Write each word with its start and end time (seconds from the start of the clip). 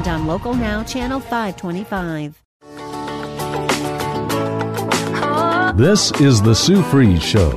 and 0.00 0.08
on 0.08 0.26
Local 0.26 0.54
Now, 0.54 0.82
Channel 0.82 1.20
525. 1.20 2.42
This 5.76 6.12
is 6.20 6.40
The 6.42 6.54
Sue 6.54 6.82
Fries 6.84 7.22
Show, 7.22 7.52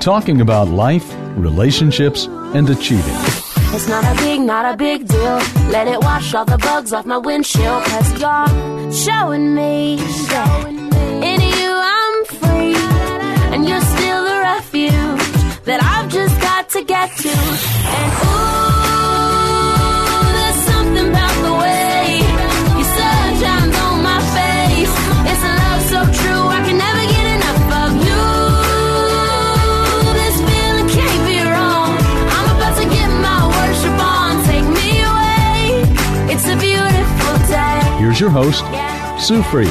talking 0.00 0.40
about 0.40 0.68
life, 0.68 1.14
relationships, 1.36 2.26
and 2.54 2.68
achieving. 2.70 3.14
It's 3.74 3.88
not 3.88 4.04
a 4.04 4.14
big, 4.22 4.40
not 4.40 4.74
a 4.74 4.76
big 4.76 5.06
deal. 5.06 5.38
Let 5.70 5.86
it 5.86 6.00
wash 6.00 6.34
all 6.34 6.44
the 6.44 6.58
bugs 6.58 6.92
off 6.92 7.04
my 7.06 7.18
windshield. 7.18 7.84
Cause 7.84 8.20
you're 8.20 8.92
showing 8.92 9.54
me 9.54 9.96
that 9.96 10.68
in 10.68 11.40
you 11.40 11.72
I'm 11.96 12.24
free. 12.24 12.74
And 13.52 13.68
you're 13.68 13.80
still 13.80 14.24
the 14.24 14.38
refuge 14.50 15.64
that 15.64 15.80
I've 15.82 16.10
just 16.10 16.40
got 16.40 16.68
to 16.70 16.84
get 16.84 17.10
to. 17.18 17.28
And 17.28 18.12
ooh, 18.26 18.71
your 38.22 38.30
host, 38.30 38.64
Sue 39.20 39.42
Fries. 39.42 39.68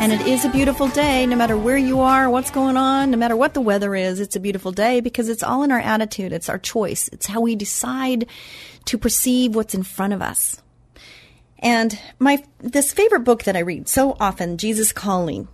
And 0.00 0.12
it 0.12 0.20
is 0.22 0.44
a 0.44 0.48
beautiful 0.48 0.88
day, 0.88 1.26
no 1.26 1.36
matter 1.36 1.56
where 1.56 1.76
you 1.76 2.00
are, 2.00 2.28
what's 2.28 2.50
going 2.50 2.76
on, 2.76 3.12
no 3.12 3.16
matter 3.16 3.36
what 3.36 3.54
the 3.54 3.60
weather 3.60 3.94
is, 3.94 4.18
it's 4.18 4.34
a 4.34 4.40
beautiful 4.40 4.72
day 4.72 4.98
because 5.00 5.28
it's 5.28 5.44
all 5.44 5.62
in 5.62 5.70
our 5.70 5.78
attitude. 5.78 6.32
It's 6.32 6.48
our 6.48 6.58
choice. 6.58 7.08
It's 7.12 7.28
how 7.28 7.40
we 7.40 7.54
decide 7.54 8.26
to 8.86 8.98
perceive 8.98 9.54
what's 9.54 9.76
in 9.76 9.84
front 9.84 10.12
of 10.12 10.20
us. 10.20 10.60
And 11.60 11.96
my, 12.18 12.42
this 12.58 12.92
favorite 12.92 13.22
book 13.22 13.44
that 13.44 13.54
I 13.54 13.60
read 13.60 13.88
so 13.88 14.16
often, 14.18 14.58
Jesus 14.58 14.90
Calling, 14.90 15.46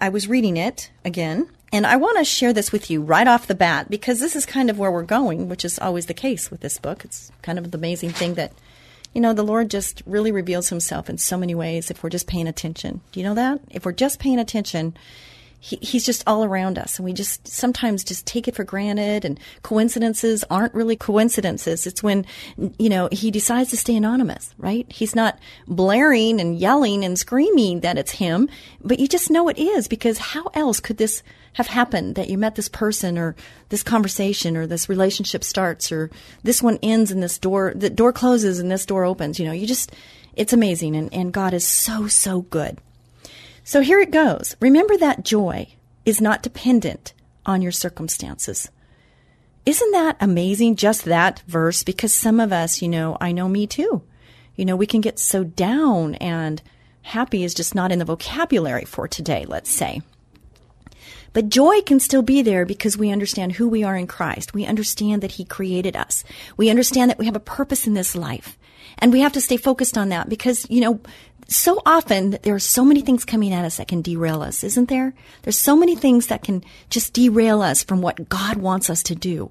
I 0.00 0.08
was 0.08 0.28
reading 0.28 0.56
it 0.56 0.90
again, 1.04 1.50
and 1.74 1.86
I 1.86 1.96
want 1.96 2.16
to 2.16 2.24
share 2.24 2.54
this 2.54 2.72
with 2.72 2.90
you 2.90 3.02
right 3.02 3.28
off 3.28 3.46
the 3.46 3.54
bat 3.54 3.90
because 3.90 4.18
this 4.18 4.34
is 4.34 4.46
kind 4.46 4.70
of 4.70 4.78
where 4.78 4.90
we're 4.90 5.02
going, 5.02 5.50
which 5.50 5.62
is 5.62 5.78
always 5.78 6.06
the 6.06 6.14
case 6.14 6.50
with 6.50 6.60
this 6.60 6.78
book. 6.78 7.04
It's 7.04 7.30
kind 7.42 7.58
of 7.58 7.70
the 7.70 7.76
amazing 7.76 8.12
thing 8.12 8.32
that 8.34 8.54
you 9.14 9.20
know, 9.20 9.32
the 9.32 9.42
Lord 9.42 9.70
just 9.70 10.02
really 10.06 10.32
reveals 10.32 10.68
himself 10.68 11.10
in 11.10 11.18
so 11.18 11.36
many 11.36 11.54
ways 11.54 11.90
if 11.90 12.02
we're 12.02 12.10
just 12.10 12.26
paying 12.26 12.48
attention. 12.48 13.00
Do 13.12 13.20
you 13.20 13.26
know 13.26 13.34
that? 13.34 13.60
If 13.70 13.84
we're 13.84 13.92
just 13.92 14.20
paying 14.20 14.38
attention, 14.38 14.94
he, 15.58 15.76
he's 15.76 16.06
just 16.06 16.22
all 16.26 16.44
around 16.44 16.78
us 16.78 16.98
and 16.98 17.04
we 17.04 17.12
just 17.12 17.46
sometimes 17.46 18.02
just 18.02 18.26
take 18.26 18.48
it 18.48 18.54
for 18.54 18.64
granted 18.64 19.24
and 19.24 19.38
coincidences 19.62 20.44
aren't 20.48 20.74
really 20.74 20.96
coincidences. 20.96 21.86
It's 21.86 22.02
when, 22.02 22.24
you 22.78 22.88
know, 22.88 23.08
he 23.12 23.30
decides 23.30 23.70
to 23.70 23.76
stay 23.76 23.96
anonymous, 23.96 24.54
right? 24.58 24.90
He's 24.90 25.14
not 25.14 25.38
blaring 25.66 26.40
and 26.40 26.58
yelling 26.58 27.04
and 27.04 27.18
screaming 27.18 27.80
that 27.80 27.98
it's 27.98 28.12
him, 28.12 28.48
but 28.80 28.98
you 28.98 29.06
just 29.06 29.30
know 29.30 29.48
it 29.48 29.58
is 29.58 29.86
because 29.86 30.18
how 30.18 30.46
else 30.54 30.80
could 30.80 30.96
this 30.96 31.22
have 31.54 31.66
happened 31.66 32.14
that 32.14 32.28
you 32.28 32.38
met 32.38 32.54
this 32.54 32.68
person 32.68 33.18
or 33.18 33.34
this 33.68 33.82
conversation 33.82 34.56
or 34.56 34.66
this 34.66 34.88
relationship 34.88 35.42
starts 35.42 35.90
or 35.90 36.10
this 36.42 36.62
one 36.62 36.78
ends 36.82 37.10
and 37.10 37.22
this 37.22 37.38
door, 37.38 37.72
the 37.74 37.90
door 37.90 38.12
closes 38.12 38.58
and 38.58 38.70
this 38.70 38.86
door 38.86 39.04
opens, 39.04 39.38
you 39.38 39.46
know, 39.46 39.52
you 39.52 39.66
just, 39.66 39.92
it's 40.34 40.52
amazing 40.52 40.94
and, 40.96 41.12
and 41.12 41.32
God 41.32 41.52
is 41.52 41.66
so, 41.66 42.06
so 42.06 42.42
good. 42.42 42.78
So 43.64 43.80
here 43.80 44.00
it 44.00 44.10
goes. 44.10 44.56
Remember 44.60 44.96
that 44.96 45.24
joy 45.24 45.68
is 46.04 46.20
not 46.20 46.42
dependent 46.42 47.12
on 47.44 47.62
your 47.62 47.72
circumstances. 47.72 48.70
Isn't 49.66 49.92
that 49.92 50.16
amazing? 50.20 50.76
Just 50.76 51.04
that 51.04 51.42
verse, 51.46 51.82
because 51.82 52.12
some 52.12 52.40
of 52.40 52.52
us, 52.52 52.80
you 52.80 52.88
know, 52.88 53.16
I 53.20 53.32
know 53.32 53.48
me 53.48 53.66
too. 53.66 54.02
You 54.56 54.64
know, 54.64 54.76
we 54.76 54.86
can 54.86 55.00
get 55.00 55.18
so 55.18 55.44
down 55.44 56.14
and 56.16 56.62
happy 57.02 57.44
is 57.44 57.54
just 57.54 57.74
not 57.74 57.92
in 57.92 57.98
the 57.98 58.04
vocabulary 58.04 58.84
for 58.84 59.06
today, 59.06 59.44
let's 59.46 59.70
say. 59.70 60.00
But 61.32 61.48
joy 61.48 61.80
can 61.82 62.00
still 62.00 62.22
be 62.22 62.42
there 62.42 62.66
because 62.66 62.98
we 62.98 63.10
understand 63.10 63.52
who 63.52 63.68
we 63.68 63.84
are 63.84 63.96
in 63.96 64.06
Christ. 64.06 64.52
We 64.52 64.66
understand 64.66 65.22
that 65.22 65.32
He 65.32 65.44
created 65.44 65.96
us. 65.96 66.24
We 66.56 66.70
understand 66.70 67.10
that 67.10 67.18
we 67.18 67.26
have 67.26 67.36
a 67.36 67.40
purpose 67.40 67.86
in 67.86 67.94
this 67.94 68.16
life. 68.16 68.58
And 68.98 69.12
we 69.12 69.20
have 69.20 69.32
to 69.34 69.40
stay 69.40 69.56
focused 69.56 69.96
on 69.96 70.08
that 70.08 70.28
because, 70.28 70.68
you 70.68 70.80
know, 70.80 71.00
so 71.46 71.80
often 71.84 72.38
there 72.42 72.54
are 72.54 72.60
so 72.60 72.84
many 72.84 73.00
things 73.00 73.24
coming 73.24 73.52
at 73.52 73.64
us 73.64 73.76
that 73.76 73.88
can 73.88 74.02
derail 74.02 74.42
us, 74.42 74.62
isn't 74.62 74.88
there? 74.88 75.14
There's 75.42 75.58
so 75.58 75.76
many 75.76 75.96
things 75.96 76.28
that 76.28 76.44
can 76.44 76.64
just 76.90 77.12
derail 77.12 77.60
us 77.60 77.82
from 77.82 78.02
what 78.02 78.28
God 78.28 78.56
wants 78.56 78.88
us 78.88 79.02
to 79.04 79.14
do. 79.14 79.50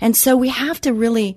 And 0.00 0.16
so 0.16 0.36
we 0.36 0.48
have 0.48 0.80
to 0.82 0.92
really 0.92 1.36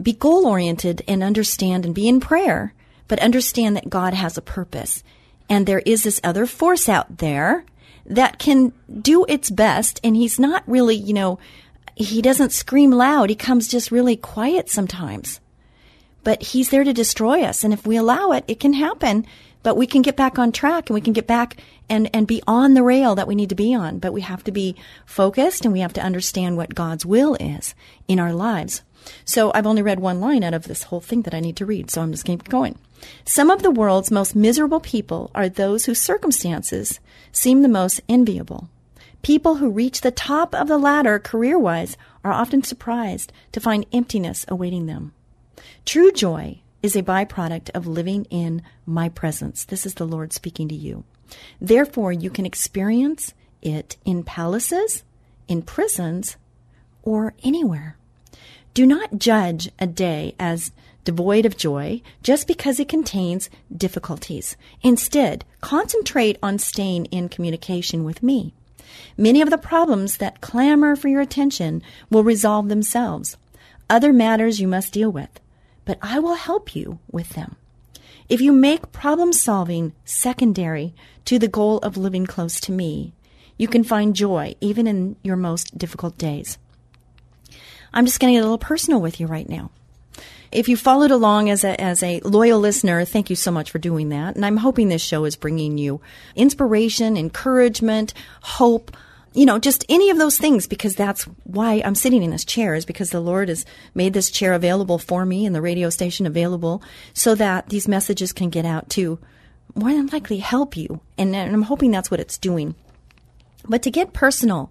be 0.00 0.12
goal 0.12 0.46
oriented 0.46 1.02
and 1.08 1.22
understand 1.22 1.84
and 1.84 1.94
be 1.94 2.08
in 2.08 2.20
prayer, 2.20 2.72
but 3.08 3.18
understand 3.18 3.76
that 3.76 3.90
God 3.90 4.14
has 4.14 4.38
a 4.38 4.42
purpose. 4.42 5.02
And 5.48 5.66
there 5.66 5.80
is 5.80 6.04
this 6.04 6.20
other 6.22 6.46
force 6.46 6.88
out 6.88 7.18
there 7.18 7.64
that 8.06 8.38
can 8.38 8.72
do 9.00 9.24
its 9.28 9.50
best. 9.50 10.00
And 10.02 10.16
he's 10.16 10.38
not 10.38 10.62
really, 10.66 10.96
you 10.96 11.12
know, 11.12 11.38
he 11.94 12.22
doesn't 12.22 12.52
scream 12.52 12.90
loud. 12.90 13.30
He 13.30 13.36
comes 13.36 13.68
just 13.68 13.90
really 13.90 14.16
quiet 14.16 14.68
sometimes 14.68 15.40
but 16.24 16.42
he's 16.42 16.70
there 16.70 16.84
to 16.84 16.92
destroy 16.92 17.42
us. 17.42 17.64
And 17.64 17.72
if 17.72 17.86
we 17.86 17.96
allow 17.96 18.32
it, 18.32 18.44
it 18.46 18.60
can 18.60 18.72
happen, 18.72 19.26
but 19.62 19.76
we 19.76 19.86
can 19.86 20.02
get 20.02 20.16
back 20.16 20.38
on 20.38 20.52
track 20.52 20.88
and 20.88 20.94
we 20.94 21.00
can 21.00 21.12
get 21.12 21.26
back 21.26 21.56
and, 21.88 22.08
and 22.14 22.26
be 22.26 22.42
on 22.46 22.74
the 22.74 22.82
rail 22.82 23.14
that 23.14 23.28
we 23.28 23.34
need 23.34 23.48
to 23.48 23.54
be 23.54 23.74
on. 23.74 23.98
But 23.98 24.12
we 24.12 24.20
have 24.22 24.44
to 24.44 24.52
be 24.52 24.76
focused 25.06 25.64
and 25.64 25.72
we 25.72 25.80
have 25.80 25.92
to 25.94 26.02
understand 26.02 26.56
what 26.56 26.74
God's 26.74 27.06
will 27.06 27.36
is 27.36 27.74
in 28.08 28.20
our 28.20 28.32
lives. 28.32 28.82
So 29.24 29.50
I've 29.54 29.66
only 29.66 29.82
read 29.82 30.00
one 30.00 30.20
line 30.20 30.44
out 30.44 30.54
of 30.54 30.64
this 30.64 30.84
whole 30.84 31.00
thing 31.00 31.22
that 31.22 31.34
I 31.34 31.40
need 31.40 31.56
to 31.56 31.66
read, 31.66 31.90
so 31.90 32.02
I'm 32.02 32.12
just 32.12 32.24
going 32.24 32.38
to 32.38 32.44
keep 32.44 32.50
going. 32.50 32.78
Some 33.24 33.50
of 33.50 33.62
the 33.62 33.70
world's 33.70 34.10
most 34.10 34.36
miserable 34.36 34.80
people 34.80 35.30
are 35.34 35.48
those 35.48 35.84
whose 35.84 36.00
circumstances 36.00 37.00
seem 37.32 37.62
the 37.62 37.68
most 37.68 38.00
enviable. 38.08 38.68
People 39.22 39.56
who 39.56 39.70
reach 39.70 40.00
the 40.00 40.10
top 40.10 40.54
of 40.54 40.68
the 40.68 40.78
ladder 40.78 41.18
career 41.18 41.58
wise 41.58 41.96
are 42.24 42.32
often 42.32 42.62
surprised 42.62 43.32
to 43.52 43.60
find 43.60 43.86
emptiness 43.92 44.44
awaiting 44.48 44.86
them. 44.86 45.12
True 45.84 46.12
joy 46.12 46.60
is 46.82 46.96
a 46.96 47.02
byproduct 47.02 47.70
of 47.70 47.86
living 47.86 48.24
in 48.30 48.62
my 48.84 49.08
presence. 49.08 49.64
This 49.64 49.86
is 49.86 49.94
the 49.94 50.06
Lord 50.06 50.32
speaking 50.32 50.68
to 50.68 50.74
you. 50.74 51.04
Therefore, 51.60 52.12
you 52.12 52.30
can 52.30 52.44
experience 52.44 53.34
it 53.62 53.96
in 54.04 54.24
palaces, 54.24 55.04
in 55.46 55.62
prisons, 55.62 56.36
or 57.02 57.34
anywhere. 57.44 57.96
Do 58.74 58.86
not 58.86 59.18
judge 59.18 59.70
a 59.78 59.86
day 59.86 60.34
as 60.38 60.72
devoid 61.04 61.46
of 61.46 61.56
joy 61.56 62.02
just 62.22 62.46
because 62.46 62.80
it 62.80 62.88
contains 62.88 63.50
difficulties. 63.76 64.56
Instead, 64.82 65.44
concentrate 65.60 66.38
on 66.42 66.58
staying 66.58 67.06
in 67.06 67.28
communication 67.28 68.04
with 68.04 68.22
me. 68.22 68.54
Many 69.16 69.42
of 69.42 69.50
the 69.50 69.58
problems 69.58 70.18
that 70.18 70.40
clamor 70.40 70.96
for 70.96 71.08
your 71.08 71.20
attention 71.20 71.82
will 72.10 72.24
resolve 72.24 72.68
themselves. 72.68 73.36
Other 73.90 74.12
matters 74.12 74.60
you 74.60 74.68
must 74.68 74.92
deal 74.92 75.10
with 75.10 75.40
but 75.84 75.98
I 76.00 76.18
will 76.18 76.34
help 76.34 76.76
you 76.76 76.98
with 77.10 77.30
them. 77.30 77.56
If 78.28 78.40
you 78.40 78.52
make 78.52 78.92
problem 78.92 79.32
solving 79.32 79.92
secondary 80.04 80.94
to 81.24 81.38
the 81.38 81.48
goal 81.48 81.78
of 81.78 81.96
living 81.96 82.26
close 82.26 82.60
to 82.60 82.72
me, 82.72 83.12
you 83.58 83.68
can 83.68 83.84
find 83.84 84.16
joy 84.16 84.54
even 84.60 84.86
in 84.86 85.16
your 85.22 85.36
most 85.36 85.76
difficult 85.76 86.16
days. 86.18 86.58
I'm 87.92 88.06
just 88.06 88.20
going 88.20 88.32
to 88.32 88.36
get 88.36 88.40
a 88.40 88.48
little 88.48 88.58
personal 88.58 89.00
with 89.00 89.20
you 89.20 89.26
right 89.26 89.48
now. 89.48 89.70
If 90.50 90.68
you 90.68 90.76
followed 90.76 91.10
along 91.10 91.48
as 91.48 91.64
a, 91.64 91.80
as 91.80 92.02
a 92.02 92.20
loyal 92.20 92.60
listener, 92.60 93.04
thank 93.06 93.30
you 93.30 93.36
so 93.36 93.50
much 93.50 93.70
for 93.70 93.78
doing 93.78 94.10
that. 94.10 94.36
And 94.36 94.44
I'm 94.44 94.58
hoping 94.58 94.88
this 94.88 95.02
show 95.02 95.24
is 95.24 95.34
bringing 95.34 95.78
you 95.78 96.02
inspiration, 96.36 97.16
encouragement, 97.16 98.12
hope, 98.42 98.94
you 99.32 99.46
know, 99.46 99.58
just 99.58 99.86
any 99.88 100.10
of 100.10 100.18
those 100.18 100.36
things 100.36 100.66
because 100.66 100.94
that's 100.94 101.24
why 101.44 101.80
I'm 101.82 101.94
sitting 101.94 102.22
in 102.22 102.30
this 102.30 102.44
chair 102.44 102.74
is 102.74 102.84
because 102.84 103.08
the 103.08 103.20
Lord 103.20 103.48
has 103.48 103.64
made 103.94 104.12
this 104.12 104.30
chair 104.30 104.52
available 104.52 104.98
for 104.98 105.24
me 105.24 105.46
and 105.46 105.54
the 105.54 105.62
radio 105.62 105.88
station 105.88 106.26
available 106.26 106.82
so 107.14 107.34
that 107.34 107.70
these 107.70 107.88
messages 107.88 108.34
can 108.34 108.50
get 108.50 108.66
out 108.66 108.90
to 108.90 109.18
more 109.74 109.90
than 109.90 110.08
likely 110.08 110.38
help 110.38 110.76
you. 110.76 111.00
And, 111.16 111.34
and 111.34 111.54
I'm 111.54 111.62
hoping 111.62 111.90
that's 111.90 112.10
what 112.10 112.20
it's 112.20 112.36
doing. 112.36 112.74
But 113.68 113.82
to 113.82 113.90
get 113.90 114.12
personal, 114.12 114.70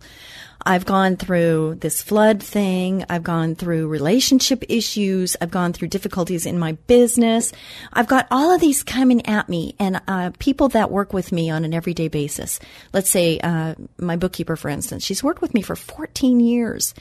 I've 0.66 0.86
gone 0.86 1.18
through 1.18 1.76
this 1.82 2.02
flood 2.02 2.42
thing. 2.42 3.06
I've 3.10 3.24
gone 3.24 3.56
through 3.56 3.88
relationship 3.88 4.64
issues. 4.70 5.36
I've 5.42 5.52
gone 5.52 5.74
through 5.74 5.88
difficulties 5.88 6.46
in 6.46 6.60
my 6.60 6.74
business. 6.74 7.52
I've 7.94 8.08
got 8.08 8.28
all 8.30 8.54
of 8.54 8.62
these 8.62 8.84
coming 8.84 9.26
at 9.26 9.50
me 9.50 9.76
and 9.80 10.02
uh, 10.08 10.32
people 10.40 10.70
that 10.70 10.92
work 10.92 11.14
with 11.14 11.32
me 11.32 11.50
on 11.50 11.66
an 11.66 11.74
everyday 11.74 12.08
basis. 12.08 12.60
Let's 12.94 13.10
say 13.10 13.40
uh, 13.40 13.76
my 13.98 14.18
bookkeeper, 14.18 14.56
for 14.56 14.70
instance, 14.70 15.04
she's 15.04 15.24
worked 15.24 15.42
with 15.42 15.54
me 15.54 15.62
for 15.62 15.76
14 15.76 16.40
years. 16.40 16.94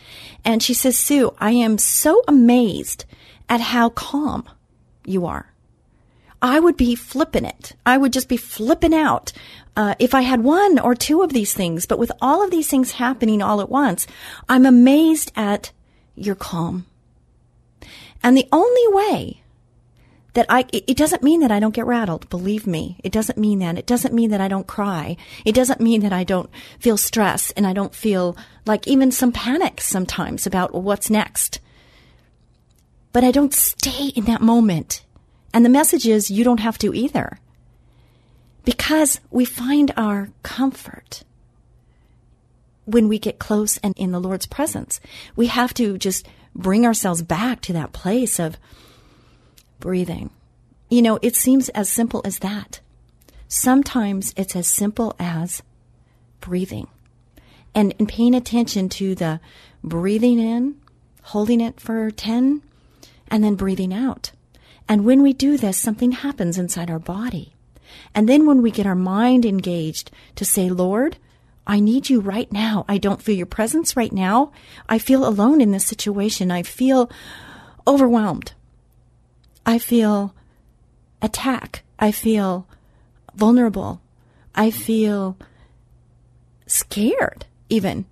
And 0.45 0.63
she 0.63 0.75
says, 0.75 0.97
Sue, 0.97 1.35
I 1.39 1.53
am 1.53 1.79
so 1.79 2.23
amazed 2.27 3.05
at 3.49 3.61
how 3.61 3.91
calm 3.91 4.49
you 5.05 5.27
are. 5.27 5.53
I 6.43 6.59
would 6.59 6.77
be 6.77 6.95
flipping 6.95 7.45
it. 7.45 7.75
I 7.85 7.99
would 7.99 8.15
just 8.15 8.29
be 8.29 8.39
flipping 8.39 8.95
out 8.95 9.33
uh, 9.77 9.95
if 9.99 10.15
I 10.15 10.23
had 10.23 10.43
one 10.43 10.79
or 10.79 10.95
two 10.95 11.23
of 11.23 11.33
these 11.33 11.55
things. 11.55 11.87
But 11.87 11.99
with 11.99 12.13
all 12.21 12.43
of 12.43 12.51
these 12.51 12.69
things 12.69 12.93
happening 12.93 13.43
all 13.43 13.61
at 13.61 13.71
once, 13.71 14.07
I'm 14.49 14.67
amazed 14.67 15.33
at 15.37 15.73
your 16.15 16.35
calm. 16.35 16.87
And 18.23 18.37
the 18.37 18.49
only 18.53 18.95
way 18.95 19.41
that 20.35 20.47
I, 20.49 20.67
it 20.73 20.97
doesn't 20.97 21.23
mean 21.23 21.41
that 21.41 21.51
I 21.51 21.59
don't 21.59 21.75
get 21.75 21.87
rattled. 21.87 22.29
Believe 22.31 22.67
me. 22.67 23.01
It 23.03 23.13
doesn't 23.13 23.39
mean 23.39 23.59
that. 23.61 23.79
It 23.79 23.87
doesn't 23.87 24.15
mean 24.15 24.31
that 24.31 24.41
I 24.41 24.49
don't 24.49 24.67
cry. 24.67 25.17
It 25.45 25.55
doesn't 25.55 25.81
mean 25.81 26.03
that 26.03 26.13
I 26.13 26.25
don't 26.25 26.51
feel 26.79 26.97
stress 26.97 27.51
and 27.53 27.67
I 27.67 27.73
don't 27.73 27.95
feel 27.95 28.37
like 28.67 28.87
even 28.87 29.11
some 29.11 29.33
panic 29.33 29.81
sometimes 29.81 30.47
about 30.47 30.75
what's 30.75 31.11
next. 31.11 31.61
But 33.13 33.25
I 33.25 33.33
don't 33.33 33.55
stay 33.55 34.09
in 34.15 34.25
that 34.27 34.41
moment. 34.41 35.05
And 35.53 35.65
the 35.65 35.71
message 35.71 36.07
is 36.07 36.31
you 36.31 36.45
don't 36.45 36.61
have 36.61 36.79
to 36.79 36.95
either. 36.95 37.41
Because 38.65 39.21
we 39.31 39.45
find 39.45 39.93
our 39.97 40.31
comfort 40.43 41.25
when 42.91 43.09
we 43.09 43.19
get 43.19 43.39
close 43.39 43.79
and 43.79 43.97
in 43.97 44.11
the 44.11 44.21
Lord's 44.21 44.47
presence. 44.47 45.01
We 45.37 45.47
have 45.47 45.73
to 45.75 45.97
just 45.97 46.27
bring 46.55 46.85
ourselves 46.85 47.23
back 47.23 47.61
to 47.62 47.73
that 47.73 47.93
place 47.93 48.39
of 48.39 48.57
breathing. 49.79 50.31
You 50.89 51.03
know, 51.03 51.19
it 51.23 51.37
seems 51.37 51.69
as 51.71 51.89
simple 51.89 52.21
as 52.25 52.41
that. 52.41 52.81
Sometimes 53.49 54.35
it's 54.37 54.57
as 54.57 54.67
simple 54.67 55.15
as 55.19 55.62
breathing 56.41 56.89
and, 57.75 57.95
and 57.99 58.09
paying 58.09 58.35
attention 58.35 58.89
to 58.89 59.15
the 59.15 59.41
breathing 59.85 60.39
in, 60.39 60.77
holding 61.23 61.61
it 61.61 61.79
for 61.81 62.11
10, 62.11 62.62
and 63.29 63.45
then 63.45 63.55
breathing 63.55 63.95
out. 63.95 64.33
And 64.89 65.05
when 65.05 65.23
we 65.23 65.33
do 65.33 65.57
this, 65.57 65.79
something 65.79 66.12
happens 66.12 66.59
inside 66.59 66.91
our 66.91 66.99
body. 66.99 67.55
And 68.15 68.29
then 68.29 68.47
when 68.47 68.63
we 68.63 68.71
get 68.71 68.87
our 68.87 68.95
mind 68.95 69.45
engaged 69.45 70.11
to 70.37 70.45
say, 70.45 70.69
Lord, 70.69 71.17
I 71.67 71.81
need 71.81 72.11
you 72.11 72.21
right 72.21 72.51
now. 72.51 72.85
I 72.89 72.99
don't 72.99 73.23
feel 73.23 73.37
your 73.37 73.47
presence 73.47 73.97
right 73.97 74.13
now. 74.13 74.53
I 74.89 74.99
feel 74.99 75.27
alone 75.27 75.61
in 75.61 75.71
this 75.71 75.87
situation. 75.87 76.51
I 76.51 76.63
feel 76.63 77.11
overwhelmed. 77.87 78.53
I 79.65 79.79
feel 79.79 80.35
attack. 81.23 81.85
I 81.99 82.13
feel 82.13 82.67
vulnerable. 83.35 84.01
I 84.55 84.71
feel 84.71 85.37
scared 86.67 87.47
even. 87.69 88.07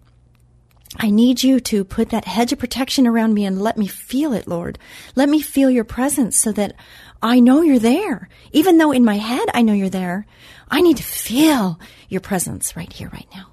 I 0.97 1.11
need 1.11 1.43
you 1.43 1.61
to 1.61 1.85
put 1.85 2.11
that 2.11 2.25
hedge 2.25 2.53
of 2.53 2.59
protection 2.59 3.07
around 3.07 3.35
me 3.35 3.45
and 3.45 3.61
let 3.61 3.77
me 3.77 3.87
feel 3.87 4.33
it, 4.33 4.49
Lord. 4.49 4.79
Let 5.15 5.29
me 5.29 5.41
feel 5.41 5.71
your 5.71 5.85
presence 5.85 6.37
so 6.37 6.51
that 6.53 6.75
I 7.23 7.41
know 7.41 7.62
you're 7.62 7.79
there. 7.79 8.29
Even 8.53 8.79
though 8.79 8.93
in 8.93 9.05
my 9.05 9.17
head 9.17 9.49
I 9.55 9.62
know 9.62 9.73
you're 9.73 9.88
there, 9.88 10.26
I 10.70 10.81
need 10.81 10.99
to 10.99 11.03
feel 11.03 11.81
your 12.09 12.20
presence 12.20 12.76
right 12.76 12.93
here, 12.93 13.09
right 13.09 13.29
now. 13.35 13.49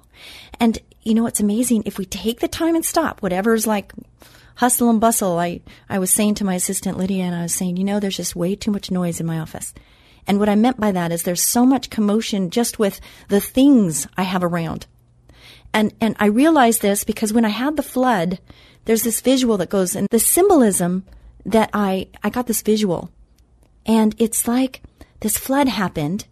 And 0.60 0.78
you 1.02 1.14
know 1.14 1.22
what's 1.22 1.40
amazing? 1.40 1.82
If 1.86 1.98
we 1.98 2.04
take 2.04 2.40
the 2.40 2.48
time 2.48 2.74
and 2.74 2.84
stop, 2.84 3.22
whatever's 3.22 3.66
like 3.66 3.92
hustle 4.56 4.90
and 4.90 5.00
bustle, 5.00 5.38
I, 5.38 5.60
I 5.88 5.98
was 5.98 6.10
saying 6.10 6.36
to 6.36 6.44
my 6.44 6.54
assistant 6.54 6.98
Lydia 6.98 7.24
and 7.24 7.34
I 7.34 7.42
was 7.42 7.54
saying, 7.54 7.76
you 7.76 7.84
know, 7.84 8.00
there's 8.00 8.16
just 8.16 8.36
way 8.36 8.54
too 8.56 8.70
much 8.70 8.90
noise 8.90 9.20
in 9.20 9.26
my 9.26 9.38
office. 9.38 9.74
And 10.26 10.40
what 10.40 10.48
I 10.48 10.54
meant 10.54 10.80
by 10.80 10.92
that 10.92 11.12
is 11.12 11.22
there's 11.22 11.42
so 11.42 11.64
much 11.64 11.90
commotion 11.90 12.50
just 12.50 12.78
with 12.78 13.00
the 13.28 13.40
things 13.40 14.08
I 14.16 14.24
have 14.24 14.42
around. 14.42 14.86
And, 15.72 15.92
and 16.00 16.16
I 16.18 16.26
realized 16.26 16.82
this 16.82 17.04
because 17.04 17.32
when 17.32 17.44
I 17.44 17.50
had 17.50 17.76
the 17.76 17.82
flood, 17.82 18.40
there's 18.86 19.02
this 19.02 19.20
visual 19.20 19.58
that 19.58 19.70
goes 19.70 19.94
and 19.94 20.08
the 20.10 20.18
symbolism 20.18 21.04
that 21.44 21.70
I, 21.72 22.08
I 22.24 22.30
got 22.30 22.46
this 22.46 22.62
visual. 22.62 23.10
And 23.86 24.14
it's 24.18 24.46
like 24.46 24.82
this 25.20 25.38
flood 25.38 25.68
happened, 25.68 26.26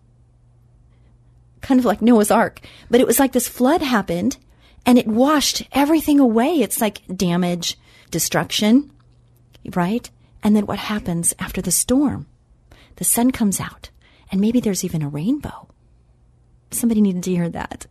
kind 1.60 1.80
of 1.80 1.86
like 1.86 2.02
Noah's 2.02 2.30
Ark, 2.30 2.60
but 2.90 3.00
it 3.00 3.06
was 3.06 3.18
like 3.18 3.32
this 3.32 3.48
flood 3.48 3.80
happened 3.80 4.36
and 4.84 4.98
it 4.98 5.06
washed 5.06 5.62
everything 5.72 6.20
away. 6.20 6.60
It's 6.60 6.80
like 6.80 7.02
damage, 7.16 7.78
destruction, 8.10 8.90
right? 9.74 10.10
And 10.42 10.54
then 10.54 10.66
what 10.66 10.78
happens 10.78 11.32
after 11.38 11.62
the 11.62 11.70
storm? 11.70 12.26
The 12.96 13.04
sun 13.04 13.30
comes 13.30 13.60
out 13.60 13.90
and 14.30 14.40
maybe 14.40 14.60
there's 14.60 14.84
even 14.84 15.02
a 15.02 15.08
rainbow. 15.08 15.68
Somebody 16.70 17.00
needed 17.00 17.22
to 17.22 17.30
hear 17.30 17.48
that. 17.48 17.86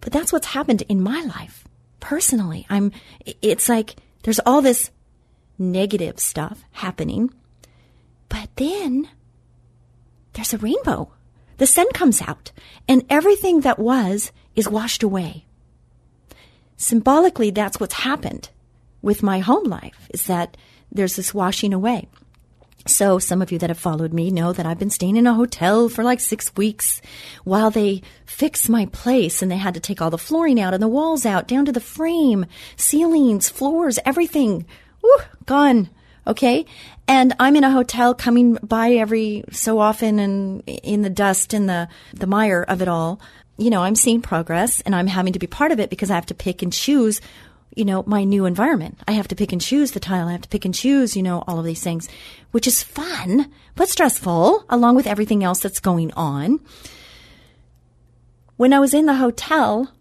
But 0.00 0.12
that's 0.12 0.32
what's 0.32 0.48
happened 0.48 0.82
in 0.82 1.02
my 1.02 1.22
life 1.22 1.64
personally. 1.98 2.66
I'm, 2.70 2.92
it's 3.42 3.68
like 3.68 3.96
there's 4.22 4.40
all 4.40 4.62
this 4.62 4.90
negative 5.58 6.18
stuff 6.18 6.62
happening, 6.72 7.32
but 8.30 8.48
then 8.56 9.10
there's 10.32 10.54
a 10.54 10.58
rainbow. 10.58 11.12
The 11.58 11.66
sun 11.66 11.90
comes 11.92 12.22
out 12.22 12.52
and 12.88 13.04
everything 13.10 13.60
that 13.60 13.78
was 13.78 14.32
is 14.56 14.68
washed 14.68 15.02
away. 15.02 15.44
Symbolically, 16.78 17.50
that's 17.50 17.78
what's 17.78 17.94
happened 17.94 18.48
with 19.02 19.22
my 19.22 19.40
home 19.40 19.64
life 19.64 20.08
is 20.14 20.24
that 20.24 20.56
there's 20.90 21.16
this 21.16 21.34
washing 21.34 21.74
away. 21.74 22.08
So 22.86 23.18
some 23.18 23.42
of 23.42 23.52
you 23.52 23.58
that 23.58 23.68
have 23.68 23.78
followed 23.78 24.14
me 24.14 24.30
know 24.30 24.54
that 24.54 24.64
I've 24.64 24.78
been 24.78 24.88
staying 24.88 25.16
in 25.16 25.26
a 25.26 25.34
hotel 25.34 25.90
for 25.90 26.02
like 26.02 26.20
six 26.20 26.54
weeks 26.56 27.02
while 27.44 27.70
they 27.70 28.00
fix 28.24 28.70
my 28.70 28.86
place 28.86 29.42
and 29.42 29.50
they 29.50 29.58
had 29.58 29.74
to 29.74 29.80
take 29.80 30.00
all 30.00 30.08
the 30.08 30.16
flooring 30.16 30.58
out 30.58 30.72
and 30.72 30.82
the 30.82 30.88
walls 30.88 31.26
out 31.26 31.46
down 31.46 31.66
to 31.66 31.72
the 31.72 31.80
frame, 31.80 32.46
ceilings, 32.76 33.50
floors, 33.50 33.98
everything. 34.06 34.64
Woo, 35.02 35.16
gone. 35.44 35.90
Okay. 36.30 36.64
And 37.08 37.34
I'm 37.40 37.56
in 37.56 37.64
a 37.64 37.72
hotel 37.72 38.14
coming 38.14 38.54
by 38.62 38.92
every 38.92 39.42
so 39.50 39.80
often 39.80 40.20
and 40.20 40.62
in 40.66 41.02
the 41.02 41.10
dust 41.10 41.52
and 41.52 41.68
the, 41.68 41.88
the 42.14 42.28
mire 42.28 42.62
of 42.62 42.80
it 42.80 42.86
all. 42.86 43.20
You 43.58 43.68
know, 43.68 43.82
I'm 43.82 43.96
seeing 43.96 44.22
progress 44.22 44.80
and 44.82 44.94
I'm 44.94 45.08
having 45.08 45.32
to 45.32 45.40
be 45.40 45.48
part 45.48 45.72
of 45.72 45.80
it 45.80 45.90
because 45.90 46.08
I 46.08 46.14
have 46.14 46.26
to 46.26 46.34
pick 46.34 46.62
and 46.62 46.72
choose 46.72 47.20
you 47.74 47.84
know, 47.84 48.02
my 48.06 48.24
new 48.24 48.46
environment. 48.46 48.98
I 49.06 49.12
have 49.12 49.28
to 49.28 49.36
pick 49.36 49.52
and 49.52 49.60
choose 49.60 49.92
the 49.92 50.00
tile. 50.00 50.28
I 50.28 50.32
have 50.32 50.40
to 50.42 50.48
pick 50.48 50.64
and 50.64 50.74
choose, 50.74 51.16
you 51.16 51.22
know, 51.22 51.44
all 51.46 51.58
of 51.58 51.64
these 51.64 51.82
things, 51.82 52.08
which 52.50 52.66
is 52.66 52.82
fun, 52.82 53.50
but 53.76 53.88
stressful 53.88 54.64
along 54.68 54.96
with 54.96 55.06
everything 55.06 55.44
else 55.44 55.60
that's 55.60 55.78
going 55.78 56.12
on. 56.14 56.58
When 58.56 58.72
I 58.72 58.80
was 58.80 58.92
in 58.92 59.06
the 59.06 59.14
hotel, 59.14 59.92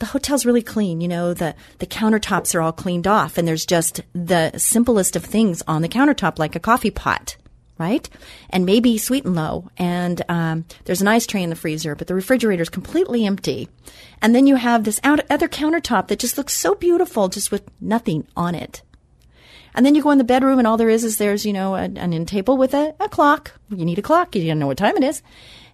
the 0.00 0.06
hotel's 0.06 0.44
really 0.44 0.62
clean. 0.62 1.00
You 1.00 1.08
know, 1.08 1.32
the, 1.32 1.54
the 1.78 1.86
countertops 1.86 2.54
are 2.54 2.60
all 2.60 2.72
cleaned 2.72 3.06
off 3.06 3.38
and 3.38 3.46
there's 3.46 3.64
just 3.64 4.00
the 4.12 4.52
simplest 4.58 5.14
of 5.16 5.24
things 5.24 5.62
on 5.68 5.82
the 5.82 5.88
countertop, 5.88 6.38
like 6.38 6.56
a 6.56 6.60
coffee 6.60 6.90
pot 6.90 7.36
right? 7.80 8.10
And 8.50 8.66
maybe 8.66 8.98
sweet 8.98 9.24
and 9.24 9.34
low. 9.34 9.70
And 9.78 10.20
um, 10.28 10.66
there's 10.84 11.00
an 11.00 11.08
ice 11.08 11.26
tray 11.26 11.42
in 11.42 11.48
the 11.48 11.56
freezer, 11.56 11.94
but 11.94 12.08
the 12.08 12.14
refrigerator 12.14 12.62
is 12.62 12.68
completely 12.68 13.24
empty. 13.24 13.70
And 14.20 14.34
then 14.34 14.46
you 14.46 14.56
have 14.56 14.84
this 14.84 15.00
out- 15.02 15.24
other 15.30 15.48
countertop 15.48 16.08
that 16.08 16.18
just 16.18 16.36
looks 16.36 16.52
so 16.52 16.74
beautiful, 16.74 17.28
just 17.28 17.50
with 17.50 17.62
nothing 17.80 18.26
on 18.36 18.54
it. 18.54 18.82
And 19.74 19.86
then 19.86 19.94
you 19.94 20.02
go 20.02 20.10
in 20.10 20.18
the 20.18 20.24
bedroom, 20.24 20.58
and 20.58 20.68
all 20.68 20.76
there 20.76 20.90
is 20.90 21.04
is 21.04 21.16
there's 21.16 21.46
you 21.46 21.52
know 21.52 21.74
an, 21.74 21.96
an 21.96 22.12
end 22.12 22.28
table 22.28 22.58
with 22.58 22.74
a, 22.74 22.94
a 23.00 23.08
clock. 23.08 23.52
You 23.70 23.84
need 23.84 23.98
a 23.98 24.02
clock. 24.02 24.34
You 24.34 24.46
don't 24.46 24.58
know 24.58 24.66
what 24.66 24.76
time 24.76 24.96
it 24.96 25.04
is. 25.04 25.22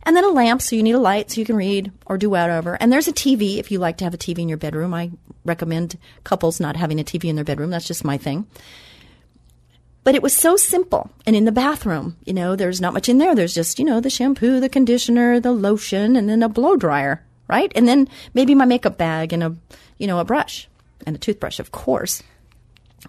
And 0.06 0.16
then 0.16 0.24
a 0.24 0.28
lamp, 0.28 0.62
so 0.62 0.76
you 0.76 0.84
need 0.84 0.94
a 0.94 1.00
light 1.00 1.32
so 1.32 1.40
you 1.40 1.44
can 1.44 1.56
read 1.56 1.90
or 2.06 2.16
do 2.16 2.30
whatever. 2.30 2.78
And 2.80 2.92
there's 2.92 3.08
a 3.08 3.12
TV 3.12 3.58
if 3.58 3.72
you 3.72 3.80
like 3.80 3.96
to 3.98 4.04
have 4.04 4.14
a 4.14 4.18
TV 4.18 4.38
in 4.38 4.48
your 4.48 4.56
bedroom. 4.56 4.94
I 4.94 5.10
recommend 5.44 5.98
couples 6.22 6.60
not 6.60 6.76
having 6.76 7.00
a 7.00 7.04
TV 7.04 7.24
in 7.24 7.34
their 7.34 7.44
bedroom. 7.44 7.70
That's 7.70 7.88
just 7.88 8.04
my 8.04 8.16
thing. 8.16 8.46
But 10.04 10.14
it 10.14 10.22
was 10.22 10.32
so 10.32 10.56
simple. 10.56 11.10
And 11.26 11.34
in 11.34 11.44
the 11.44 11.50
bathroom, 11.50 12.16
you 12.24 12.32
know, 12.32 12.54
there's 12.54 12.80
not 12.80 12.94
much 12.94 13.08
in 13.08 13.18
there. 13.18 13.34
There's 13.34 13.52
just, 13.52 13.80
you 13.80 13.84
know, 13.84 14.00
the 14.00 14.08
shampoo, 14.08 14.60
the 14.60 14.68
conditioner, 14.68 15.40
the 15.40 15.50
lotion, 15.50 16.14
and 16.14 16.28
then 16.28 16.44
a 16.44 16.48
blow 16.48 16.76
dryer, 16.76 17.24
right? 17.48 17.72
And 17.74 17.88
then 17.88 18.08
maybe 18.32 18.54
my 18.54 18.64
makeup 18.64 18.96
bag 18.96 19.32
and 19.32 19.42
a, 19.42 19.56
you 19.98 20.06
know, 20.06 20.20
a 20.20 20.24
brush 20.24 20.68
and 21.04 21.16
a 21.16 21.18
toothbrush, 21.18 21.58
of 21.58 21.72
course, 21.72 22.22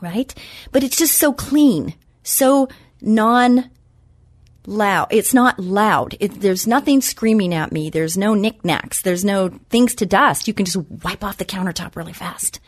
right? 0.01 0.33
But 0.71 0.83
it's 0.83 0.97
just 0.97 1.19
so 1.19 1.31
clean, 1.31 1.93
so 2.23 2.69
non 2.99 3.69
loud. 4.67 5.07
It's 5.09 5.33
not 5.33 5.59
loud. 5.59 6.15
It, 6.19 6.41
there's 6.41 6.67
nothing 6.67 7.01
screaming 7.01 7.53
at 7.53 7.71
me. 7.71 7.89
There's 7.89 8.17
no 8.17 8.35
knickknacks. 8.35 9.01
There's 9.01 9.25
no 9.25 9.49
things 9.69 9.95
to 9.95 10.05
dust. 10.05 10.47
You 10.47 10.53
can 10.53 10.65
just 10.65 10.77
wipe 11.03 11.23
off 11.23 11.37
the 11.37 11.45
countertop 11.45 11.95
really 11.95 12.13
fast. 12.13 12.59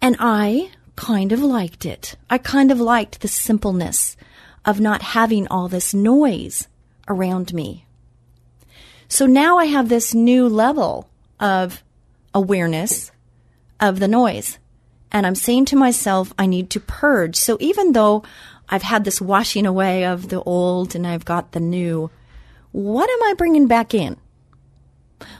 And 0.00 0.16
I 0.20 0.70
kind 0.94 1.32
of 1.32 1.40
liked 1.40 1.86
it. 1.86 2.14
I 2.30 2.38
kind 2.38 2.70
of 2.70 2.78
liked 2.78 3.20
the 3.20 3.28
simpleness 3.28 4.16
of 4.64 4.80
not 4.80 5.02
having 5.02 5.48
all 5.48 5.66
this 5.68 5.94
noise 5.94 6.68
around 7.08 7.52
me. 7.52 7.86
So 9.08 9.26
now 9.26 9.58
I 9.58 9.66
have 9.66 9.88
this 9.88 10.14
new 10.14 10.48
level 10.48 11.08
of 11.40 11.82
awareness 12.32 13.10
of 13.80 13.98
the 13.98 14.08
noise. 14.08 14.58
And 15.10 15.26
I'm 15.26 15.34
saying 15.34 15.66
to 15.66 15.76
myself, 15.76 16.32
I 16.38 16.46
need 16.46 16.70
to 16.70 16.80
purge. 16.80 17.36
So 17.36 17.56
even 17.60 17.92
though 17.92 18.24
I've 18.68 18.82
had 18.82 19.04
this 19.04 19.20
washing 19.20 19.66
away 19.66 20.04
of 20.04 20.28
the 20.28 20.42
old 20.42 20.94
and 20.94 21.06
I've 21.06 21.24
got 21.24 21.52
the 21.52 21.60
new, 21.60 22.10
what 22.72 23.10
am 23.10 23.22
I 23.22 23.34
bringing 23.34 23.66
back 23.66 23.94
in? 23.94 24.16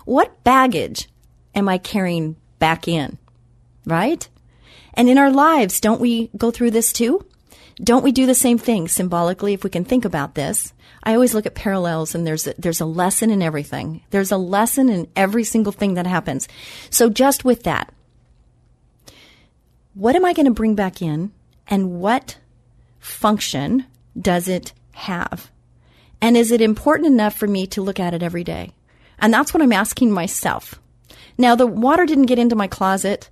What 0.04 0.44
baggage 0.44 1.08
am 1.54 1.68
I 1.68 1.78
carrying 1.78 2.36
back 2.58 2.86
in? 2.88 3.18
Right? 3.86 4.28
And 4.94 5.08
in 5.08 5.18
our 5.18 5.30
lives, 5.30 5.80
don't 5.80 6.00
we 6.00 6.30
go 6.36 6.50
through 6.50 6.70
this 6.70 6.92
too? 6.92 7.26
Don't 7.82 8.04
we 8.04 8.12
do 8.12 8.26
the 8.26 8.34
same 8.34 8.58
thing 8.58 8.86
symbolically 8.86 9.52
if 9.52 9.64
we 9.64 9.70
can 9.70 9.84
think 9.84 10.04
about 10.04 10.34
this? 10.34 10.72
I 11.02 11.14
always 11.14 11.34
look 11.34 11.44
at 11.44 11.54
parallels 11.54 12.14
and 12.14 12.26
there's 12.26 12.46
a, 12.46 12.54
there's 12.56 12.80
a 12.80 12.86
lesson 12.86 13.30
in 13.30 13.42
everything. 13.42 14.02
There's 14.10 14.30
a 14.30 14.36
lesson 14.36 14.88
in 14.88 15.08
every 15.16 15.44
single 15.44 15.72
thing 15.72 15.94
that 15.94 16.06
happens. 16.06 16.48
So 16.88 17.10
just 17.10 17.44
with 17.44 17.64
that, 17.64 17.92
what 19.94 20.16
am 20.16 20.24
I 20.24 20.32
going 20.32 20.46
to 20.46 20.52
bring 20.52 20.74
back 20.74 21.02
in 21.02 21.32
and 21.66 22.00
what 22.00 22.38
function 23.04 23.84
does 24.18 24.48
it 24.48 24.72
have? 24.92 25.50
And 26.20 26.36
is 26.36 26.50
it 26.50 26.60
important 26.60 27.08
enough 27.08 27.36
for 27.36 27.46
me 27.46 27.66
to 27.68 27.82
look 27.82 28.00
at 28.00 28.14
it 28.14 28.22
every 28.22 28.44
day? 28.44 28.72
And 29.18 29.32
that's 29.32 29.52
what 29.52 29.62
I'm 29.62 29.72
asking 29.72 30.10
myself. 30.10 30.80
Now, 31.36 31.54
the 31.54 31.66
water 31.66 32.06
didn't 32.06 32.26
get 32.26 32.38
into 32.38 32.56
my 32.56 32.66
closet. 32.66 33.28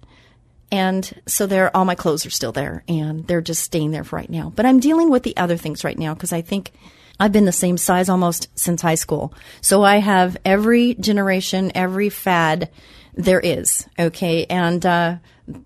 And 0.70 1.10
so 1.26 1.46
there, 1.46 1.74
all 1.74 1.84
my 1.84 1.94
clothes 1.94 2.26
are 2.26 2.30
still 2.30 2.52
there 2.52 2.84
and 2.88 3.26
they're 3.26 3.40
just 3.40 3.62
staying 3.62 3.92
there 3.92 4.04
for 4.04 4.16
right 4.16 4.28
now. 4.28 4.52
But 4.54 4.66
I'm 4.66 4.80
dealing 4.80 5.10
with 5.10 5.22
the 5.22 5.36
other 5.36 5.56
things 5.56 5.84
right 5.84 5.98
now 5.98 6.14
because 6.14 6.32
I 6.32 6.42
think 6.42 6.72
I've 7.18 7.32
been 7.32 7.44
the 7.44 7.52
same 7.52 7.76
size 7.78 8.08
almost 8.08 8.48
since 8.58 8.82
high 8.82 8.94
school. 8.96 9.32
So 9.60 9.82
I 9.82 9.96
have 9.96 10.36
every 10.44 10.94
generation, 10.94 11.72
every 11.74 12.08
fad 12.08 12.70
there 13.14 13.40
is. 13.40 13.86
Okay. 13.98 14.46
And, 14.46 14.84
uh, 14.84 15.16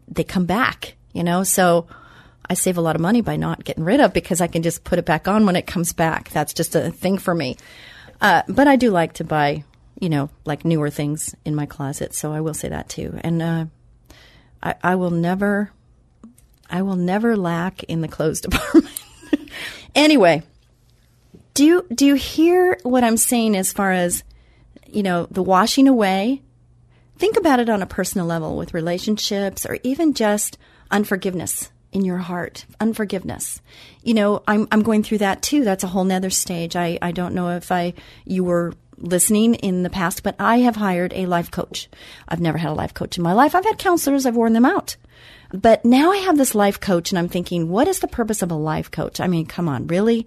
they 0.08 0.25
come 0.25 0.46
back, 0.46 0.96
you 1.12 1.22
know, 1.25 1.42
so 1.42 1.86
I 2.48 2.54
save 2.54 2.78
a 2.78 2.80
lot 2.80 2.96
of 2.96 3.02
money 3.02 3.20
by 3.20 3.36
not 3.36 3.64
getting 3.64 3.84
rid 3.84 4.00
of 4.00 4.12
because 4.12 4.40
I 4.40 4.46
can 4.46 4.62
just 4.62 4.84
put 4.84 4.98
it 4.98 5.04
back 5.04 5.26
on 5.26 5.46
when 5.46 5.56
it 5.56 5.66
comes 5.66 5.92
back. 5.92 6.30
That's 6.30 6.54
just 6.54 6.74
a 6.74 6.90
thing 6.90 7.18
for 7.18 7.34
me. 7.34 7.56
Uh, 8.20 8.42
but 8.48 8.68
I 8.68 8.76
do 8.76 8.90
like 8.90 9.14
to 9.14 9.24
buy, 9.24 9.64
you 10.00 10.08
know, 10.08 10.30
like 10.44 10.64
newer 10.64 10.90
things 10.90 11.34
in 11.44 11.54
my 11.54 11.66
closet. 11.66 12.14
So 12.14 12.32
I 12.32 12.40
will 12.40 12.54
say 12.54 12.68
that 12.68 12.88
too. 12.88 13.18
And, 13.22 13.42
uh, 13.42 13.66
I, 14.62 14.74
I 14.82 14.94
will 14.94 15.10
never, 15.10 15.70
I 16.70 16.82
will 16.82 16.96
never 16.96 17.36
lack 17.36 17.82
in 17.84 18.00
the 18.00 18.08
clothes 18.08 18.40
department. 18.42 18.88
anyway, 19.94 20.42
do 21.54 21.64
you, 21.64 21.86
do 21.92 22.06
you 22.06 22.14
hear 22.14 22.78
what 22.82 23.04
I'm 23.04 23.16
saying 23.16 23.56
as 23.56 23.72
far 23.72 23.92
as, 23.92 24.22
you 24.86 25.02
know, 25.02 25.26
the 25.30 25.42
washing 25.42 25.88
away? 25.88 26.42
Think 27.18 27.36
about 27.36 27.60
it 27.60 27.68
on 27.68 27.82
a 27.82 27.86
personal 27.86 28.26
level 28.26 28.56
with 28.56 28.74
relationships 28.74 29.66
or 29.66 29.78
even 29.82 30.14
just 30.14 30.58
unforgiveness 30.90 31.70
in 31.93 32.05
your 32.05 32.19
heart, 32.19 32.66
unforgiveness. 32.81 33.61
You 34.02 34.14
know, 34.14 34.43
I'm, 34.47 34.69
I'm 34.71 34.83
going 34.83 35.02
through 35.02 35.19
that 35.19 35.43
too. 35.43 35.64
That's 35.64 35.85
a 35.85 35.88
whole 35.88 36.05
nother 36.05 36.31
stage. 36.31 36.76
I, 36.76 36.99
I 37.00 37.12
don't 37.12 37.35
know 37.35 37.50
if 37.50 37.73
I, 37.73 37.95
you 38.25 38.45
were 38.45 38.75
listening 38.99 39.55
in 39.55 39.83
the 39.83 39.90
past, 39.90 40.23
but 40.23 40.37
I 40.38 40.59
have 40.59 40.76
hired 40.76 41.12
a 41.14 41.26
life 41.26 41.50
coach. 41.50 41.88
I've 42.28 42.40
never 42.40 42.59
had 42.59 42.71
a 42.71 42.75
life 42.75 42.95
coach 42.95 43.16
in 43.16 43.23
my 43.23 43.33
life. 43.33 43.55
I've 43.55 43.64
had 43.64 43.78
counselors. 43.78 44.26
I've 44.26 44.37
worn 44.37 44.52
them 44.52 44.64
out. 44.64 44.97
But 45.52 45.85
now 45.85 46.11
I 46.11 46.19
have 46.19 46.37
this 46.37 46.55
life 46.55 46.81
coach 46.81 47.11
and 47.11 47.19
I'm 47.19 47.28
thinking, 47.28 47.69
what 47.69 47.88
is 47.88 48.00
the 48.00 48.09
purpose 48.09 48.43
of 48.43 48.50
a 48.50 48.57
life 48.57 48.90
coach? 48.90 49.21
I 49.21 49.26
mean, 49.26 49.47
come 49.47 49.69
on, 49.69 49.87
really? 49.87 50.26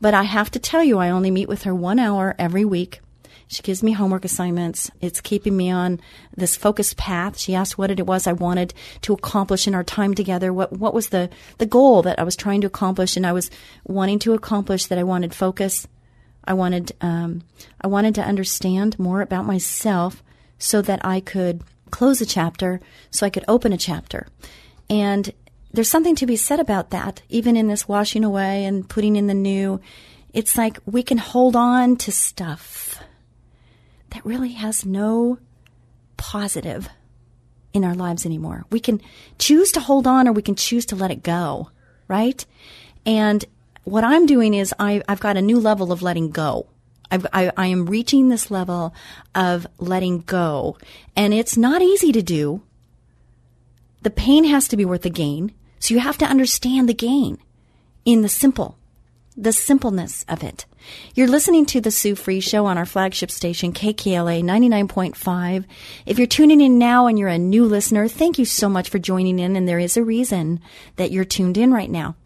But 0.00 0.14
I 0.14 0.24
have 0.24 0.50
to 0.52 0.58
tell 0.58 0.84
you, 0.84 0.98
I 0.98 1.10
only 1.10 1.30
meet 1.30 1.48
with 1.48 1.62
her 1.62 1.74
one 1.74 1.98
hour 1.98 2.34
every 2.38 2.64
week. 2.64 3.00
She 3.48 3.62
gives 3.62 3.82
me 3.82 3.92
homework 3.92 4.26
assignments. 4.26 4.90
It's 5.00 5.22
keeping 5.22 5.56
me 5.56 5.70
on 5.70 6.00
this 6.36 6.54
focused 6.54 6.98
path. 6.98 7.38
She 7.38 7.54
asked 7.54 7.78
what 7.78 7.90
it 7.90 8.06
was 8.06 8.26
I 8.26 8.32
wanted 8.34 8.74
to 9.02 9.14
accomplish 9.14 9.66
in 9.66 9.74
our 9.74 9.82
time 9.82 10.14
together. 10.14 10.52
What 10.52 10.74
what 10.74 10.92
was 10.92 11.08
the 11.08 11.30
the 11.56 11.66
goal 11.66 12.02
that 12.02 12.18
I 12.18 12.24
was 12.24 12.36
trying 12.36 12.60
to 12.60 12.66
accomplish, 12.66 13.16
and 13.16 13.26
I 13.26 13.32
was 13.32 13.50
wanting 13.84 14.18
to 14.20 14.34
accomplish 14.34 14.86
that. 14.86 14.98
I 14.98 15.02
wanted 15.02 15.34
focus. 15.34 15.88
I 16.44 16.52
wanted 16.52 16.92
um, 17.00 17.42
I 17.80 17.86
wanted 17.86 18.14
to 18.16 18.22
understand 18.22 18.98
more 18.98 19.22
about 19.22 19.46
myself 19.46 20.22
so 20.58 20.82
that 20.82 21.02
I 21.02 21.20
could 21.20 21.62
close 21.90 22.20
a 22.20 22.26
chapter, 22.26 22.80
so 23.10 23.24
I 23.24 23.30
could 23.30 23.44
open 23.48 23.72
a 23.72 23.78
chapter, 23.78 24.26
and 24.90 25.32
there's 25.72 25.90
something 25.90 26.16
to 26.16 26.26
be 26.26 26.36
said 26.36 26.60
about 26.60 26.90
that. 26.90 27.22
Even 27.30 27.56
in 27.56 27.68
this 27.68 27.88
washing 27.88 28.24
away 28.24 28.66
and 28.66 28.86
putting 28.86 29.16
in 29.16 29.26
the 29.26 29.34
new, 29.34 29.80
it's 30.34 30.58
like 30.58 30.78
we 30.84 31.02
can 31.02 31.18
hold 31.18 31.56
on 31.56 31.96
to 31.96 32.12
stuff 32.12 33.00
that 34.10 34.24
really 34.24 34.52
has 34.52 34.84
no 34.84 35.38
positive 36.16 36.88
in 37.72 37.84
our 37.84 37.94
lives 37.94 38.24
anymore. 38.24 38.64
We 38.70 38.80
can 38.80 39.00
choose 39.38 39.72
to 39.72 39.80
hold 39.80 40.06
on 40.06 40.26
or 40.26 40.32
we 40.32 40.42
can 40.42 40.54
choose 40.54 40.86
to 40.86 40.96
let 40.96 41.10
it 41.10 41.22
go, 41.22 41.70
right? 42.08 42.44
And 43.04 43.44
what 43.84 44.04
I'm 44.04 44.26
doing 44.26 44.54
is 44.54 44.74
I, 44.78 45.02
have 45.08 45.20
got 45.20 45.36
a 45.36 45.42
new 45.42 45.58
level 45.58 45.92
of 45.92 46.02
letting 46.02 46.30
go. 46.30 46.66
I, 47.10 47.50
I 47.56 47.66
am 47.66 47.86
reaching 47.86 48.28
this 48.28 48.50
level 48.50 48.94
of 49.34 49.66
letting 49.78 50.20
go. 50.20 50.76
And 51.16 51.32
it's 51.32 51.56
not 51.56 51.80
easy 51.80 52.12
to 52.12 52.22
do. 52.22 52.62
The 54.02 54.10
pain 54.10 54.44
has 54.44 54.68
to 54.68 54.76
be 54.76 54.84
worth 54.84 55.02
the 55.02 55.10
gain. 55.10 55.52
So 55.78 55.94
you 55.94 56.00
have 56.00 56.18
to 56.18 56.26
understand 56.26 56.88
the 56.88 56.94
gain 56.94 57.38
in 58.04 58.22
the 58.22 58.28
simple 58.28 58.77
the 59.38 59.52
simpleness 59.52 60.24
of 60.28 60.42
it. 60.42 60.66
You're 61.14 61.28
listening 61.28 61.64
to 61.66 61.80
the 61.80 61.92
Sue 61.92 62.16
Fries 62.16 62.42
Show 62.42 62.66
on 62.66 62.76
our 62.76 62.84
flagship 62.84 63.30
station, 63.30 63.72
KKLA 63.72 64.42
99.5. 64.42 65.64
If 66.06 66.18
you're 66.18 66.26
tuning 66.26 66.60
in 66.60 66.76
now 66.76 67.06
and 67.06 67.16
you're 67.16 67.28
a 67.28 67.38
new 67.38 67.64
listener, 67.64 68.08
thank 68.08 68.38
you 68.38 68.44
so 68.44 68.68
much 68.68 68.88
for 68.88 68.98
joining 68.98 69.38
in. 69.38 69.54
And 69.54 69.68
there 69.68 69.78
is 69.78 69.96
a 69.96 70.02
reason 70.02 70.60
that 70.96 71.12
you're 71.12 71.24
tuned 71.24 71.56
in 71.56 71.72
right 71.72 71.90
now. 71.90 72.16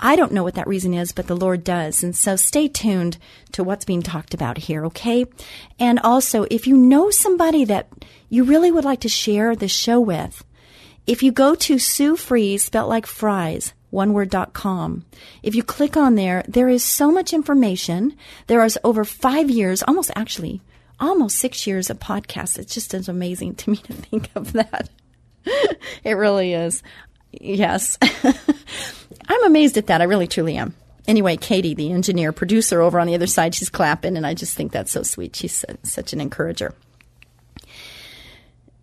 I 0.00 0.16
don't 0.16 0.32
know 0.32 0.44
what 0.44 0.54
that 0.54 0.68
reason 0.68 0.92
is, 0.92 1.12
but 1.12 1.26
the 1.26 1.36
Lord 1.36 1.64
does. 1.64 2.04
And 2.04 2.14
so 2.14 2.36
stay 2.36 2.68
tuned 2.68 3.16
to 3.52 3.64
what's 3.64 3.86
being 3.86 4.02
talked 4.02 4.34
about 4.34 4.58
here, 4.58 4.84
okay? 4.86 5.24
And 5.80 5.98
also, 5.98 6.46
if 6.50 6.66
you 6.66 6.76
know 6.76 7.10
somebody 7.10 7.64
that 7.64 7.88
you 8.28 8.44
really 8.44 8.70
would 8.70 8.84
like 8.84 9.00
to 9.00 9.08
share 9.08 9.56
the 9.56 9.66
show 9.66 9.98
with, 9.98 10.44
if 11.06 11.22
you 11.22 11.32
go 11.32 11.54
to 11.54 11.78
Sue 11.78 12.16
Fries, 12.16 12.62
spelt 12.62 12.88
like 12.90 13.06
fries, 13.06 13.72
oneword.com. 13.92 15.04
If 15.42 15.54
you 15.54 15.62
click 15.62 15.96
on 15.96 16.14
there, 16.14 16.44
there 16.48 16.68
is 16.68 16.84
so 16.84 17.10
much 17.10 17.32
information. 17.32 18.16
There 18.46 18.64
is 18.64 18.78
over 18.84 19.04
five 19.04 19.50
years, 19.50 19.82
almost 19.82 20.10
actually, 20.14 20.60
almost 21.00 21.38
six 21.38 21.66
years 21.66 21.90
of 21.90 21.98
podcasts. 21.98 22.58
It's 22.58 22.74
just 22.74 22.94
as 22.94 23.08
amazing 23.08 23.54
to 23.56 23.70
me 23.70 23.76
to 23.76 23.92
think 23.92 24.30
of 24.34 24.52
that. 24.52 24.88
it 26.04 26.12
really 26.14 26.52
is. 26.52 26.82
Yes. 27.32 27.98
I'm 29.28 29.44
amazed 29.44 29.76
at 29.76 29.86
that. 29.86 30.00
I 30.00 30.04
really 30.04 30.26
truly 30.26 30.56
am. 30.56 30.74
Anyway, 31.06 31.36
Katie, 31.36 31.74
the 31.74 31.92
engineer 31.92 32.32
producer 32.32 32.82
over 32.82 33.00
on 33.00 33.06
the 33.06 33.14
other 33.14 33.26
side, 33.26 33.54
she's 33.54 33.70
clapping, 33.70 34.16
and 34.18 34.26
I 34.26 34.34
just 34.34 34.54
think 34.54 34.72
that's 34.72 34.92
so 34.92 35.02
sweet. 35.02 35.34
She's 35.34 35.64
such 35.82 36.12
an 36.12 36.20
encourager 36.20 36.74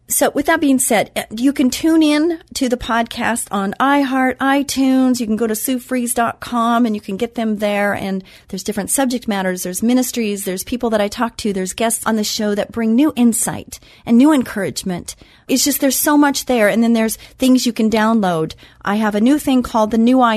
so 0.07 0.29
with 0.29 0.45
that 0.45 0.61
being 0.61 0.77
said, 0.77 1.11
uh, 1.15 1.23
you 1.35 1.51
can 1.51 1.71
tune 1.71 2.03
in 2.03 2.39
to 2.53 2.69
the 2.69 2.77
podcast 2.77 3.47
on 3.49 3.73
iHeart, 3.79 4.37
iTunes. 4.37 5.19
You 5.19 5.25
can 5.25 5.35
go 5.35 5.47
to 5.47 5.55
SueFries.com 5.55 6.85
and 6.85 6.93
you 6.93 7.01
can 7.01 7.17
get 7.17 7.33
them 7.33 7.57
there. 7.57 7.95
And 7.95 8.23
there's 8.49 8.63
different 8.63 8.91
subject 8.91 9.27
matters. 9.27 9.63
There's 9.63 9.81
ministries. 9.81 10.45
There's 10.45 10.63
people 10.63 10.91
that 10.91 11.01
I 11.01 11.07
talk 11.07 11.37
to. 11.37 11.53
There's 11.53 11.73
guests 11.73 12.05
on 12.05 12.17
the 12.17 12.23
show 12.23 12.53
that 12.53 12.71
bring 12.71 12.93
new 12.93 13.13
insight 13.15 13.79
and 14.05 14.17
new 14.17 14.31
encouragement. 14.31 15.15
It's 15.47 15.63
just 15.63 15.81
there's 15.81 15.97
so 15.97 16.17
much 16.17 16.45
there. 16.45 16.69
And 16.69 16.83
then 16.83 16.93
there's 16.93 17.15
things 17.15 17.65
you 17.65 17.73
can 17.73 17.89
download. 17.89 18.53
I 18.83 18.95
have 18.97 19.15
a 19.15 19.21
new 19.21 19.39
thing 19.39 19.63
called 19.63 19.89
the 19.89 19.97
New 19.97 20.21
I 20.21 20.35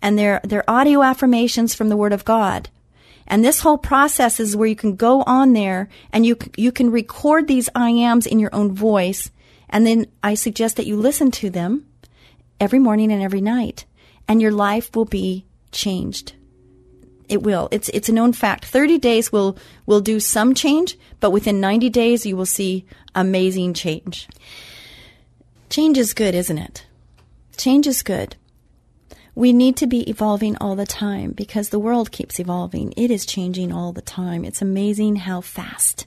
and 0.00 0.18
they're, 0.18 0.40
they're 0.42 0.70
audio 0.70 1.02
affirmations 1.02 1.74
from 1.74 1.90
the 1.90 1.96
Word 1.96 2.14
of 2.14 2.24
God. 2.24 2.70
And 3.26 3.44
this 3.44 3.60
whole 3.60 3.78
process 3.78 4.38
is 4.38 4.56
where 4.56 4.68
you 4.68 4.76
can 4.76 4.96
go 4.96 5.22
on 5.22 5.52
there 5.52 5.88
and 6.12 6.24
you, 6.24 6.36
you 6.56 6.72
can 6.72 6.90
record 6.90 7.48
these 7.48 7.68
I 7.74 7.90
ams 7.90 8.26
in 8.26 8.38
your 8.38 8.54
own 8.54 8.72
voice. 8.72 9.30
And 9.68 9.86
then 9.86 10.06
I 10.22 10.34
suggest 10.34 10.76
that 10.76 10.86
you 10.86 10.96
listen 10.96 11.30
to 11.32 11.50
them 11.50 11.86
every 12.60 12.78
morning 12.78 13.10
and 13.10 13.22
every 13.22 13.40
night 13.40 13.84
and 14.28 14.40
your 14.40 14.52
life 14.52 14.94
will 14.94 15.04
be 15.04 15.44
changed. 15.72 16.34
It 17.28 17.42
will. 17.42 17.68
It's, 17.72 17.88
it's 17.88 18.08
a 18.08 18.12
known 18.12 18.32
fact. 18.32 18.64
30 18.64 18.98
days 18.98 19.32
will, 19.32 19.58
will 19.84 20.00
do 20.00 20.20
some 20.20 20.54
change, 20.54 20.96
but 21.18 21.30
within 21.30 21.60
90 21.60 21.90
days 21.90 22.24
you 22.24 22.36
will 22.36 22.46
see 22.46 22.86
amazing 23.14 23.74
change. 23.74 24.28
Change 25.68 25.98
is 25.98 26.14
good, 26.14 26.34
isn't 26.34 26.58
it? 26.58 26.86
Change 27.56 27.88
is 27.88 28.02
good. 28.02 28.36
We 29.36 29.52
need 29.52 29.76
to 29.76 29.86
be 29.86 30.08
evolving 30.10 30.56
all 30.56 30.74
the 30.74 30.86
time 30.86 31.30
because 31.30 31.68
the 31.68 31.78
world 31.78 32.10
keeps 32.10 32.40
evolving. 32.40 32.92
It 32.96 33.10
is 33.10 33.24
changing 33.24 33.70
all 33.70 33.92
the 33.92 34.02
time. 34.02 34.44
It's 34.44 34.62
amazing 34.62 35.16
how 35.16 35.42
fast 35.42 36.06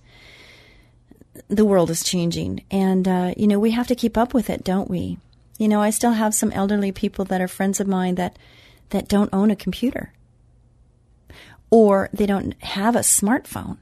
the 1.48 1.64
world 1.64 1.90
is 1.90 2.04
changing. 2.04 2.66
And, 2.70 3.08
uh, 3.08 3.34
you 3.38 3.48
know, 3.48 3.60
we 3.60 3.72
have 3.72 3.88
to 3.88 3.96
keep 3.96 4.18
up 4.18 4.34
with 4.34 4.50
it, 4.50 4.64
don't 4.64 4.90
we? 4.90 5.20
You 5.58 5.68
know, 5.68 5.80
I 5.80 5.92
still 5.92 6.14
have 6.14 6.34
some 6.34 6.52
elderly 6.52 6.92
people 6.92 7.24
that 7.26 7.40
are 7.40 7.48
friends 7.48 7.80
of 7.80 7.88
mine 7.88 8.16
that, 8.16 8.38
that 8.90 9.08
don't 9.08 9.32
own 9.32 9.52
a 9.52 9.56
computer 9.56 10.12
or 11.70 12.10
they 12.12 12.26
don't 12.26 12.62
have 12.64 12.96
a 12.96 13.00
smartphone. 13.00 13.78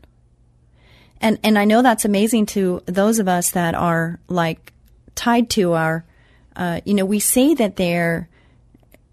And 1.19 1.39
and 1.43 1.57
I 1.57 1.65
know 1.65 1.81
that's 1.81 2.05
amazing 2.05 2.45
to 2.47 2.83
those 2.85 3.17
of 3.17 3.27
us 3.27 3.51
that 3.51 3.73
are 3.73 4.19
like 4.27 4.71
tied 5.15 5.49
to 5.51 5.73
our 5.73 6.05
uh, 6.55 6.81
you 6.85 6.93
know, 6.95 7.05
we 7.05 7.19
say 7.19 7.53
that 7.53 7.75
they're 7.75 8.27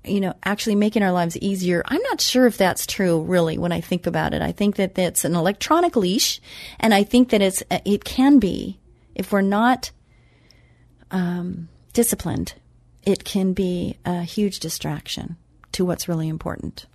you 0.05 0.21
know, 0.21 0.35
actually 0.45 0.75
making 0.75 1.03
our 1.03 1.13
lives 1.13 1.37
easier. 1.39 1.83
I'm 1.87 2.03
not 2.03 2.21
sure 2.21 2.47
if 2.47 2.57
that's 2.57 2.87
true, 2.87 3.23
really, 3.23 3.59
when 3.59 3.73
I 3.73 3.81
think 3.81 4.07
about 4.07 4.35
it. 4.35 4.43
I 4.43 4.53
think 4.53 4.77
that 4.77 4.99
it's 4.99 5.25
an 5.25 5.35
electronic 5.35 5.97
leash, 5.97 6.41
and 6.79 6.93
I 6.93 7.05
think 7.05 7.31
that 7.31 7.43
it's 7.43 7.63
it 7.71 8.05
can 8.05 8.39
be 8.39 8.79
if 9.15 9.33
we're 9.33 9.41
not 9.41 9.91
um, 11.11 11.69
disciplined, 11.93 12.55
it 13.03 13.25
can 13.25 13.53
be 13.53 13.97
a 14.05 14.23
huge 14.23 14.61
distraction 14.61 15.37
to 15.73 15.85
what's 15.85 16.09
really 16.09 16.29
important. 16.29 16.87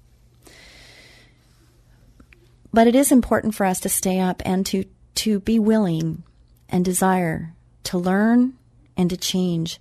But 2.71 2.87
it 2.87 2.95
is 2.95 3.11
important 3.11 3.55
for 3.55 3.65
us 3.65 3.79
to 3.81 3.89
stay 3.89 4.19
up 4.19 4.41
and 4.45 4.65
to 4.67 4.85
to 5.15 5.39
be 5.39 5.59
willing 5.59 6.23
and 6.69 6.85
desire 6.85 7.55
to 7.83 7.97
learn 7.97 8.53
and 8.95 9.09
to 9.09 9.17
change. 9.17 9.79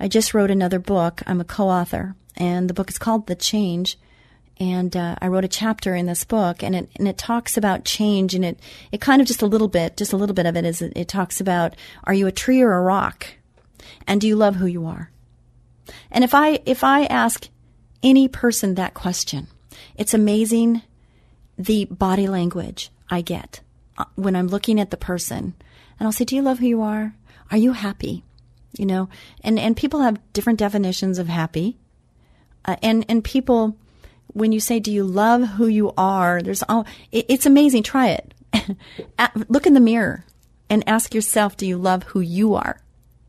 I 0.00 0.08
just 0.08 0.34
wrote 0.34 0.50
another 0.50 0.80
book. 0.80 1.22
I'm 1.26 1.40
a 1.40 1.44
co-author 1.44 2.16
and 2.36 2.68
the 2.68 2.74
book 2.74 2.90
is 2.90 2.98
called 2.98 3.26
The 3.26 3.34
Change. 3.34 3.98
And 4.58 4.96
uh, 4.96 5.16
I 5.20 5.26
wrote 5.26 5.44
a 5.44 5.48
chapter 5.48 5.96
in 5.96 6.06
this 6.06 6.22
book, 6.22 6.62
and 6.62 6.76
it 6.76 6.88
and 6.96 7.08
it 7.08 7.18
talks 7.18 7.56
about 7.56 7.84
change, 7.84 8.34
and 8.34 8.44
it 8.44 8.60
it 8.92 9.00
kind 9.00 9.20
of 9.20 9.26
just 9.26 9.42
a 9.42 9.46
little 9.46 9.66
bit, 9.66 9.96
just 9.96 10.12
a 10.12 10.16
little 10.16 10.34
bit 10.34 10.46
of 10.46 10.56
it 10.56 10.64
is 10.64 10.80
it, 10.80 10.92
it 10.94 11.08
talks 11.08 11.40
about 11.40 11.74
are 12.04 12.14
you 12.14 12.28
a 12.28 12.32
tree 12.32 12.62
or 12.62 12.72
a 12.72 12.80
rock, 12.80 13.26
and 14.06 14.20
do 14.20 14.28
you 14.28 14.36
love 14.36 14.54
who 14.56 14.66
you 14.66 14.86
are? 14.86 15.10
And 16.10 16.22
if 16.22 16.34
I 16.34 16.60
if 16.66 16.84
I 16.84 17.04
ask 17.06 17.48
any 18.02 18.28
person 18.28 18.74
that 18.74 18.94
question, 18.94 19.48
it's 19.96 20.14
amazing 20.14 20.82
the 21.58 21.86
body 21.86 22.28
language 22.28 22.90
I 23.10 23.20
get 23.22 23.60
uh, 23.98 24.04
when 24.14 24.36
I'm 24.36 24.48
looking 24.48 24.80
at 24.80 24.90
the 24.90 24.96
person, 24.96 25.54
and 25.98 26.06
I'll 26.06 26.12
say, 26.12 26.24
"Do 26.24 26.36
you 26.36 26.42
love 26.42 26.60
who 26.60 26.66
you 26.66 26.82
are? 26.82 27.14
Are 27.50 27.58
you 27.58 27.72
happy?" 27.72 28.22
You 28.78 28.86
know, 28.86 29.08
and 29.42 29.58
and 29.58 29.76
people 29.76 30.00
have 30.00 30.20
different 30.32 30.58
definitions 30.58 31.18
of 31.18 31.28
happy. 31.28 31.78
Uh, 32.64 32.76
and 32.82 33.04
and 33.08 33.22
people, 33.22 33.76
when 34.28 34.52
you 34.52 34.60
say, 34.60 34.80
"Do 34.80 34.92
you 34.92 35.04
love 35.04 35.42
who 35.42 35.66
you 35.66 35.92
are?" 35.96 36.42
There's 36.42 36.62
all. 36.68 36.86
It, 37.12 37.26
it's 37.28 37.46
amazing. 37.46 37.82
Try 37.82 38.08
it. 38.08 38.34
Look 39.48 39.66
in 39.66 39.74
the 39.74 39.80
mirror 39.80 40.24
and 40.70 40.82
ask 40.88 41.14
yourself, 41.14 41.56
"Do 41.56 41.66
you 41.66 41.76
love 41.76 42.04
who 42.04 42.20
you 42.20 42.54
are?" 42.54 42.80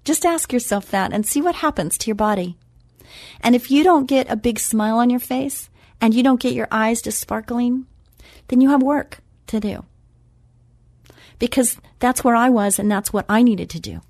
Just 0.04 0.26
ask 0.26 0.54
yourself 0.54 0.92
that 0.92 1.12
and 1.12 1.26
see 1.26 1.42
what 1.42 1.56
happens 1.56 1.98
to 1.98 2.08
your 2.08 2.16
body. 2.16 2.58
And 3.42 3.56
if 3.56 3.72
you 3.72 3.84
don't 3.84 4.06
get 4.06 4.30
a 4.30 4.36
big 4.36 4.60
smile 4.60 4.98
on 5.00 5.10
your 5.10 5.20
face 5.20 5.70
and 6.00 6.14
you 6.14 6.22
don't 6.24 6.40
get 6.40 6.54
your 6.54 6.68
eyes 6.72 7.02
just 7.02 7.20
sparkling, 7.20 7.88
then 8.48 8.62
you 8.62 8.70
have 8.70 8.84
work 8.84 9.20
to 9.48 9.60
do. 9.60 9.84
Because 11.40 11.78
that's 12.00 12.24
where 12.24 12.36
I 12.36 12.50
was 12.50 12.80
and 12.80 12.90
that's 12.90 13.12
what 13.12 13.26
I 13.28 13.42
needed 13.42 13.70
to 13.72 13.80
do. 13.80 14.02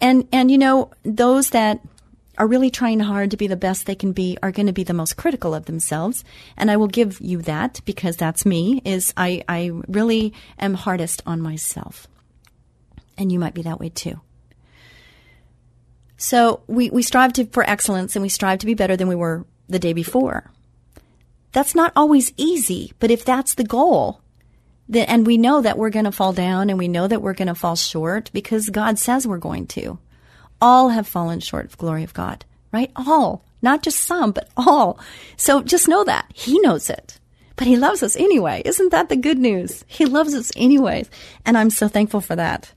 And 0.00 0.26
and 0.32 0.50
you 0.50 0.56
know, 0.56 0.90
those 1.02 1.50
that 1.50 1.80
are 2.40 2.46
really 2.46 2.70
trying 2.70 3.00
hard 3.00 3.30
to 3.30 3.36
be 3.36 3.46
the 3.48 3.54
best 3.54 3.84
they 3.84 3.94
can 3.94 4.12
be 4.12 4.38
are 4.42 4.50
going 4.50 4.66
to 4.66 4.72
be 4.72 4.82
the 4.82 4.94
most 4.94 5.18
critical 5.18 5.54
of 5.54 5.66
themselves. 5.66 6.24
And 6.56 6.70
I 6.70 6.78
will 6.78 6.86
give 6.88 7.20
you 7.20 7.42
that 7.42 7.82
because 7.84 8.16
that's 8.16 8.46
me, 8.46 8.80
is 8.82 9.12
I, 9.14 9.44
I 9.46 9.72
really 9.88 10.32
am 10.58 10.72
hardest 10.72 11.22
on 11.26 11.42
myself. 11.42 12.08
And 13.18 13.30
you 13.30 13.38
might 13.38 13.52
be 13.52 13.60
that 13.62 13.78
way 13.78 13.90
too. 13.90 14.22
So 16.16 16.62
we, 16.66 16.88
we 16.88 17.02
strive 17.02 17.34
to, 17.34 17.44
for 17.44 17.62
excellence 17.68 18.16
and 18.16 18.22
we 18.22 18.30
strive 18.30 18.60
to 18.60 18.66
be 18.66 18.72
better 18.72 18.96
than 18.96 19.08
we 19.08 19.14
were 19.14 19.44
the 19.68 19.78
day 19.78 19.92
before. 19.92 20.50
That's 21.52 21.74
not 21.74 21.92
always 21.94 22.32
easy, 22.38 22.94
but 23.00 23.10
if 23.10 23.22
that's 23.22 23.52
the 23.52 23.64
goal, 23.64 24.22
then, 24.88 25.06
and 25.08 25.26
we 25.26 25.36
know 25.36 25.60
that 25.60 25.76
we're 25.76 25.90
going 25.90 26.06
to 26.06 26.12
fall 26.12 26.32
down 26.32 26.70
and 26.70 26.78
we 26.78 26.88
know 26.88 27.06
that 27.06 27.20
we're 27.20 27.34
going 27.34 27.48
to 27.48 27.54
fall 27.54 27.76
short 27.76 28.30
because 28.32 28.70
God 28.70 28.98
says 28.98 29.26
we're 29.26 29.36
going 29.36 29.66
to 29.68 29.98
all 30.60 30.90
have 30.90 31.06
fallen 31.06 31.40
short 31.40 31.66
of 31.66 31.78
glory 31.78 32.04
of 32.04 32.14
God, 32.14 32.44
right? 32.72 32.90
All, 32.96 33.42
not 33.62 33.82
just 33.82 34.00
some, 34.00 34.32
but 34.32 34.48
all. 34.56 34.98
So 35.36 35.62
just 35.62 35.88
know 35.88 36.04
that 36.04 36.26
he 36.34 36.58
knows 36.60 36.90
it, 36.90 37.18
but 37.56 37.66
he 37.66 37.76
loves 37.76 38.02
us 38.02 38.16
anyway. 38.16 38.62
Isn't 38.64 38.90
that 38.90 39.08
the 39.08 39.16
good 39.16 39.38
news? 39.38 39.84
He 39.86 40.06
loves 40.06 40.34
us 40.34 40.52
anyways. 40.56 41.10
And 41.44 41.58
I'm 41.58 41.70
so 41.70 41.88
thankful 41.88 42.20
for 42.20 42.36
that. 42.36 42.72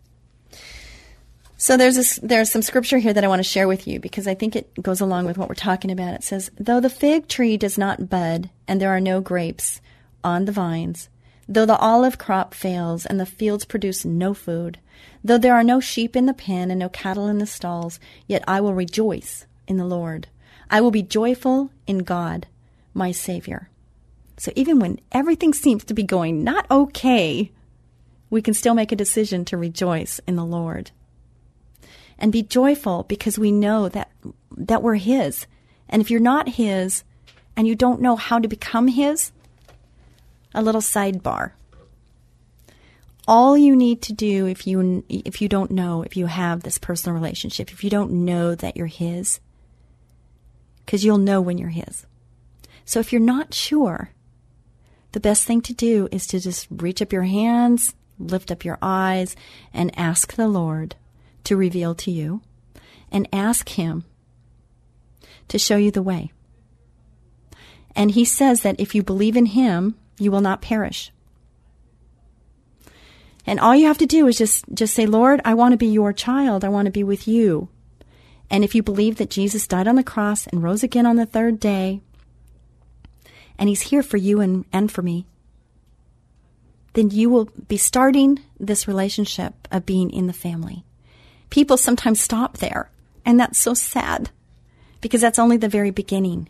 So 1.58 1.78
there's 1.78 1.96
this, 1.96 2.20
there's 2.22 2.52
some 2.52 2.62
scripture 2.62 2.98
here 2.98 3.14
that 3.14 3.24
I 3.24 3.30
want 3.30 3.40
to 3.40 3.48
share 3.50 3.70
with 3.70 3.88
you 3.88 3.98
because 4.02 4.28
I 4.28 4.36
think 4.36 4.54
it 4.54 4.70
goes 4.84 5.00
along 5.00 5.28
with 5.28 5.38
what 5.38 5.48
we're 5.48 5.56
talking 5.56 5.92
about. 5.92 6.14
It 6.14 6.24
says, 6.26 6.52
though 6.60 6.82
the 6.82 6.90
fig 6.90 7.30
tree 7.30 7.56
does 7.56 7.78
not 7.78 8.10
bud 8.10 8.50
and 8.68 8.82
there 8.82 8.90
are 8.90 9.00
no 9.00 9.22
grapes 9.22 9.80
on 10.26 10.44
the 10.44 10.52
vines, 10.52 11.08
though 11.48 11.66
the 11.66 11.78
olive 11.78 12.18
crop 12.18 12.54
fails 12.54 13.06
and 13.06 13.18
the 13.18 13.26
fields 13.26 13.64
produce 13.64 14.04
no 14.04 14.34
food, 14.34 14.78
Though 15.24 15.38
there 15.38 15.56
are 15.56 15.64
no 15.64 15.80
sheep 15.80 16.16
in 16.16 16.26
the 16.26 16.34
pen 16.34 16.70
and 16.70 16.80
no 16.80 16.90
cattle 16.90 17.28
in 17.28 17.38
the 17.38 17.46
stalls, 17.46 18.00
yet 18.28 18.44
I 18.48 18.60
will 18.62 18.74
rejoice 18.74 19.46
in 19.68 19.78
the 19.78 19.86
Lord. 19.86 20.28
I 20.70 20.82
will 20.82 20.92
be 20.92 21.04
joyful 21.04 21.70
in 21.88 22.00
God, 22.00 22.48
my 22.94 23.12
Savior. 23.12 23.70
So 24.38 24.52
even 24.56 24.80
when 24.80 25.00
everything 25.12 25.54
seems 25.54 25.84
to 25.86 25.94
be 25.94 26.04
going 26.04 26.44
not 26.44 26.70
okay, 26.70 27.52
we 28.30 28.42
can 28.42 28.54
still 28.54 28.74
make 28.74 28.92
a 28.92 28.98
decision 28.98 29.46
to 29.46 29.58
rejoice 29.58 30.20
in 30.28 30.36
the 30.36 30.46
Lord. 30.46 30.92
And 32.18 32.32
be 32.32 32.44
joyful 32.44 33.04
because 33.04 33.40
we 33.40 33.52
know 33.52 33.90
that 33.90 34.12
that 34.56 34.84
we're 34.84 34.96
his. 34.96 35.48
And 35.88 36.02
if 36.02 36.10
you're 36.10 36.20
not 36.20 36.50
his 36.50 37.04
and 37.56 37.68
you 37.68 37.76
don't 37.76 38.02
know 38.02 38.16
how 38.16 38.40
to 38.40 38.48
become 38.48 38.88
his, 38.88 39.32
a 40.54 40.62
little 40.62 40.82
sidebar 40.82 41.52
all 43.28 43.58
you 43.58 43.76
need 43.76 44.02
to 44.02 44.14
do 44.14 44.46
if 44.46 44.68
you 44.68 45.04
if 45.08 45.42
you 45.42 45.48
don't 45.48 45.72
know 45.72 46.04
if 46.04 46.18
you 46.18 46.26
have 46.26 46.64
this 46.64 46.78
personal 46.78 47.16
relationship 47.16 47.72
if 47.72 47.84
you 47.84 47.90
don't 47.90 48.12
know 48.12 48.54
that 48.56 48.76
you're 48.76 48.88
his 48.88 49.40
cuz 50.86 51.06
you'll 51.06 51.18
know 51.18 51.40
when 51.42 51.58
you're 51.58 51.70
his. 51.70 52.06
So 52.86 53.00
if 53.00 53.14
you're 53.14 53.22
not 53.22 53.54
sure 53.54 54.12
the 55.14 55.20
best 55.20 55.46
thing 55.46 55.62
to 55.62 55.74
do 55.74 56.10
is 56.12 56.28
to 56.28 56.40
just 56.40 56.68
reach 56.70 57.02
up 57.02 57.14
your 57.14 57.24
hands 57.24 57.94
lift 58.20 58.52
up 58.52 58.66
your 58.66 58.78
eyes 58.82 59.36
and 59.74 59.98
ask 59.98 60.34
the 60.34 60.48
lord 60.48 60.96
to 61.44 61.56
reveal 61.56 61.96
to 61.96 62.12
you 62.12 62.42
and 63.12 63.28
ask 63.32 63.70
him 63.70 64.04
to 65.48 65.60
show 65.60 65.76
you 65.76 65.92
the 65.92 66.02
way. 66.02 66.32
And 67.96 68.12
he 68.12 68.26
says 68.26 68.62
that 68.62 68.80
if 68.80 68.96
you 68.96 69.04
believe 69.04 69.38
in 69.38 69.48
him 69.48 69.96
you 70.18 70.32
will 70.32 70.42
not 70.42 70.62
perish 70.62 71.12
and 73.46 73.60
all 73.60 73.76
you 73.76 73.88
have 73.88 73.98
to 74.00 74.06
do 74.06 74.28
is 74.28 74.38
just, 74.38 74.66
just 74.74 74.94
say, 74.94 75.06
Lord, 75.06 75.42
I 75.44 75.54
want 75.54 75.74
to 75.74 75.78
be 75.78 75.88
your 75.88 76.14
child. 76.14 76.64
I 76.64 76.70
want 76.70 76.86
to 76.86 76.92
be 76.92 77.04
with 77.04 77.28
you. 77.28 77.70
And 78.50 78.64
if 78.64 78.76
you 78.76 78.84
believe 78.84 79.18
that 79.18 79.30
Jesus 79.30 79.68
died 79.68 79.88
on 79.88 79.96
the 79.96 80.04
cross 80.04 80.48
and 80.48 80.64
rose 80.64 80.84
again 80.84 81.06
on 81.06 81.16
the 81.16 81.26
third 81.26 81.60
day, 81.60 82.02
and 83.58 83.70
he's 83.70 83.82
here 83.82 84.04
for 84.04 84.18
you 84.18 84.40
and, 84.40 84.66
and 84.72 84.92
for 84.92 85.02
me, 85.02 85.26
then 86.94 87.10
you 87.10 87.30
will 87.30 87.46
be 87.68 87.78
starting 87.78 88.40
this 88.60 88.88
relationship 88.88 89.68
of 89.72 89.86
being 89.86 90.12
in 90.12 90.28
the 90.28 90.34
family. 90.34 90.84
People 91.50 91.78
sometimes 91.78 92.20
stop 92.20 92.58
there, 92.58 92.92
and 93.26 93.40
that's 93.40 93.60
so 93.60 93.74
sad 93.74 94.30
because 95.02 95.22
that's 95.22 95.40
only 95.40 95.58
the 95.58 95.68
very 95.68 95.92
beginning. 95.92 96.48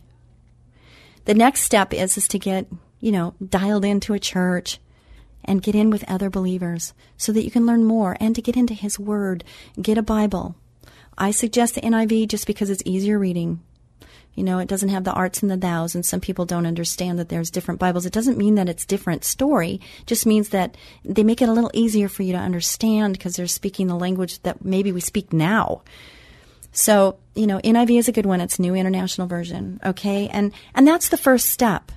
The 1.24 1.34
next 1.34 1.62
step 1.62 1.94
is, 1.94 2.16
is 2.18 2.28
to 2.28 2.38
get, 2.38 2.66
you 3.00 3.12
know, 3.12 3.34
dialed 3.46 3.84
into 3.84 4.12
a 4.12 4.18
church, 4.18 4.78
and 5.44 5.62
get 5.62 5.74
in 5.74 5.90
with 5.90 6.08
other 6.08 6.30
believers 6.30 6.94
so 7.16 7.32
that 7.32 7.44
you 7.44 7.50
can 7.50 7.66
learn 7.66 7.84
more 7.84 8.16
and 8.20 8.34
to 8.34 8.42
get 8.42 8.56
into 8.56 8.74
His 8.74 8.98
Word. 8.98 9.44
Get 9.80 9.98
a 9.98 10.02
Bible. 10.02 10.56
I 11.16 11.30
suggest 11.30 11.74
the 11.74 11.80
NIV 11.80 12.28
just 12.28 12.46
because 12.46 12.70
it's 12.70 12.82
easier 12.84 13.18
reading. 13.18 13.60
You 14.34 14.42
know, 14.42 14.58
it 14.58 14.68
doesn't 14.68 14.88
have 14.88 15.04
the 15.04 15.12
arts 15.12 15.42
and 15.42 15.50
the 15.50 15.56
thous, 15.56 15.94
and 15.94 16.04
some 16.04 16.20
people 16.20 16.44
don't 16.44 16.66
understand 16.66 17.18
that 17.18 17.28
there's 17.28 17.50
different 17.50 17.78
Bibles. 17.78 18.04
It 18.04 18.12
doesn't 18.12 18.38
mean 18.38 18.56
that 18.56 18.68
it's 18.68 18.84
different 18.84 19.24
story. 19.24 19.80
It 20.00 20.06
just 20.06 20.26
means 20.26 20.48
that 20.48 20.76
they 21.04 21.22
make 21.22 21.40
it 21.40 21.48
a 21.48 21.52
little 21.52 21.70
easier 21.72 22.08
for 22.08 22.24
you 22.24 22.32
to 22.32 22.38
understand 22.38 23.12
because 23.12 23.36
they're 23.36 23.46
speaking 23.46 23.86
the 23.86 23.94
language 23.94 24.42
that 24.42 24.64
maybe 24.64 24.90
we 24.90 25.00
speak 25.00 25.32
now. 25.32 25.82
So, 26.72 27.18
you 27.36 27.46
know, 27.46 27.60
NIV 27.60 27.98
is 27.98 28.08
a 28.08 28.12
good 28.12 28.26
one. 28.26 28.40
It's 28.40 28.58
New 28.58 28.74
International 28.74 29.28
Version. 29.28 29.78
Okay. 29.84 30.28
And, 30.28 30.52
and 30.74 30.86
that's 30.86 31.08
the 31.08 31.16
first 31.16 31.46
step 31.50 31.92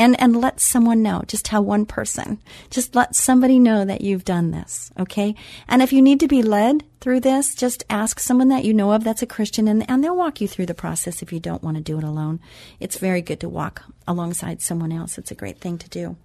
and 0.00 0.18
and 0.18 0.40
let 0.40 0.58
someone 0.60 1.02
know 1.02 1.22
just 1.26 1.44
tell 1.44 1.62
one 1.62 1.84
person. 1.84 2.40
Just 2.70 2.94
let 2.94 3.14
somebody 3.14 3.58
know 3.58 3.84
that 3.84 4.00
you've 4.00 4.24
done 4.24 4.50
this 4.50 4.90
okay? 4.98 5.34
And 5.68 5.82
if 5.82 5.92
you 5.92 6.00
need 6.00 6.20
to 6.20 6.28
be 6.28 6.42
led 6.42 6.84
through 7.00 7.20
this 7.20 7.54
just 7.54 7.84
ask 7.90 8.18
someone 8.18 8.48
that 8.48 8.64
you 8.64 8.72
know 8.72 8.92
of 8.92 9.04
that's 9.04 9.22
a 9.22 9.26
christian 9.26 9.68
and, 9.68 9.88
and 9.90 10.02
they'll 10.02 10.16
walk 10.16 10.40
you 10.40 10.48
through 10.48 10.66
the 10.66 10.74
process 10.74 11.22
if 11.22 11.32
you 11.32 11.38
don't 11.38 11.62
want 11.62 11.76
to 11.76 11.82
do 11.82 11.98
it 11.98 12.04
alone. 12.04 12.40
It's 12.80 12.96
very 12.96 13.20
good 13.20 13.40
to 13.40 13.48
walk 13.48 13.82
alongside 14.08 14.62
someone 14.62 14.90
else. 14.90 15.18
It's 15.18 15.30
a 15.30 15.34
great 15.34 15.58
thing 15.58 15.76
to 15.78 15.88
do. 15.88 16.16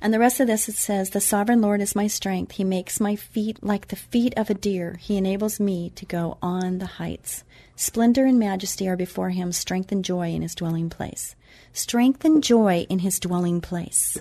And 0.00 0.12
the 0.12 0.18
rest 0.18 0.40
of 0.40 0.46
this 0.46 0.68
it 0.68 0.76
says, 0.76 1.10
The 1.10 1.20
sovereign 1.20 1.60
Lord 1.60 1.80
is 1.80 1.94
my 1.94 2.06
strength. 2.06 2.52
He 2.52 2.64
makes 2.64 3.00
my 3.00 3.16
feet 3.16 3.62
like 3.62 3.88
the 3.88 3.96
feet 3.96 4.34
of 4.36 4.50
a 4.50 4.54
deer. 4.54 4.98
He 5.00 5.16
enables 5.16 5.60
me 5.60 5.90
to 5.96 6.04
go 6.04 6.36
on 6.42 6.78
the 6.78 6.86
heights. 6.86 7.44
Splendor 7.76 8.24
and 8.24 8.38
majesty 8.38 8.88
are 8.88 8.96
before 8.96 9.30
him, 9.30 9.52
strength 9.52 9.92
and 9.92 10.04
joy 10.04 10.30
in 10.30 10.42
his 10.42 10.54
dwelling 10.54 10.90
place 10.90 11.34
strength 11.72 12.24
and 12.24 12.42
joy 12.42 12.86
in 12.88 13.00
his 13.00 13.20
dwelling 13.20 13.60
place. 13.60 14.18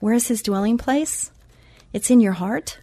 Where 0.00 0.14
is 0.14 0.28
his 0.28 0.42
dwelling 0.42 0.78
place? 0.78 1.30
It's 1.92 2.10
in 2.10 2.20
your 2.20 2.32
heart. 2.32 2.78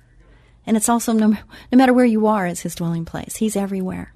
And 0.65 0.77
it's 0.77 0.89
also 0.89 1.13
no, 1.13 1.29
no 1.71 1.77
matter 1.77 1.93
where 1.93 2.05
you 2.05 2.27
are 2.27 2.47
is 2.47 2.61
his 2.61 2.75
dwelling 2.75 3.05
place. 3.05 3.37
He's 3.37 3.55
everywhere. 3.55 4.13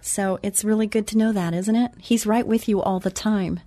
So 0.00 0.38
it's 0.42 0.64
really 0.64 0.86
good 0.86 1.06
to 1.08 1.18
know 1.18 1.32
that, 1.32 1.54
isn't 1.54 1.76
it? 1.76 1.92
He's 1.98 2.26
right 2.26 2.46
with 2.46 2.68
you 2.68 2.82
all 2.82 3.00
the 3.00 3.10
time. 3.10 3.60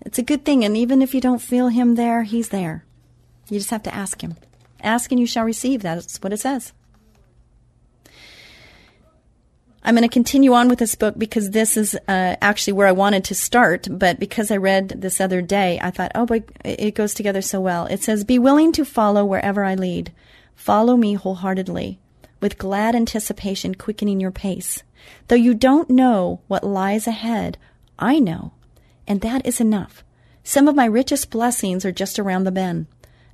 It's 0.00 0.18
a 0.18 0.22
good 0.22 0.44
thing. 0.44 0.64
And 0.64 0.76
even 0.76 1.00
if 1.00 1.14
you 1.14 1.20
don't 1.20 1.40
feel 1.40 1.68
him 1.68 1.94
there, 1.94 2.24
he's 2.24 2.48
there. 2.48 2.84
You 3.48 3.58
just 3.58 3.70
have 3.70 3.84
to 3.84 3.94
ask 3.94 4.20
him. 4.20 4.36
Ask 4.80 5.12
and 5.12 5.20
you 5.20 5.26
shall 5.26 5.44
receive. 5.44 5.82
That's 5.82 6.20
what 6.22 6.32
it 6.32 6.40
says. 6.40 6.72
I'm 9.84 9.96
going 9.96 10.08
to 10.08 10.12
continue 10.12 10.52
on 10.52 10.68
with 10.68 10.78
this 10.78 10.94
book 10.94 11.14
because 11.18 11.50
this 11.50 11.76
is 11.76 11.96
uh, 12.06 12.36
actually 12.40 12.74
where 12.74 12.86
I 12.86 12.92
wanted 12.92 13.24
to 13.24 13.34
start. 13.34 13.88
But 13.90 14.20
because 14.20 14.52
I 14.52 14.56
read 14.56 14.90
this 14.90 15.20
other 15.20 15.42
day, 15.42 15.80
I 15.82 15.90
thought, 15.90 16.12
oh, 16.14 16.24
but 16.24 16.44
it 16.64 16.94
goes 16.94 17.14
together 17.14 17.42
so 17.42 17.60
well. 17.60 17.86
It 17.86 18.02
says, 18.02 18.22
Be 18.22 18.38
willing 18.38 18.70
to 18.72 18.84
follow 18.84 19.24
wherever 19.24 19.64
I 19.64 19.74
lead. 19.74 20.12
Follow 20.54 20.96
me 20.96 21.14
wholeheartedly, 21.14 21.98
with 22.40 22.58
glad 22.58 22.94
anticipation 22.94 23.74
quickening 23.74 24.20
your 24.20 24.30
pace. 24.30 24.84
Though 25.26 25.34
you 25.34 25.52
don't 25.52 25.90
know 25.90 26.40
what 26.46 26.62
lies 26.62 27.08
ahead, 27.08 27.58
I 27.98 28.20
know, 28.20 28.52
and 29.08 29.20
that 29.22 29.44
is 29.44 29.60
enough. 29.60 30.04
Some 30.44 30.68
of 30.68 30.76
my 30.76 30.84
richest 30.84 31.30
blessings 31.30 31.84
are 31.84 31.92
just 31.92 32.20
around 32.20 32.44
the 32.44 32.52
bend, 32.52 32.86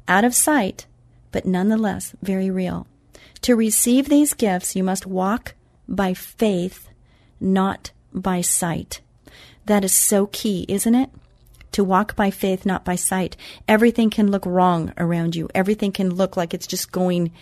out 0.06 0.24
of 0.24 0.34
sight, 0.34 0.86
but 1.30 1.44
nonetheless 1.44 2.14
very 2.22 2.50
real. 2.50 2.86
To 3.42 3.54
receive 3.54 4.08
these 4.08 4.32
gifts, 4.32 4.74
you 4.74 4.82
must 4.82 5.06
walk 5.06 5.54
by 5.88 6.14
faith, 6.14 6.88
not 7.40 7.90
by 8.12 8.40
sight. 8.40 9.00
That 9.66 9.84
is 9.84 9.92
so 9.92 10.26
key, 10.26 10.64
isn't 10.68 10.94
it? 10.94 11.10
To 11.72 11.84
walk 11.84 12.16
by 12.16 12.30
faith, 12.30 12.64
not 12.64 12.84
by 12.84 12.96
sight. 12.96 13.36
Everything 13.66 14.10
can 14.10 14.30
look 14.30 14.46
wrong 14.46 14.92
around 14.96 15.36
you. 15.36 15.48
Everything 15.54 15.92
can 15.92 16.14
look 16.14 16.36
like 16.36 16.54
it's 16.54 16.66
just 16.66 16.92
going 16.92 17.32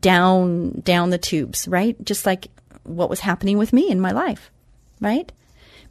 down, 0.00 0.80
down 0.84 1.10
the 1.10 1.18
tubes, 1.18 1.66
right? 1.66 2.02
Just 2.04 2.26
like 2.26 2.48
what 2.84 3.10
was 3.10 3.20
happening 3.20 3.58
with 3.58 3.72
me 3.72 3.90
in 3.90 4.00
my 4.00 4.10
life, 4.10 4.50
right? 5.00 5.32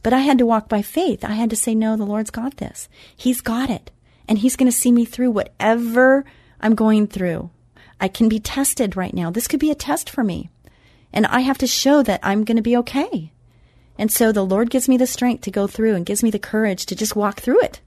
But 0.02 0.12
I 0.12 0.20
had 0.20 0.38
to 0.38 0.46
walk 0.46 0.68
by 0.68 0.82
faith. 0.82 1.24
I 1.24 1.32
had 1.32 1.50
to 1.50 1.56
say, 1.56 1.74
no, 1.74 1.96
the 1.96 2.06
Lord's 2.06 2.30
got 2.30 2.56
this. 2.56 2.88
He's 3.14 3.40
got 3.40 3.68
it. 3.68 3.90
And 4.28 4.38
He's 4.38 4.56
going 4.56 4.70
to 4.70 4.76
see 4.76 4.92
me 4.92 5.04
through 5.04 5.32
whatever 5.32 6.24
I'm 6.60 6.74
going 6.74 7.06
through. 7.06 7.50
I 8.00 8.08
can 8.08 8.28
be 8.28 8.40
tested 8.40 8.96
right 8.96 9.12
now. 9.12 9.30
This 9.30 9.48
could 9.48 9.60
be 9.60 9.70
a 9.70 9.74
test 9.74 10.08
for 10.08 10.24
me. 10.24 10.48
And 11.12 11.26
I 11.26 11.40
have 11.40 11.58
to 11.58 11.66
show 11.66 12.02
that 12.02 12.20
I'm 12.22 12.44
going 12.44 12.56
to 12.56 12.62
be 12.62 12.76
okay. 12.78 13.32
And 13.98 14.10
so 14.10 14.32
the 14.32 14.44
Lord 14.44 14.70
gives 14.70 14.88
me 14.88 14.96
the 14.96 15.06
strength 15.06 15.42
to 15.42 15.50
go 15.50 15.66
through 15.66 15.94
and 15.94 16.06
gives 16.06 16.22
me 16.22 16.30
the 16.30 16.38
courage 16.38 16.86
to 16.86 16.96
just 16.96 17.16
walk 17.16 17.40
through 17.40 17.60
it. 17.62 17.80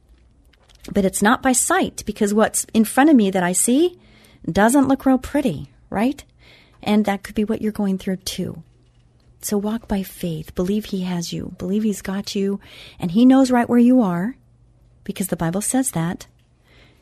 But 0.91 1.05
it's 1.05 1.21
not 1.21 1.41
by 1.41 1.53
sight 1.53 2.03
because 2.05 2.33
what's 2.33 2.65
in 2.73 2.86
front 2.86 3.09
of 3.09 3.15
me 3.15 3.31
that 3.31 3.43
I 3.43 3.53
see 3.53 3.97
doesn't 4.49 4.88
look 4.88 5.05
real 5.05 5.17
pretty, 5.17 5.69
right? 5.89 6.23
And 6.81 7.05
that 7.05 7.23
could 7.23 7.36
be 7.36 7.45
what 7.45 7.62
you're 7.62 7.71
going 7.71 7.97
through 7.97 8.17
too. 8.17 8.62
So 9.41 9.57
walk 9.57 9.88
by 9.88 10.03
faith. 10.03 10.55
Believe 10.55 10.86
He 10.86 11.01
has 11.01 11.33
you. 11.33 11.55
Believe 11.57 11.83
He's 11.83 12.01
got 12.01 12.36
you. 12.36 12.59
And 12.99 13.12
He 13.12 13.25
knows 13.25 13.51
right 13.51 13.67
where 13.67 13.79
you 13.79 14.01
are 14.01 14.36
because 15.03 15.27
the 15.27 15.36
Bible 15.36 15.62
says 15.62 15.91
that. 15.91 16.27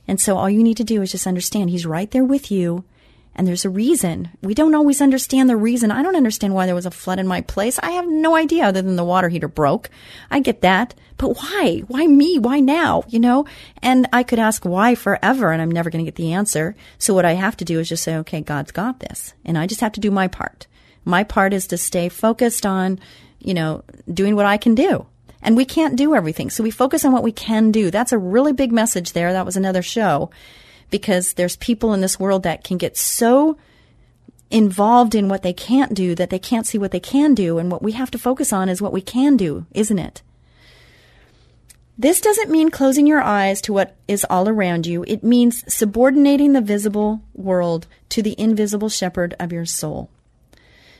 And 0.08 0.20
so 0.20 0.38
all 0.38 0.50
you 0.50 0.64
need 0.64 0.78
to 0.78 0.84
do 0.84 1.02
is 1.02 1.12
just 1.12 1.28
understand 1.28 1.70
He's 1.70 1.86
right 1.86 2.10
there 2.10 2.24
with 2.24 2.52
you. 2.52 2.84
And 3.34 3.48
there's 3.48 3.66
a 3.66 3.70
reason. 3.70 4.30
We 4.42 4.54
don't 4.54 4.76
always 4.76 5.02
understand 5.02 5.50
the 5.50 5.56
reason. 5.56 5.90
I 5.90 6.04
don't 6.04 6.18
understand 6.18 6.54
why 6.54 6.66
there 6.66 6.76
was 6.76 6.86
a 6.86 6.92
flood 6.92 7.18
in 7.18 7.28
my 7.28 7.42
place. 7.42 7.80
I 7.80 7.92
have 7.92 8.08
no 8.08 8.36
idea 8.36 8.66
other 8.66 8.82
than 8.82 8.98
the 8.98 9.06
water 9.06 9.30
heater 9.30 9.48
broke. 9.48 9.90
I 10.30 10.42
get 10.42 10.62
that. 10.62 10.94
But 11.18 11.38
why? 11.38 11.84
Why 11.88 12.08
me? 12.08 12.40
Why 12.40 12.60
now? 12.60 13.04
You 13.08 13.20
know? 13.20 13.46
And 13.82 14.08
I 14.12 14.24
could 14.24 14.40
ask 14.40 14.66
why 14.66 14.96
forever 14.96 15.52
and 15.52 15.62
I'm 15.62 15.72
never 15.72 15.90
going 15.90 16.04
to 16.04 16.12
get 16.12 16.16
the 16.16 16.34
answer. 16.34 16.76
So 16.98 17.14
what 17.14 17.26
I 17.26 17.34
have 17.34 17.56
to 17.58 17.66
do 17.66 17.80
is 17.80 17.88
just 17.90 18.04
say, 18.04 18.18
okay, 18.18 18.42
God's 18.42 18.72
got 18.72 19.00
this. 19.00 19.34
And 19.46 19.58
I 19.58 19.66
just 19.66 19.82
have 19.82 19.94
to 19.94 20.02
do 20.02 20.12
my 20.12 20.28
part. 20.28 20.68
My 21.06 21.24
part 21.24 21.54
is 21.54 21.68
to 21.68 21.78
stay 21.78 22.10
focused 22.10 22.66
on, 22.66 23.00
you 23.40 23.54
know, 23.54 23.84
doing 24.14 24.36
what 24.36 24.46
I 24.46 24.58
can 24.58 24.76
do. 24.76 25.06
And 25.42 25.56
we 25.58 25.66
can't 25.66 25.96
do 25.96 26.14
everything. 26.14 26.50
So 26.50 26.64
we 26.64 26.70
focus 26.70 27.06
on 27.06 27.12
what 27.12 27.24
we 27.24 27.32
can 27.32 27.72
do. 27.72 27.90
That's 27.90 28.12
a 28.12 28.18
really 28.18 28.54
big 28.54 28.72
message 28.72 29.14
there. 29.14 29.34
That 29.34 29.46
was 29.46 29.56
another 29.58 29.82
show 29.82 30.30
because 30.92 31.34
there's 31.34 31.56
people 31.56 31.94
in 31.94 32.02
this 32.02 32.20
world 32.20 32.44
that 32.44 32.64
can 32.64 32.78
get 32.78 32.96
so 32.96 33.58
involved 34.52 35.16
in 35.16 35.30
what 35.30 35.42
they 35.42 35.54
can't 35.54 35.94
do 35.94 36.14
that 36.14 36.30
they 36.30 36.40
can't 36.40 36.68
see 36.68 36.78
what 36.78 36.92
they 36.92 37.00
can 37.00 37.34
do. 37.34 37.58
And 37.58 37.72
what 37.72 37.82
we 37.82 37.94
have 37.94 38.12
to 38.12 38.20
focus 38.20 38.54
on 38.54 38.70
is 38.70 38.82
what 38.82 38.94
we 38.94 39.02
can 39.02 39.38
do, 39.38 39.66
isn't 39.72 39.98
it? 40.00 40.22
This 41.98 42.22
doesn't 42.22 42.50
mean 42.50 42.72
closing 42.72 43.06
your 43.06 43.22
eyes 43.22 43.62
to 43.62 43.74
what 43.74 43.96
is 44.08 44.26
all 44.30 44.50
around 44.50 44.88
you. 44.88 45.04
It 45.08 45.24
means 45.24 45.64
subordinating 45.72 46.54
the 46.54 46.62
visible 46.62 47.22
world 47.34 47.88
to 48.10 48.22
the 48.22 48.36
invisible 48.40 48.90
shepherd 48.90 49.36
of 49.40 49.52
your 49.52 49.66
soul. 49.66 50.10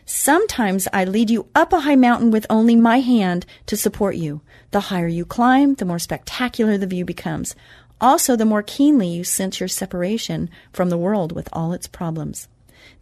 Sometimes 0.06 0.88
I 0.92 1.06
lead 1.06 1.30
you 1.30 1.48
up 1.56 1.74
a 1.74 1.80
high 1.82 1.96
mountain 1.96 2.32
with 2.32 2.46
only 2.50 2.76
my 2.76 3.00
hand 3.00 3.46
to 3.68 3.78
support 3.78 4.16
you. 4.16 4.42
The 4.72 4.80
higher 4.82 5.08
you 5.08 5.26
climb, 5.26 5.76
the 5.76 5.86
more 5.86 6.00
spectacular 6.00 6.78
the 6.78 6.88
view 6.88 7.06
becomes. 7.06 7.56
Also, 8.02 8.36
the 8.36 8.46
more 8.46 8.64
keenly 8.64 9.08
you 9.08 9.24
sense 9.24 9.60
your 9.60 9.70
separation 9.70 10.50
from 10.74 10.90
the 10.90 10.98
world 10.98 11.32
with 11.32 11.48
all 11.54 11.72
its 11.72 11.88
problems. 11.88 12.48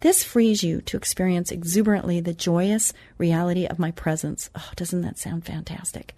This 0.00 0.22
frees 0.22 0.62
you 0.62 0.82
to 0.82 0.96
experience 0.98 1.50
exuberantly 1.50 2.20
the 2.20 2.34
joyous 2.34 2.92
reality 3.16 3.64
of 3.66 3.78
my 3.78 3.92
presence. 3.92 4.50
Oh, 4.54 4.70
doesn't 4.76 5.00
that 5.00 5.18
sound 5.18 5.46
fantastic? 5.46 6.14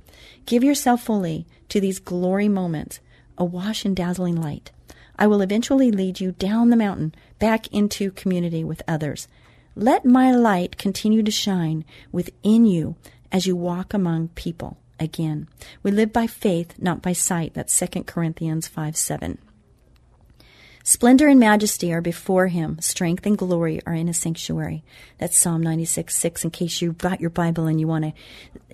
Give 0.46 0.64
yourself 0.64 1.04
fully 1.04 1.46
to 1.68 1.80
these 1.80 2.00
glory 2.00 2.48
moments, 2.48 2.98
awash 3.38 3.86
in 3.86 3.94
dazzling 3.94 4.34
light. 4.34 4.72
I 5.16 5.28
will 5.28 5.42
eventually 5.42 5.92
lead 5.92 6.18
you 6.18 6.32
down 6.32 6.70
the 6.70 6.76
mountain 6.76 7.14
back 7.38 7.68
into 7.68 8.10
community 8.10 8.64
with 8.64 8.82
others. 8.88 9.28
Let 9.76 10.04
my 10.04 10.34
light 10.34 10.76
continue 10.76 11.22
to 11.22 11.30
shine 11.30 11.84
within 12.10 12.66
you 12.66 12.96
as 13.30 13.46
you 13.46 13.54
walk 13.54 13.94
among 13.94 14.28
people 14.28 14.76
again. 15.02 15.48
We 15.82 15.90
live 15.90 16.12
by 16.12 16.26
faith, 16.26 16.74
not 16.78 17.02
by 17.02 17.12
sight. 17.12 17.54
That's 17.54 17.78
2 17.78 18.04
Corinthians 18.04 18.68
5 18.68 18.96
7. 18.96 19.38
Splendor 20.84 21.28
and 21.28 21.38
majesty 21.38 21.92
are 21.92 22.00
before 22.00 22.48
him. 22.48 22.80
Strength 22.80 23.24
and 23.24 23.38
glory 23.38 23.80
are 23.86 23.94
in 23.94 24.08
his 24.08 24.18
sanctuary. 24.18 24.82
That's 25.18 25.38
Psalm 25.38 25.62
96, 25.62 26.12
6, 26.16 26.44
in 26.44 26.50
case 26.50 26.82
you've 26.82 26.98
got 26.98 27.20
your 27.20 27.30
Bible 27.30 27.68
and 27.68 27.78
you 27.78 27.86
want 27.86 28.04
to, 28.04 28.12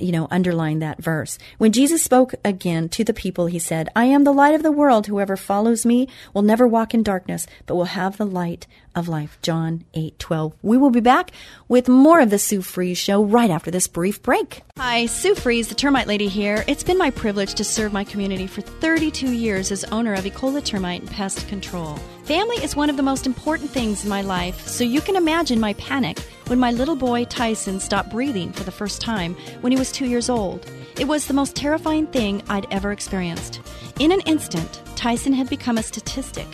you 0.03 0.11
know, 0.11 0.27
underline 0.31 0.79
that 0.79 1.03
verse. 1.03 1.39
When 1.59 1.71
Jesus 1.71 2.03
spoke 2.03 2.35
again 2.43 2.89
to 2.91 3.05
the 3.05 3.13
people, 3.13 3.45
he 3.47 3.59
said, 3.59 3.91
I 3.95 4.07
am 4.07 4.25
the 4.25 4.33
light 4.33 4.55
of 4.55 4.63
the 4.63 4.73
world. 4.73 5.07
Whoever 5.07 5.37
follows 5.37 5.85
me 5.85 6.09
will 6.33 6.41
never 6.41 6.67
walk 6.67 6.95
in 6.95 7.03
darkness, 7.03 7.47
but 7.67 7.75
will 7.75 7.85
have 7.85 8.17
the 8.17 8.27
light 8.27 8.67
of 8.99 9.09
life. 9.09 9.39
John 9.43 9.85
8, 9.95 10.19
12. 10.19 10.55
We 10.63 10.77
will 10.77 10.91
be 10.91 11.01
back 11.01 11.31
with 11.69 11.89
more 11.89 12.21
of 12.21 12.31
the 12.31 12.39
Sue 12.39 12.63
Fries 12.63 12.99
Show 12.99 13.25
right 13.25 13.51
after 13.51 13.71
this 13.71 13.89
brief 13.89 14.23
break. 14.23 14.63
Hi, 14.77 15.07
Sue 15.07 15.35
Fries, 15.35 15.69
the 15.69 15.75
termite 15.75 16.07
lady 16.07 16.29
here. 16.29 16.65
It's 16.67 16.85
been 16.85 16.99
my 16.99 17.11
privilege 17.11 17.55
to 17.55 17.65
serve 17.65 17.93
my 17.93 18.05
community 18.05 18.47
for 18.47 18.61
32 18.61 19.33
years 19.33 19.73
as 19.73 19.85
owner 19.85 20.15
of 20.15 20.25
Ecola 20.25 20.65
Termite 20.65 21.01
and 21.01 21.11
Pest 21.11 21.49
Control. 21.49 21.97
Family 22.25 22.57
is 22.57 22.77
one 22.77 22.91
of 22.91 22.97
the 22.97 23.03
most 23.03 23.27
important 23.27 23.71
things 23.71 24.05
in 24.05 24.11
my 24.11 24.21
life, 24.21 24.67
so 24.67 24.85
you 24.85 25.01
can 25.01 25.17
imagine 25.17 25.59
my 25.59 25.73
panic 25.75 26.19
when 26.49 26.59
my 26.59 26.71
little 26.71 26.97
boy 26.97 27.25
Tyson 27.25 27.81
stopped 27.81 28.11
breathing 28.11 28.53
for 28.53 28.65
the 28.65 28.71
first 28.71 29.01
time 29.01 29.35
when 29.63 29.73
he 29.73 29.79
was 29.79 29.91
two 29.91 30.07
years 30.07 30.29
old. 30.29 30.71
It 30.99 31.09
was 31.09 31.27
the 31.27 31.35
most 31.35 31.57
terrifying 31.57 32.07
thing 32.09 32.43
I'd 32.49 32.67
ever 32.71 32.93
experienced. 32.93 33.61
In 33.99 34.13
an 34.13 34.21
instant, 34.23 34.83
Tyson 34.95 35.33
had 35.33 35.49
become 35.49 35.79
a 35.79 35.83
statistic 35.83 36.47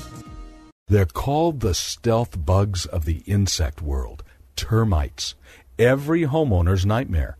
They're 0.88 1.06
called 1.06 1.60
the 1.60 1.74
stealth 1.74 2.44
bugs 2.44 2.84
of 2.84 3.04
the 3.04 3.18
insect 3.26 3.80
world, 3.80 4.24
termites. 4.56 5.34
Every 5.78 6.22
homeowner's 6.22 6.84
nightmare. 6.84 7.36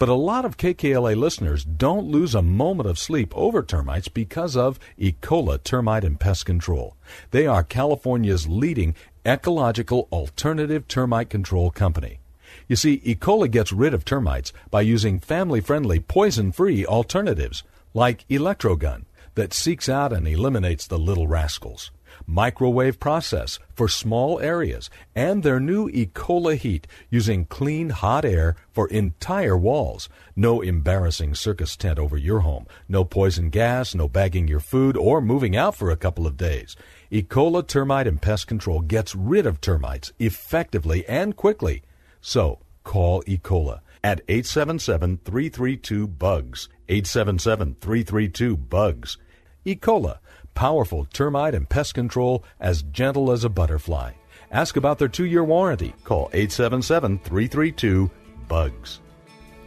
But 0.00 0.08
a 0.08 0.14
lot 0.14 0.46
of 0.46 0.56
KKLA 0.56 1.14
listeners 1.14 1.62
don't 1.62 2.06
lose 2.06 2.34
a 2.34 2.40
moment 2.40 2.88
of 2.88 2.98
sleep 2.98 3.36
over 3.36 3.62
termites 3.62 4.08
because 4.08 4.56
of 4.56 4.80
Ecola 4.98 5.62
Termite 5.62 6.04
and 6.04 6.18
Pest 6.18 6.46
Control. 6.46 6.96
They 7.32 7.46
are 7.46 7.62
California's 7.62 8.48
leading 8.48 8.94
ecological 9.26 10.08
alternative 10.10 10.88
termite 10.88 11.28
control 11.28 11.70
company. 11.70 12.20
You 12.66 12.76
see, 12.76 13.00
Ecola 13.00 13.50
gets 13.50 13.72
rid 13.72 13.92
of 13.92 14.06
termites 14.06 14.54
by 14.70 14.80
using 14.80 15.20
family 15.20 15.60
friendly, 15.60 16.00
poison 16.00 16.50
free 16.50 16.86
alternatives 16.86 17.62
like 17.92 18.26
Electrogun 18.28 19.04
that 19.34 19.52
seeks 19.52 19.86
out 19.86 20.14
and 20.14 20.26
eliminates 20.26 20.86
the 20.86 20.98
little 20.98 21.28
rascals 21.28 21.90
microwave 22.26 22.98
process 22.98 23.58
for 23.74 23.88
small 23.88 24.40
areas, 24.40 24.90
and 25.14 25.42
their 25.42 25.60
new 25.60 25.88
Ecola 25.90 26.56
heat 26.56 26.86
using 27.10 27.44
clean 27.46 27.90
hot 27.90 28.24
air 28.24 28.56
for 28.72 28.88
entire 28.88 29.56
walls. 29.56 30.08
No 30.36 30.60
embarrassing 30.60 31.34
circus 31.34 31.76
tent 31.76 31.98
over 31.98 32.16
your 32.16 32.40
home. 32.40 32.66
No 32.88 33.04
poison 33.04 33.50
gas, 33.50 33.94
no 33.94 34.08
bagging 34.08 34.48
your 34.48 34.60
food, 34.60 34.96
or 34.96 35.20
moving 35.20 35.56
out 35.56 35.76
for 35.76 35.90
a 35.90 35.96
couple 35.96 36.26
of 36.26 36.36
days. 36.36 36.76
Ecola 37.10 37.66
Termite 37.66 38.06
and 38.06 38.22
Pest 38.22 38.46
Control 38.46 38.80
gets 38.80 39.14
rid 39.14 39.46
of 39.46 39.60
termites 39.60 40.12
effectively 40.18 41.06
and 41.08 41.36
quickly. 41.36 41.82
So, 42.20 42.60
call 42.84 43.22
Ecola 43.24 43.80
at 44.02 44.26
877-332-BUGS. 44.28 46.68
877-332-BUGS. 46.88 49.18
Ecola 49.66 50.18
Powerful 50.54 51.06
termite 51.12 51.54
and 51.54 51.68
pest 51.68 51.94
control 51.94 52.44
as 52.60 52.82
gentle 52.82 53.30
as 53.30 53.44
a 53.44 53.48
butterfly. 53.48 54.12
Ask 54.50 54.76
about 54.76 54.98
their 54.98 55.08
two 55.08 55.26
year 55.26 55.44
warranty. 55.44 55.94
Call 56.04 56.30
877 56.32 57.18
332 57.20 58.10
BUGS. 58.48 59.00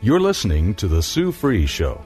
You're 0.02 0.20
listening 0.20 0.76
to 0.76 0.88
The 0.88 1.02
Sue 1.02 1.32
Fries 1.32 1.70
Show. 1.70 2.02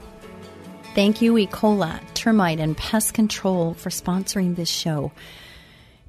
Thank 0.94 1.20
you, 1.20 1.34
Ecola, 1.34 2.00
Termite 2.14 2.60
and 2.60 2.76
Pest 2.76 3.14
Control, 3.14 3.74
for 3.74 3.90
sponsoring 3.90 4.56
this 4.56 4.68
show. 4.68 5.12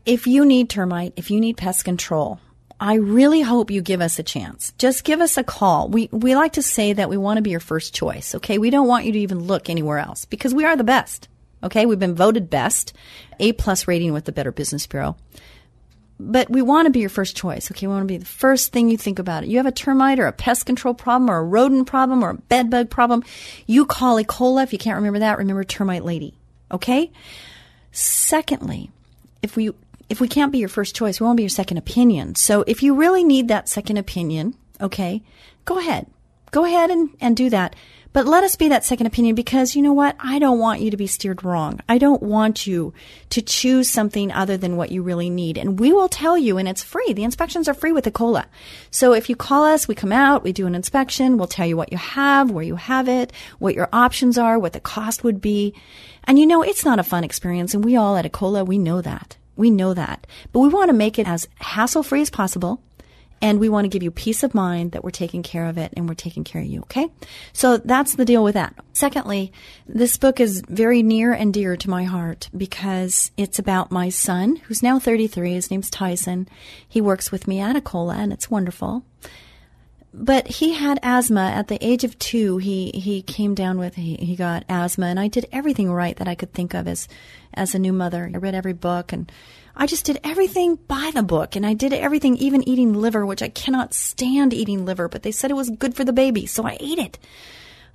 If 0.05 0.25
you 0.25 0.45
need 0.45 0.69
termite, 0.69 1.13
if 1.15 1.29
you 1.29 1.39
need 1.39 1.57
pest 1.57 1.85
control, 1.85 2.39
I 2.79 2.95
really 2.95 3.41
hope 3.41 3.71
you 3.71 3.81
give 3.81 4.01
us 4.01 4.17
a 4.19 4.23
chance. 4.23 4.73
Just 4.77 5.03
give 5.03 5.19
us 5.19 5.37
a 5.37 5.43
call. 5.43 5.89
We, 5.89 6.09
we 6.11 6.35
like 6.35 6.53
to 6.53 6.61
say 6.61 6.93
that 6.93 7.09
we 7.09 7.17
want 7.17 7.37
to 7.37 7.41
be 7.41 7.49
your 7.49 7.59
first 7.59 7.93
choice, 7.93 8.33
okay? 8.35 8.57
We 8.57 8.69
don't 8.69 8.87
want 8.87 9.05
you 9.05 9.11
to 9.11 9.19
even 9.19 9.43
look 9.43 9.69
anywhere 9.69 9.99
else 9.99 10.25
because 10.25 10.55
we 10.55 10.65
are 10.65 10.77
the 10.77 10.83
best. 10.83 11.27
Okay, 11.63 11.85
we've 11.85 11.99
been 11.99 12.15
voted 12.15 12.49
best, 12.49 12.93
A 13.39 13.53
plus 13.53 13.87
rating 13.87 14.13
with 14.13 14.25
the 14.25 14.31
Better 14.31 14.51
Business 14.51 14.87
Bureau. 14.87 15.15
But 16.21 16.49
we 16.49 16.61
want 16.61 16.85
to 16.85 16.91
be 16.91 16.99
your 16.99 17.09
first 17.09 17.37
choice. 17.37 17.71
Okay, 17.71 17.87
we 17.87 17.93
want 17.93 18.03
to 18.03 18.13
be 18.13 18.17
the 18.17 18.25
first 18.25 18.73
thing 18.73 18.89
you 18.89 18.97
think 18.97 19.19
about. 19.19 19.43
It. 19.43 19.49
You 19.49 19.57
have 19.57 19.65
a 19.65 19.71
termite 19.71 20.19
or 20.19 20.27
a 20.27 20.33
pest 20.33 20.65
control 20.65 20.93
problem 20.93 21.29
or 21.29 21.37
a 21.37 21.43
rodent 21.43 21.87
problem 21.87 22.23
or 22.23 22.31
a 22.31 22.35
bed 22.35 22.69
bug 22.69 22.89
problem. 22.89 23.23
You 23.67 23.85
call 23.85 24.21
Ecola. 24.21 24.63
If 24.63 24.73
you 24.73 24.79
can't 24.79 24.97
remember 24.97 25.19
that, 25.19 25.37
remember 25.37 25.63
Termite 25.63 26.03
Lady. 26.03 26.33
Okay. 26.71 27.11
Secondly, 27.91 28.91
if 29.41 29.55
we 29.55 29.71
if 30.09 30.19
we 30.19 30.27
can't 30.27 30.51
be 30.51 30.57
your 30.57 30.69
first 30.69 30.95
choice, 30.95 31.19
we 31.19 31.25
want 31.25 31.37
to 31.37 31.39
be 31.39 31.43
your 31.43 31.49
second 31.49 31.77
opinion. 31.77 32.35
So 32.35 32.63
if 32.67 32.83
you 32.83 32.95
really 32.95 33.23
need 33.23 33.47
that 33.47 33.69
second 33.69 33.97
opinion, 33.97 34.55
okay, 34.81 35.21
go 35.65 35.77
ahead. 35.77 36.07
Go 36.51 36.65
ahead 36.65 36.89
and, 36.89 37.15
and 37.21 37.37
do 37.37 37.49
that. 37.51 37.75
But 38.11 38.25
let 38.25 38.43
us 38.43 38.55
be 38.55 38.69
that 38.69 38.83
second 38.83 39.05
opinion 39.05 39.35
because 39.35 39.75
you 39.75 39.83
know 39.83 39.93
what? 39.93 40.15
I 40.19 40.39
don't 40.39 40.57
want 40.57 40.81
you 40.81 40.89
to 40.89 40.97
be 40.97 41.05
steered 41.05 41.43
wrong. 41.43 41.79
I 41.87 41.99
don't 41.99 42.23
want 42.23 42.65
you 42.65 42.91
to 43.29 43.41
choose 43.41 43.87
something 43.87 44.31
other 44.31 44.57
than 44.57 44.77
what 44.77 44.91
you 44.91 45.03
really 45.03 45.29
need. 45.29 45.59
And 45.59 45.79
we 45.79 45.93
will 45.93 46.09
tell 46.09 46.35
you, 46.35 46.57
and 46.57 46.67
it's 46.67 46.83
free. 46.83 47.13
The 47.13 47.23
inspections 47.23 47.67
are 47.67 47.75
free 47.75 47.91
with 47.91 48.05
Ecola. 48.05 48.45
So 48.89 49.13
if 49.13 49.29
you 49.29 49.35
call 49.35 49.63
us, 49.63 49.87
we 49.87 49.93
come 49.93 50.11
out, 50.11 50.43
we 50.43 50.51
do 50.51 50.65
an 50.65 50.73
inspection, 50.73 51.37
we'll 51.37 51.47
tell 51.47 51.67
you 51.67 51.77
what 51.77 51.91
you 51.91 51.99
have, 51.99 52.49
where 52.49 52.63
you 52.63 52.77
have 52.77 53.07
it, 53.07 53.31
what 53.59 53.75
your 53.75 53.89
options 53.93 54.39
are, 54.39 54.57
what 54.57 54.73
the 54.73 54.79
cost 54.79 55.23
would 55.23 55.39
be. 55.39 55.75
And 56.23 56.39
you 56.39 56.47
know, 56.47 56.63
it's 56.63 56.85
not 56.85 56.99
a 56.99 57.03
fun 57.03 57.23
experience. 57.23 57.75
And 57.75 57.85
we 57.85 57.95
all 57.95 58.17
at 58.17 58.25
Ecola, 58.25 58.65
we 58.65 58.79
know 58.79 59.01
that. 59.01 59.37
We 59.55 59.69
know 59.69 59.93
that. 59.93 60.25
But 60.51 60.61
we 60.61 60.69
want 60.69 60.89
to 60.89 60.93
make 60.93 61.19
it 61.19 61.27
as 61.27 61.47
hassle 61.59 62.01
free 62.01 62.21
as 62.21 62.31
possible 62.31 62.81
and 63.41 63.59
we 63.59 63.69
want 63.69 63.85
to 63.85 63.89
give 63.89 64.03
you 64.03 64.11
peace 64.11 64.43
of 64.43 64.53
mind 64.53 64.91
that 64.91 65.03
we're 65.03 65.11
taking 65.11 65.43
care 65.43 65.65
of 65.65 65.77
it 65.77 65.93
and 65.95 66.07
we're 66.07 66.15
taking 66.15 66.43
care 66.43 66.61
of 66.61 66.67
you, 66.67 66.81
okay? 66.81 67.09
So 67.53 67.77
that's 67.77 68.15
the 68.15 68.25
deal 68.25 68.43
with 68.43 68.55
that. 68.55 68.75
Secondly, 68.93 69.51
this 69.87 70.17
book 70.17 70.39
is 70.39 70.61
very 70.67 71.01
near 71.01 71.33
and 71.33 71.53
dear 71.53 71.77
to 71.77 71.89
my 71.89 72.03
heart 72.03 72.49
because 72.55 73.31
it's 73.37 73.59
about 73.59 73.91
my 73.91 74.09
son, 74.09 74.57
who's 74.57 74.83
now 74.83 74.99
33. 74.99 75.53
His 75.53 75.71
name's 75.71 75.89
Tyson. 75.89 76.47
He 76.87 77.01
works 77.01 77.31
with 77.31 77.47
me 77.47 77.59
at 77.59 77.75
Ecola, 77.75 78.15
and 78.15 78.33
it's 78.33 78.51
wonderful. 78.51 79.03
But 80.13 80.47
he 80.47 80.73
had 80.73 80.99
asthma 81.03 81.51
at 81.51 81.67
the 81.67 81.83
age 81.85 82.03
of 82.03 82.17
two. 82.17 82.57
He 82.57 82.91
he 82.95 83.21
came 83.21 83.53
down 83.53 83.77
with 83.77 83.93
he, 83.93 84.15
he 84.15 84.35
got 84.35 84.65
asthma, 84.67 85.05
and 85.05 85.19
I 85.19 85.27
did 85.27 85.47
everything 85.51 85.91
right 85.91 86.17
that 86.17 86.27
I 86.27 86.33
could 86.33 86.51
think 86.51 86.73
of 86.73 86.87
as 86.87 87.07
as 87.53 87.75
a 87.75 87.79
new 87.79 87.93
mother. 87.93 88.29
I 88.33 88.37
read 88.37 88.55
every 88.55 88.73
book 88.73 89.13
and 89.13 89.31
I 89.75 89.85
just 89.85 90.05
did 90.05 90.19
everything 90.23 90.75
by 90.75 91.11
the 91.13 91.23
book 91.23 91.55
and 91.55 91.65
I 91.65 91.73
did 91.73 91.93
everything, 91.93 92.35
even 92.37 92.67
eating 92.67 92.93
liver, 92.93 93.25
which 93.25 93.41
I 93.41 93.49
cannot 93.49 93.93
stand 93.93 94.53
eating 94.53 94.85
liver, 94.85 95.07
but 95.07 95.23
they 95.23 95.31
said 95.31 95.51
it 95.51 95.55
was 95.55 95.69
good 95.69 95.95
for 95.95 96.03
the 96.03 96.13
baby, 96.13 96.45
so 96.45 96.65
I 96.65 96.77
ate 96.79 96.99
it. 96.99 97.19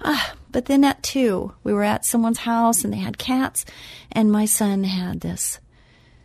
Uh, 0.00 0.20
but 0.50 0.66
then 0.66 0.84
at 0.84 1.02
two, 1.02 1.52
we 1.62 1.72
were 1.72 1.84
at 1.84 2.04
someone's 2.04 2.38
house 2.38 2.84
and 2.84 2.92
they 2.92 2.98
had 2.98 3.18
cats, 3.18 3.64
and 4.12 4.30
my 4.30 4.44
son 4.44 4.84
had 4.84 5.20
this 5.20 5.60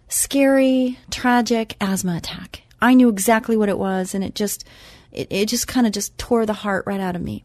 scary, 0.08 0.98
tragic 1.12 1.76
asthma 1.80 2.18
attack. 2.18 2.64
I 2.82 2.94
knew 2.94 3.10
exactly 3.10 3.58
what 3.58 3.70
it 3.70 3.78
was, 3.78 4.16
and 4.16 4.24
it 4.24 4.36
just, 4.36 4.66
it, 5.12 5.28
it 5.30 5.46
just 5.48 5.68
kind 5.68 5.86
of 5.86 5.94
just 5.94 6.18
tore 6.18 6.46
the 6.46 6.54
heart 6.54 6.86
right 6.88 7.00
out 7.00 7.16
of 7.16 7.22
me. 7.22 7.44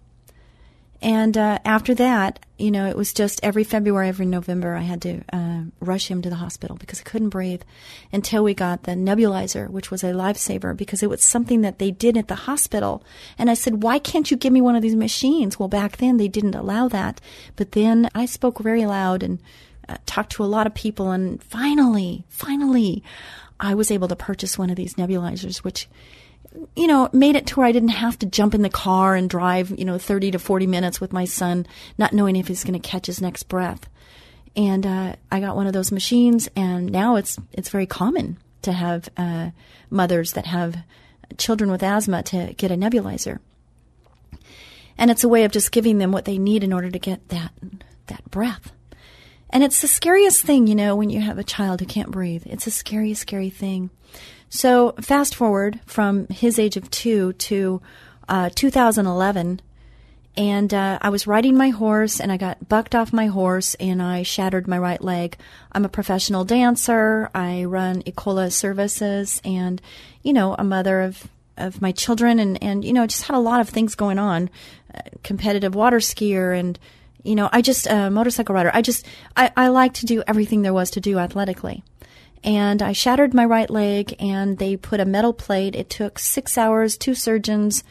And 1.04 1.36
uh, 1.36 1.58
after 1.66 1.94
that, 1.96 2.40
you 2.56 2.70
know, 2.70 2.86
it 2.86 2.96
was 2.96 3.12
just 3.12 3.38
every 3.42 3.62
February, 3.62 4.08
every 4.08 4.24
November, 4.24 4.74
I 4.74 4.80
had 4.80 5.02
to 5.02 5.20
uh, 5.34 5.64
rush 5.78 6.10
him 6.10 6.22
to 6.22 6.30
the 6.30 6.36
hospital 6.36 6.78
because 6.78 7.02
I 7.02 7.04
couldn't 7.04 7.28
breathe 7.28 7.60
until 8.10 8.42
we 8.42 8.54
got 8.54 8.84
the 8.84 8.92
nebulizer, 8.92 9.68
which 9.68 9.90
was 9.90 10.02
a 10.02 10.12
lifesaver 10.12 10.74
because 10.74 11.02
it 11.02 11.10
was 11.10 11.22
something 11.22 11.60
that 11.60 11.78
they 11.78 11.90
did 11.90 12.16
at 12.16 12.28
the 12.28 12.34
hospital. 12.34 13.04
And 13.36 13.50
I 13.50 13.54
said, 13.54 13.82
why 13.82 13.98
can't 13.98 14.30
you 14.30 14.38
give 14.38 14.54
me 14.54 14.62
one 14.62 14.76
of 14.76 14.82
these 14.82 14.96
machines? 14.96 15.58
Well, 15.58 15.68
back 15.68 15.98
then 15.98 16.16
they 16.16 16.28
didn't 16.28 16.54
allow 16.54 16.88
that. 16.88 17.20
But 17.54 17.72
then 17.72 18.08
I 18.14 18.24
spoke 18.24 18.60
very 18.60 18.86
loud 18.86 19.22
and 19.22 19.40
uh, 19.86 19.98
talked 20.06 20.32
to 20.32 20.44
a 20.44 20.46
lot 20.46 20.66
of 20.66 20.72
people. 20.72 21.10
And 21.10 21.42
finally, 21.42 22.24
finally, 22.30 23.04
I 23.60 23.74
was 23.74 23.90
able 23.90 24.08
to 24.08 24.16
purchase 24.16 24.56
one 24.56 24.70
of 24.70 24.76
these 24.76 24.94
nebulizers, 24.94 25.58
which 25.58 25.86
you 26.76 26.86
know, 26.86 27.08
made 27.12 27.36
it 27.36 27.46
to 27.48 27.56
where 27.56 27.66
I 27.66 27.72
didn't 27.72 27.88
have 27.90 28.18
to 28.20 28.26
jump 28.26 28.54
in 28.54 28.62
the 28.62 28.70
car 28.70 29.14
and 29.14 29.28
drive, 29.28 29.76
you 29.76 29.84
know, 29.84 29.98
30 29.98 30.32
to 30.32 30.38
40 30.38 30.66
minutes 30.66 31.00
with 31.00 31.12
my 31.12 31.24
son, 31.24 31.66
not 31.98 32.12
knowing 32.12 32.36
if 32.36 32.48
he's 32.48 32.64
going 32.64 32.80
to 32.80 32.88
catch 32.88 33.06
his 33.06 33.20
next 33.20 33.44
breath. 33.44 33.88
And 34.56 34.86
uh, 34.86 35.16
I 35.32 35.40
got 35.40 35.56
one 35.56 35.66
of 35.66 35.72
those 35.72 35.90
machines, 35.90 36.48
and 36.54 36.92
now 36.92 37.16
it's 37.16 37.38
it's 37.52 37.70
very 37.70 37.86
common 37.86 38.38
to 38.62 38.72
have 38.72 39.08
uh, 39.16 39.50
mothers 39.90 40.32
that 40.32 40.46
have 40.46 40.76
children 41.38 41.70
with 41.70 41.82
asthma 41.82 42.22
to 42.24 42.54
get 42.56 42.70
a 42.70 42.76
nebulizer. 42.76 43.40
And 44.96 45.10
it's 45.10 45.24
a 45.24 45.28
way 45.28 45.42
of 45.42 45.50
just 45.50 45.72
giving 45.72 45.98
them 45.98 46.12
what 46.12 46.24
they 46.24 46.38
need 46.38 46.62
in 46.62 46.72
order 46.72 46.90
to 46.90 46.98
get 47.00 47.28
that 47.30 47.52
that 48.06 48.30
breath. 48.30 48.70
And 49.50 49.62
it's 49.62 49.80
the 49.80 49.88
scariest 49.88 50.42
thing, 50.42 50.66
you 50.66 50.74
know, 50.74 50.96
when 50.96 51.10
you 51.10 51.20
have 51.20 51.38
a 51.38 51.44
child 51.44 51.80
who 51.80 51.86
can't 51.86 52.10
breathe. 52.10 52.44
It's 52.46 52.66
a 52.66 52.72
scary, 52.72 53.14
scary 53.14 53.50
thing. 53.50 53.90
So 54.54 54.92
fast 55.00 55.34
forward 55.34 55.80
from 55.84 56.28
his 56.28 56.60
age 56.60 56.76
of 56.76 56.88
two 56.88 57.32
to 57.32 57.82
uh, 58.28 58.50
2011, 58.54 59.60
and 60.36 60.72
uh, 60.72 60.98
I 61.02 61.08
was 61.08 61.26
riding 61.26 61.56
my 61.56 61.70
horse, 61.70 62.20
and 62.20 62.30
I 62.30 62.36
got 62.36 62.68
bucked 62.68 62.94
off 62.94 63.12
my 63.12 63.26
horse, 63.26 63.74
and 63.80 64.00
I 64.00 64.22
shattered 64.22 64.68
my 64.68 64.78
right 64.78 65.02
leg. 65.02 65.36
I'm 65.72 65.84
a 65.84 65.88
professional 65.88 66.44
dancer. 66.44 67.30
I 67.34 67.64
run 67.64 68.02
Ecola 68.04 68.52
services, 68.52 69.42
and 69.44 69.82
you 70.22 70.32
know, 70.32 70.54
a 70.56 70.62
mother 70.62 71.00
of 71.00 71.26
of 71.56 71.82
my 71.82 71.90
children, 71.90 72.38
and 72.38 72.62
and 72.62 72.84
you 72.84 72.92
know, 72.92 73.08
just 73.08 73.24
had 73.24 73.36
a 73.36 73.40
lot 73.40 73.60
of 73.60 73.68
things 73.68 73.96
going 73.96 74.20
on. 74.20 74.50
Uh, 74.94 75.00
competitive 75.24 75.74
water 75.74 75.98
skier, 75.98 76.56
and 76.56 76.78
you 77.24 77.34
know, 77.34 77.48
I 77.52 77.60
just 77.60 77.88
a 77.88 78.02
uh, 78.02 78.10
motorcycle 78.10 78.54
rider. 78.54 78.70
I 78.72 78.82
just 78.82 79.04
I, 79.36 79.50
I 79.56 79.66
like 79.66 79.94
to 79.94 80.06
do 80.06 80.22
everything 80.28 80.62
there 80.62 80.72
was 80.72 80.92
to 80.92 81.00
do 81.00 81.18
athletically 81.18 81.82
and 82.44 82.82
I 82.82 82.92
shattered 82.92 83.34
my 83.34 83.44
right 83.44 83.70
leg 83.70 84.14
and 84.20 84.58
they 84.58 84.76
put 84.76 85.00
a 85.00 85.04
metal 85.04 85.32
plate. 85.32 85.74
It 85.74 85.88
took 85.88 86.18
six 86.18 86.58
hours, 86.58 86.96
two 86.96 87.14
surgeons, 87.14 87.82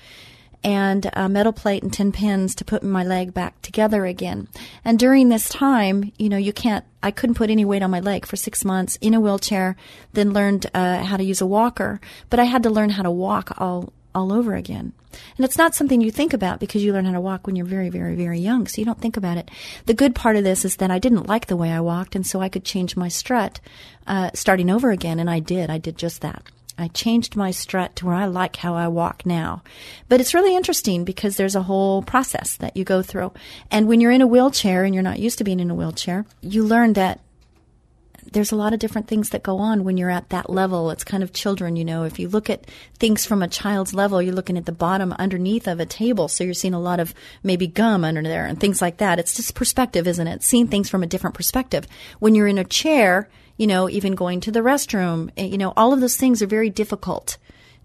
and 0.64 1.10
a 1.14 1.28
metal 1.28 1.52
plate 1.52 1.84
and 1.84 1.92
10 1.92 2.12
pins 2.12 2.56
to 2.56 2.64
put 2.64 2.84
my 2.84 3.04
leg 3.04 3.34
back 3.34 3.62
together 3.62 4.06
again. 4.06 4.48
And 4.86 4.98
during 4.98 5.28
this 5.28 5.50
time, 5.50 6.14
you 6.18 6.30
know, 6.30 6.38
you 6.38 6.54
can't, 6.54 6.86
I 7.02 7.12
couldn't 7.12 7.36
put 7.36 7.50
any 7.50 7.66
weight 7.66 7.84
on 7.84 7.92
my 7.92 8.00
leg 8.00 8.26
for 8.26 8.38
six 8.38 8.64
months 8.64 8.98
in 9.02 9.14
a 9.14 9.20
wheelchair, 9.20 9.76
then 10.14 10.32
learned 10.32 10.68
uh, 10.74 11.04
how 11.04 11.18
to 11.18 11.24
use 11.24 11.42
a 11.42 11.46
walker. 11.46 12.00
But 12.30 12.40
I 12.40 12.46
had 12.46 12.64
to 12.64 12.70
learn 12.70 12.92
how 12.92 13.04
to 13.04 13.12
walk 13.12 13.60
all, 13.60 13.92
all 14.16 14.34
over 14.34 14.56
again. 14.56 14.94
And 15.38 15.46
it's 15.46 15.58
not 15.58 15.76
something 15.76 16.02
you 16.02 16.12
think 16.12 16.34
about 16.34 16.60
because 16.60 16.84
you 16.84 16.94
learn 16.94 17.06
how 17.06 17.12
to 17.14 17.22
walk 17.22 17.46
when 17.46 17.56
you're 17.56 17.66
very, 17.66 17.90
very, 17.90 18.16
very 18.16 18.40
young. 18.40 18.68
So 18.68 18.82
you 18.82 18.86
don't 18.86 19.00
think 19.00 19.18
about 19.18 19.38
it. 19.38 19.50
The 19.86 19.94
good 19.94 20.16
part 20.16 20.36
of 20.36 20.44
this 20.44 20.66
is 20.66 20.78
that 20.78 20.92
I 20.92 21.00
didn't 21.00 21.28
like 21.28 21.48
the 21.48 21.58
way 21.58 21.72
I 21.72 21.80
walked. 21.82 22.16
And 22.16 22.26
so 22.26 22.42
I 22.42 22.50
could 22.50 22.66
change 22.66 22.96
my 22.96 23.08
strut, 23.08 23.60
uh, 24.08 24.32
starting 24.34 24.70
over 24.70 24.92
again. 24.92 25.20
And 25.20 25.30
I 25.30 25.40
did. 25.40 25.70
I 25.70 25.78
did 25.78 25.98
just 25.98 26.22
that. 26.22 26.44
I 26.78 26.88
changed 26.88 27.36
my 27.36 27.52
strut 27.52 27.96
to 27.98 28.08
where 28.08 28.16
I 28.16 28.26
like 28.26 28.56
how 28.56 28.74
I 28.74 28.88
walk 28.88 29.26
now. 29.26 29.62
But 30.10 30.20
it's 30.20 30.34
really 30.34 30.56
interesting 30.56 31.04
because 31.04 31.38
there's 31.38 31.56
a 31.56 31.64
whole 31.64 32.02
process 32.02 32.56
that 32.58 32.76
you 32.76 32.84
go 32.84 33.04
through. 33.04 33.32
And 33.70 33.88
when 33.88 34.02
you're 34.02 34.12
in 34.12 34.22
a 34.22 34.28
wheelchair 34.28 34.84
and 34.84 34.94
you're 34.94 35.04
not 35.04 35.20
used 35.20 35.38
to 35.38 35.44
being 35.44 35.60
in 35.60 35.70
a 35.70 35.76
wheelchair, 35.76 36.26
you 36.42 36.64
learn 36.64 36.94
that 36.94 37.20
there's 38.32 38.52
a 38.52 38.56
lot 38.56 38.74
of 38.74 38.80
different 38.80 39.08
things 39.08 39.30
that 39.30 39.44
go 39.44 39.58
on 39.58 39.84
when 39.84 39.98
you're 39.98 40.10
at 40.10 40.30
that 40.30 40.50
level. 40.50 40.90
It's 40.90 41.04
kind 41.04 41.24
of 41.24 41.34
children, 41.34 41.76
you 41.76 41.86
know. 41.86 42.04
If 42.04 42.20
you 42.20 42.28
look 42.28 42.50
at 42.50 42.66
things 43.00 43.26
from 43.26 43.42
a 43.42 43.48
child's 43.48 43.94
level, 43.94 44.22
you're 44.22 44.34
looking 44.34 44.58
at 44.58 44.66
the 44.66 44.72
bottom 44.72 45.14
underneath 45.14 45.68
of 45.68 45.80
a 45.80 45.86
table. 45.86 46.28
So 46.28 46.44
you're 46.44 46.54
seeing 46.54 46.74
a 46.74 46.80
lot 46.80 47.00
of 47.00 47.14
maybe 47.44 47.68
gum 47.68 48.04
under 48.04 48.22
there 48.22 48.46
and 48.46 48.60
things 48.60 48.82
like 48.82 48.98
that. 48.98 49.20
It's 49.20 49.36
just 49.36 49.56
perspective, 49.56 50.08
isn't 50.08 50.28
it? 50.28 50.44
Seeing 50.44 50.68
things 50.68 50.90
from 50.90 51.04
a 51.04 51.08
different 51.08 51.36
perspective. 51.36 51.88
When 52.20 52.36
you're 52.36 52.48
in 52.48 52.58
a 52.58 52.64
chair, 52.64 53.30
you 53.58 53.68
know, 53.68 53.90
even 53.90 54.16
going 54.16 54.40
to 54.42 54.52
the 54.52 54.62
restroom, 54.62 55.30
eh, 55.38 55.46
you 55.46 55.58
know, 55.58 55.74
all 55.76 55.94
of 55.94 56.02
those 56.02 56.18
things 56.18 56.42
are 56.42 56.48
very 56.48 56.70
difficult 56.70 57.38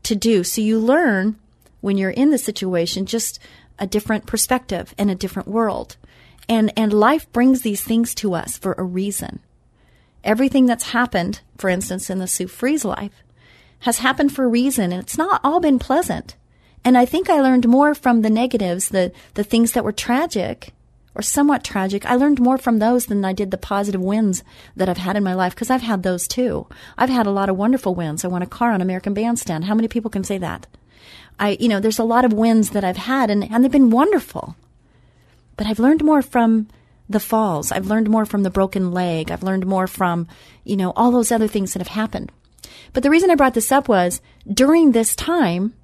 to 0.05 0.15
do. 0.17 0.45
So 0.45 0.61
you 0.61 0.79
learn 0.79 1.37
when 1.81 1.97
you're 1.97 2.11
in 2.11 2.31
the 2.31 2.39
situation 2.39 3.07
just 3.07 3.39
a 3.79 3.87
different 3.87 4.27
perspective 4.27 4.95
and 4.99 5.11
a 5.11 5.15
different 5.15 5.49
world. 5.49 5.97
And, 6.49 6.73
and 6.77 6.93
life 6.93 7.31
brings 7.33 7.63
these 7.63 7.83
things 7.83 8.15
to 8.17 8.35
us 8.35 8.57
for 8.57 8.75
a 8.79 8.83
reason. 8.83 9.41
Everything 10.29 10.67
that's 10.67 10.91
happened, 10.91 11.41
for 11.57 11.71
instance, 11.71 12.11
in 12.11 12.19
the 12.19 12.27
Sue 12.27 12.49
Fries 12.49 12.85
life, 12.85 13.25
has 13.81 14.01
happened 14.01 14.31
for 14.31 14.45
a 14.45 14.49
reason, 14.49 14.93
and 14.93 15.03
it's 15.03 15.17
not 15.17 15.41
all 15.43 15.59
been 15.59 15.79
pleasant. 15.79 16.37
And 16.85 16.99
I 16.99 17.07
think 17.07 17.31
I 17.31 17.41
learned 17.41 17.67
more 17.67 17.95
from 17.95 18.21
the 18.21 18.29
negatives, 18.29 18.91
the, 18.91 19.11
the 19.33 19.43
things 19.43 19.73
that 19.73 19.85
were 19.85 19.91
tragic 19.91 20.75
or 21.15 21.23
somewhat 21.23 21.65
tragic. 21.65 22.05
I 22.05 22.17
learned 22.17 22.41
more 22.41 22.59
from 22.59 22.79
those 22.79 23.07
than 23.07 23.25
I 23.25 23.33
did 23.33 23.51
the 23.51 23.57
positive 23.57 24.03
wins 24.03 24.45
that 24.77 24.87
I've 24.87 24.99
had 24.99 25.17
in 25.17 25.25
my 25.25 25.33
life 25.33 25.55
because 25.55 25.71
I've 25.71 25.81
had 25.81 26.03
those 26.03 26.29
too. 26.29 26.67
I've 26.99 27.09
had 27.09 27.27
a 27.27 27.31
lot 27.31 27.49
of 27.49 27.57
wonderful 27.57 27.95
wins. 27.95 28.23
I 28.23 28.29
won 28.29 28.43
a 28.43 28.47
car 28.47 28.73
on 28.73 28.83
American 28.83 29.15
Bandstand. 29.15 29.65
How 29.65 29.75
many 29.75 29.89
people 29.89 30.11
can 30.11 30.25
say 30.25 30.37
that? 30.37 30.67
I, 31.41 31.57
you 31.59 31.69
know, 31.69 31.81
there's 31.81 31.99
a 31.99 32.05
lot 32.05 32.27
of 32.27 32.35
wins 32.35 32.71
that 32.71 32.85
I've 32.85 32.99
had 32.99 33.31
and, 33.31 33.51
and 33.51 33.65
they've 33.65 33.73
been 33.73 33.89
wonderful. 33.89 34.57
But 35.57 35.67
I've 35.67 35.79
learned 35.79 36.05
more 36.05 36.21
from 36.21 36.69
the 37.09 37.21
falls. 37.21 37.73
I've 37.73 37.87
learned 37.87 38.11
more 38.11 38.27
from 38.27 38.43
the 38.43 38.51
broken 38.51 38.93
leg. 38.93 39.31
I've 39.31 39.43
learned 39.43 39.67
more 39.67 39.87
from, 39.87 40.29
you 40.65 40.77
know, 40.77 40.93
all 40.95 41.11
those 41.11 41.33
other 41.33 41.49
things 41.49 41.73
that 41.73 41.81
have 41.81 41.89
happened. 41.89 42.31
But 42.93 43.03
the 43.03 43.11
reason 43.11 43.31
I 43.31 43.35
brought 43.35 43.55
this 43.55 43.73
up 43.73 43.89
was 43.89 44.21
during 44.53 44.93
this 44.93 45.17
time, 45.17 45.75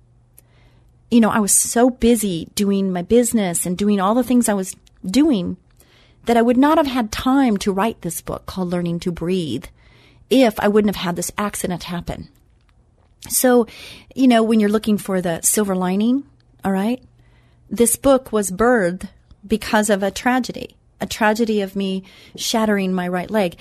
you 1.10 1.20
know, 1.20 1.30
I 1.30 1.38
was 1.38 1.52
so 1.52 1.90
busy 1.90 2.48
doing 2.54 2.92
my 2.92 3.02
business 3.02 3.66
and 3.66 3.78
doing 3.78 4.00
all 4.00 4.14
the 4.14 4.24
things 4.24 4.48
I 4.48 4.54
was 4.54 4.76
doing 5.04 5.56
that 6.26 6.36
I 6.36 6.42
would 6.42 6.56
not 6.56 6.78
have 6.78 6.86
had 6.86 7.12
time 7.12 7.56
to 7.58 7.72
write 7.72 8.00
this 8.02 8.20
book 8.20 8.46
called 8.46 8.70
Learning 8.70 8.98
to 9.00 9.12
Breathe 9.12 9.66
if 10.30 10.58
I 10.58 10.68
wouldn't 10.68 10.94
have 10.94 11.04
had 11.04 11.16
this 11.16 11.32
accident 11.36 11.84
happen. 11.84 12.28
So, 13.28 13.66
you 14.14 14.28
know, 14.28 14.42
when 14.42 14.60
you're 14.60 14.70
looking 14.70 14.98
for 14.98 15.20
the 15.20 15.40
silver 15.42 15.76
lining, 15.76 16.24
all 16.64 16.72
right, 16.72 17.02
this 17.70 17.96
book 17.96 18.32
was 18.32 18.50
birthed 18.50 19.08
because 19.46 19.90
of 19.90 20.02
a 20.02 20.10
tragedy 20.10 20.76
a 21.00 21.06
tragedy 21.06 21.60
of 21.60 21.76
me 21.76 22.04
shattering 22.36 22.92
my 22.92 23.08
right 23.08 23.30
leg. 23.30 23.56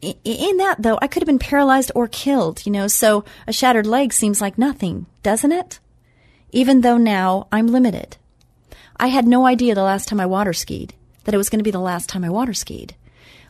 In 0.00 0.56
that, 0.58 0.76
though, 0.78 0.98
I 1.02 1.08
could 1.08 1.22
have 1.22 1.26
been 1.26 1.38
paralyzed 1.38 1.90
or 1.94 2.06
killed, 2.06 2.64
you 2.64 2.72
know, 2.72 2.86
so 2.86 3.24
a 3.46 3.52
shattered 3.52 3.86
leg 3.86 4.12
seems 4.12 4.40
like 4.40 4.56
nothing, 4.56 5.06
doesn't 5.22 5.52
it? 5.52 5.80
Even 6.52 6.82
though 6.82 6.98
now 6.98 7.48
I'm 7.50 7.66
limited. 7.66 8.16
I 8.96 9.08
had 9.08 9.26
no 9.26 9.46
idea 9.46 9.74
the 9.74 9.82
last 9.82 10.08
time 10.08 10.20
I 10.20 10.26
water 10.26 10.52
skied 10.52 10.94
that 11.24 11.34
it 11.34 11.38
was 11.38 11.50
going 11.50 11.58
to 11.58 11.64
be 11.64 11.70
the 11.70 11.78
last 11.78 12.08
time 12.08 12.24
I 12.24 12.30
water 12.30 12.54
skied. 12.54 12.94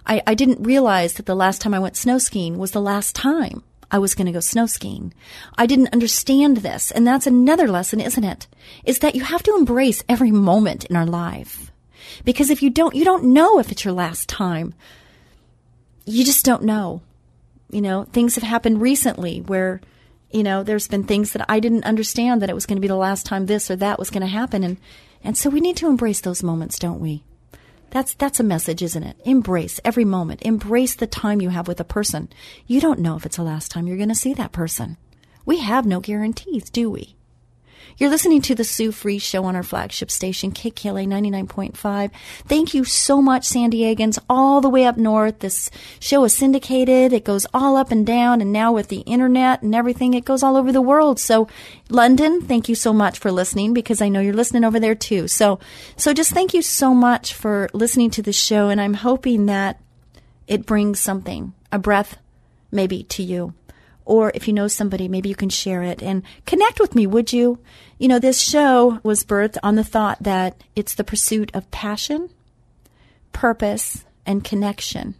I, 0.07 0.22
I 0.27 0.35
didn't 0.35 0.62
realize 0.62 1.14
that 1.14 1.27
the 1.27 1.37
last 1.37 1.61
time 1.61 1.74
I 1.74 1.79
went 1.79 1.96
snow 1.96 2.18
skiing 2.18 2.59
was 2.59 2.72
the 2.72 2.81
last 2.81 3.14
time 3.14 3.62
I 3.90 3.98
was 3.98 4.14
going 4.14 4.27
to 4.27 4.33
go 4.33 4.40
snow 4.40 4.66
skiing. 4.66 5.14
I 5.57 5.66
didn't 5.66 5.92
understand 5.92 6.59
this, 6.59 6.90
and 6.90 7.07
that's 7.07 7.27
another 7.27 7.68
lesson, 7.68 8.01
isn't 8.01 8.24
it? 8.24 8.46
Is 8.85 8.98
that 8.98 9.14
you 9.14 9.22
have 9.22 9.42
to 9.44 9.55
embrace 9.55 10.03
every 10.09 10.31
moment 10.31 10.87
in 10.87 10.96
our 10.96 11.07
life. 11.07 11.70
Because 12.25 12.51
if 12.51 12.62
you 12.62 12.71
don't, 12.71 12.94
you 12.94 13.05
don't 13.05 13.25
know 13.25 13.59
if 13.59 13.71
it's 13.71 13.85
your 13.85 13.94
last 13.94 14.29
time. 14.29 14.75
You 16.05 16.25
just 16.25 16.44
don't 16.44 16.62
know. 16.62 17.03
You 17.71 17.83
know, 17.83 18.05
things 18.05 18.35
have 18.37 18.44
happened 18.44 18.81
recently 18.81 19.40
where, 19.40 19.81
you 20.31 20.42
know, 20.42 20.62
there's 20.62 20.88
been 20.88 21.05
things 21.05 21.33
that 21.33 21.44
I 21.49 21.61
didn't 21.61 21.85
understand 21.85 22.40
that 22.40 22.51
it 22.51 22.55
was 22.55 22.66
going 22.66 22.77
to 22.77 22.83
be 22.83 22.88
the 22.88 22.97
last 22.97 23.27
time 23.27 23.47
this 23.47 23.71
or 23.71 23.77
that 23.77 23.99
was 23.99 24.11
going 24.11 24.23
to 24.23 24.27
happen. 24.27 24.64
And, 24.64 24.79
and 25.23 25.37
so 25.37 25.51
we 25.51 25.61
need 25.61 25.77
to 25.79 25.88
embrace 25.88 26.21
those 26.21 26.42
moments, 26.42 26.79
don't 26.79 27.01
we? 27.01 27.25
That's 27.90 28.14
that's 28.14 28.40
a 28.40 28.44
message, 28.44 28.83
isn't 28.83 29.03
it? 29.03 29.16
Embrace 29.25 29.81
every 29.85 30.05
moment. 30.05 30.42
Embrace 30.42 30.94
the 30.94 31.07
time 31.07 31.40
you 31.40 31.49
have 31.49 31.68
with 31.68 31.81
a 31.81 31.85
person. 31.85 32.29
You 32.66 32.81
don't 32.81 33.01
know 33.01 33.16
if 33.16 33.25
it's 33.25 33.37
the 33.37 33.42
last 33.42 33.71
time 33.71 33.87
you're 33.87 33.97
going 33.97 34.11
to 34.11 34.14
see 34.14 34.35
that 34.35 34.53
person. 34.53 34.99
We 35.47 35.59
have 35.61 35.87
no 35.87 36.01
guarantees, 36.01 36.68
do 36.68 36.90
we? 36.90 37.16
You're 37.98 38.11
listening 38.11 38.42
to 38.42 38.54
the 38.54 38.62
Sue 38.62 38.92
Fries 38.92 39.22
Show 39.22 39.42
on 39.42 39.56
our 39.56 39.64
flagship 39.64 40.08
station, 40.08 40.52
KKLA 40.52 41.08
99.5. 41.08 42.12
Thank 42.46 42.72
you 42.72 42.84
so 42.84 43.20
much, 43.20 43.44
San 43.44 43.72
Diegans, 43.72 44.20
all 44.30 44.61
the 44.61 44.68
way 44.68 44.84
up 44.84 44.96
north. 44.96 45.40
This 45.40 45.68
show 45.98 46.22
is 46.22 46.32
syndicated. 46.32 47.12
It 47.12 47.24
goes 47.24 47.44
all 47.52 47.76
up 47.76 47.90
and 47.90 48.06
down. 48.06 48.40
And 48.40 48.52
now 48.52 48.70
with 48.70 48.87
the 48.87 49.00
internet 49.00 49.62
and 49.62 49.74
everything, 49.74 50.14
it 50.14 50.24
goes 50.24 50.44
all 50.44 50.56
over 50.56 50.70
the 50.70 50.80
world. 50.80 51.18
So 51.18 51.48
London, 51.88 52.40
thank 52.40 52.68
you 52.68 52.76
so 52.76 52.92
much 52.92 53.18
for 53.18 53.32
listening 53.32 53.74
because 53.74 54.00
I 54.00 54.08
know 54.08 54.20
you're 54.20 54.32
listening 54.32 54.62
over 54.62 54.78
there 54.78 54.94
too. 54.94 55.26
So, 55.26 55.58
so 55.96 56.14
just 56.14 56.30
thank 56.30 56.54
you 56.54 56.62
so 56.62 56.94
much 56.94 57.34
for 57.34 57.68
listening 57.72 58.11
to 58.11 58.22
the 58.22 58.32
show. 58.32 58.68
And 58.68 58.80
I'm 58.80 58.94
hoping 58.94 59.46
that 59.46 59.80
it 60.46 60.66
brings 60.66 61.00
something, 61.00 61.52
a 61.72 61.80
breath 61.80 62.16
maybe 62.70 63.02
to 63.02 63.24
you. 63.24 63.54
Or 64.09 64.33
if 64.35 64.49
you 64.49 64.55
know 64.55 64.68
somebody, 64.68 65.07
maybe 65.07 65.29
you 65.29 65.35
can 65.35 65.51
share 65.51 65.83
it 65.83 66.03
and 66.03 66.23
connect 66.47 66.81
with 66.81 66.94
me, 66.94 67.07
would 67.07 67.31
you? 67.31 67.59
You 67.99 68.09
know, 68.09 68.18
this 68.18 68.40
show 68.40 69.01
was 69.03 69.23
birthed 69.23 69.59
on 69.62 69.75
the 69.75 69.85
thought 69.85 70.23
that 70.23 70.64
it's 70.75 70.94
the 70.94 71.05
pursuit 71.05 71.51
of 71.55 71.71
passion, 71.71 72.31
purpose, 73.35 74.07
and 74.25 74.42
connection. 74.42 75.14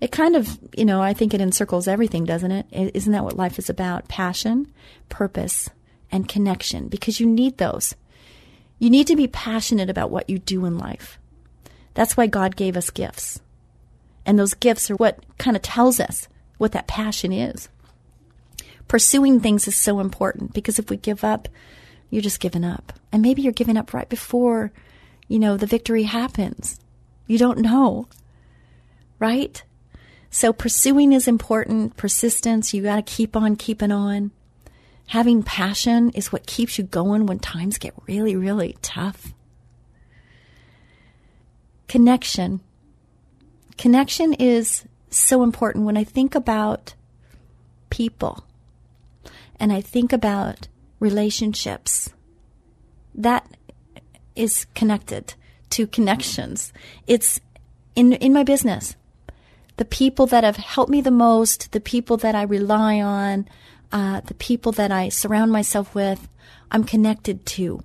It 0.00 0.12
kind 0.12 0.36
of, 0.36 0.56
you 0.76 0.84
know, 0.84 1.02
I 1.02 1.12
think 1.14 1.34
it 1.34 1.40
encircles 1.40 1.88
everything, 1.88 2.24
doesn't 2.24 2.52
it? 2.52 2.66
Isn't 2.70 3.12
that 3.12 3.24
what 3.24 3.36
life 3.36 3.58
is 3.58 3.68
about? 3.68 4.06
Passion, 4.06 4.72
purpose, 5.08 5.68
and 6.12 6.28
connection, 6.28 6.86
because 6.86 7.18
you 7.18 7.26
need 7.26 7.58
those. 7.58 7.96
You 8.78 8.88
need 8.88 9.08
to 9.08 9.16
be 9.16 9.26
passionate 9.26 9.90
about 9.90 10.12
what 10.12 10.30
you 10.30 10.38
do 10.38 10.64
in 10.64 10.78
life. 10.78 11.18
That's 11.94 12.16
why 12.16 12.28
God 12.28 12.54
gave 12.54 12.76
us 12.76 12.90
gifts. 12.90 13.40
And 14.24 14.38
those 14.38 14.54
gifts 14.54 14.92
are 14.92 14.96
what 14.96 15.18
kind 15.38 15.56
of 15.56 15.62
tells 15.62 15.98
us 15.98 16.28
what 16.58 16.72
that 16.72 16.86
passion 16.86 17.32
is. 17.32 17.68
Pursuing 18.88 19.40
things 19.40 19.68
is 19.68 19.76
so 19.76 20.00
important 20.00 20.52
because 20.52 20.78
if 20.78 20.90
we 20.90 20.96
give 20.96 21.24
up, 21.24 21.48
you're 22.10 22.22
just 22.22 22.40
giving 22.40 22.64
up. 22.64 22.92
And 23.12 23.22
maybe 23.22 23.42
you're 23.42 23.52
giving 23.52 23.76
up 23.76 23.94
right 23.94 24.08
before, 24.08 24.72
you 25.28 25.38
know, 25.38 25.56
the 25.56 25.66
victory 25.66 26.04
happens. 26.04 26.78
You 27.26 27.38
don't 27.38 27.58
know. 27.58 28.08
Right? 29.18 29.62
So 30.30 30.52
pursuing 30.52 31.12
is 31.12 31.28
important. 31.28 31.96
Persistence, 31.96 32.74
you 32.74 32.82
got 32.82 32.96
to 32.96 33.02
keep 33.02 33.36
on 33.36 33.56
keeping 33.56 33.92
on. 33.92 34.30
Having 35.08 35.44
passion 35.44 36.10
is 36.10 36.32
what 36.32 36.46
keeps 36.46 36.78
you 36.78 36.84
going 36.84 37.26
when 37.26 37.38
times 37.38 37.78
get 37.78 37.94
really, 38.06 38.36
really 38.36 38.76
tough. 38.82 39.32
Connection. 41.88 42.60
Connection 43.78 44.34
is 44.34 44.84
so 45.16 45.42
important 45.42 45.84
when 45.84 45.96
I 45.96 46.04
think 46.04 46.34
about 46.34 46.94
people 47.90 48.44
and 49.58 49.72
I 49.72 49.80
think 49.80 50.12
about 50.12 50.68
relationships. 51.00 52.10
That 53.14 53.46
is 54.36 54.66
connected 54.74 55.34
to 55.70 55.86
connections. 55.86 56.72
It's 57.06 57.40
in 57.94 58.12
in 58.14 58.32
my 58.32 58.44
business. 58.44 58.96
The 59.76 59.84
people 59.84 60.26
that 60.26 60.44
have 60.44 60.56
helped 60.56 60.90
me 60.90 61.00
the 61.00 61.10
most, 61.10 61.72
the 61.72 61.80
people 61.80 62.16
that 62.18 62.34
I 62.34 62.42
rely 62.42 63.00
on, 63.00 63.48
uh, 63.92 64.20
the 64.20 64.34
people 64.34 64.72
that 64.72 64.90
I 64.90 65.08
surround 65.08 65.52
myself 65.52 65.94
with, 65.94 66.28
I'm 66.70 66.84
connected 66.84 67.46
to. 67.46 67.82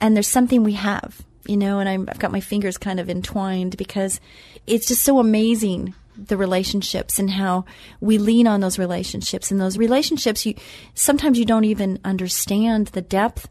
And 0.00 0.14
there's 0.16 0.28
something 0.28 0.62
we 0.62 0.74
have 0.74 1.24
you 1.46 1.56
know, 1.56 1.78
and 1.78 1.88
I'm, 1.88 2.08
I've 2.08 2.18
got 2.18 2.32
my 2.32 2.40
fingers 2.40 2.78
kind 2.78 3.00
of 3.00 3.10
entwined 3.10 3.76
because 3.76 4.20
it's 4.66 4.86
just 4.86 5.02
so 5.02 5.18
amazing 5.18 5.94
the 6.16 6.36
relationships 6.36 7.18
and 7.18 7.30
how 7.30 7.64
we 8.00 8.18
lean 8.18 8.46
on 8.46 8.60
those 8.60 8.78
relationships 8.78 9.50
and 9.50 9.58
those 9.58 9.78
relationships 9.78 10.44
you 10.44 10.54
sometimes 10.92 11.38
you 11.38 11.46
don't 11.46 11.64
even 11.64 11.98
understand 12.04 12.88
the 12.88 13.00
depth 13.00 13.48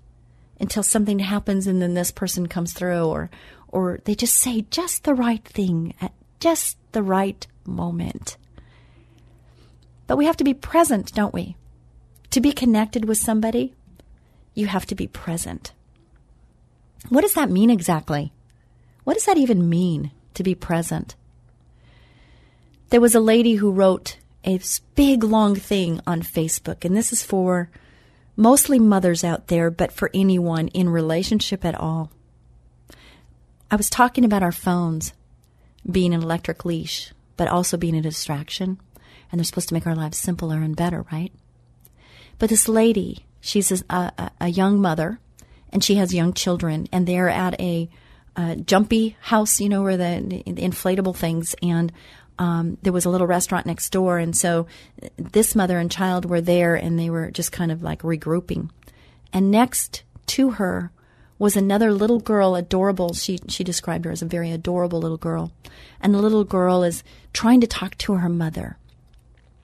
until 0.60 0.84
something 0.84 1.18
happens 1.18 1.66
and 1.66 1.82
then 1.82 1.96
this 1.96 2.12
person 2.12 2.48
comes 2.48 2.72
through 2.72 3.04
or 3.04 3.32
or 3.70 4.00
they 4.06 4.14
just 4.14 4.36
say 4.36 4.66
just 4.70 5.04
the 5.04 5.16
right 5.16 5.44
thing 5.44 5.96
at 6.02 6.14
just 6.40 6.78
the 6.92 7.04
right 7.04 7.48
moment. 7.66 8.38
But 10.08 10.18
we 10.18 10.26
have 10.26 10.38
to 10.38 10.44
be 10.44 10.54
present, 10.54 11.14
don't 11.14 11.34
we? 11.34 11.56
To 12.32 12.42
be 12.42 12.52
connected 12.52 13.06
with 13.06 13.18
somebody, 13.18 13.74
you 14.54 14.68
have 14.68 14.86
to 14.88 14.96
be 14.96 15.08
present. 15.08 15.72
What 17.10 17.22
does 17.22 17.34
that 17.34 17.50
mean 17.50 17.70
exactly? 17.70 18.32
What 19.04 19.16
does 19.16 19.26
that 19.26 19.38
even 19.38 19.70
mean 19.70 20.12
to 20.36 20.44
be 20.44 20.56
present? 20.56 21.16
There 22.90 23.02
was 23.02 23.16
a 23.16 23.20
lady 23.20 23.56
who 23.56 23.72
wrote 23.72 24.18
a 24.44 24.60
big 24.96 25.24
long 25.24 25.56
thing 25.56 26.02
on 26.06 26.22
Facebook, 26.22 26.84
and 26.84 26.96
this 26.96 27.14
is 27.14 27.24
for 27.24 27.70
mostly 28.36 28.80
mothers 28.80 29.24
out 29.24 29.48
there, 29.48 29.70
but 29.72 29.92
for 29.92 30.10
anyone 30.14 30.68
in 30.70 30.90
relationship 30.90 31.64
at 31.64 31.76
all. 31.76 32.12
I 33.70 33.76
was 33.76 33.90
talking 33.90 34.26
about 34.26 34.44
our 34.44 34.52
phones 34.52 35.14
being 35.90 36.14
an 36.14 36.22
electric 36.22 36.66
leash, 36.66 37.14
but 37.38 37.48
also 37.48 37.78
being 37.78 37.96
a 37.96 38.02
distraction, 38.02 38.80
and 39.32 39.40
they're 39.40 39.46
supposed 39.46 39.70
to 39.70 39.74
make 39.74 39.88
our 39.88 39.96
lives 39.96 40.18
simpler 40.18 40.58
and 40.58 40.76
better, 40.76 41.06
right? 41.12 41.32
But 42.38 42.50
this 42.50 42.68
lady, 42.68 43.26
she's 43.40 43.72
a, 43.72 43.84
a, 43.90 44.32
a 44.42 44.48
young 44.50 44.82
mother, 44.82 45.20
and 45.72 45.84
she 45.84 45.96
has 45.96 46.14
young 46.14 46.34
children, 46.34 46.88
and 46.92 47.08
they're 47.08 47.30
at 47.30 47.60
a, 47.60 47.90
a 48.36 48.56
jumpy 48.56 49.16
house, 49.22 49.60
you 49.60 49.70
know, 49.70 49.84
where 49.84 49.98
the, 49.98 50.44
the 50.46 50.62
inflatable 50.62 51.16
things, 51.16 51.56
and 51.62 51.92
um, 52.40 52.78
there 52.82 52.94
was 52.94 53.06
a 53.06 53.10
little 53.10 53.28
restaurant 53.28 53.66
next 53.66 53.92
door, 53.92 54.18
and 54.18 54.36
so 54.36 54.68
this 55.18 55.56
mother 55.56 55.78
and 55.78 55.92
child 55.92 56.26
were 56.26 56.42
there, 56.42 56.76
and 56.76 56.98
they 56.98 57.10
were 57.10 57.30
just 57.32 57.52
kind 57.52 57.72
of 57.72 57.84
like 57.84 58.02
regrouping. 58.02 58.70
And 59.32 59.52
next 59.52 60.04
to 60.28 60.52
her 60.52 60.92
was 61.38 61.56
another 61.56 61.92
little 61.92 62.20
girl, 62.20 62.56
adorable. 62.56 63.14
She 63.14 63.40
she 63.48 63.64
described 63.64 64.06
her 64.06 64.12
as 64.12 64.22
a 64.22 64.28
very 64.28 64.52
adorable 64.52 65.00
little 65.00 65.18
girl, 65.18 65.52
and 66.00 66.14
the 66.14 66.22
little 66.22 66.44
girl 66.44 66.84
is 66.84 67.04
trying 67.34 67.62
to 67.62 67.68
talk 67.68 67.98
to 68.00 68.14
her 68.14 68.30
mother. 68.30 68.78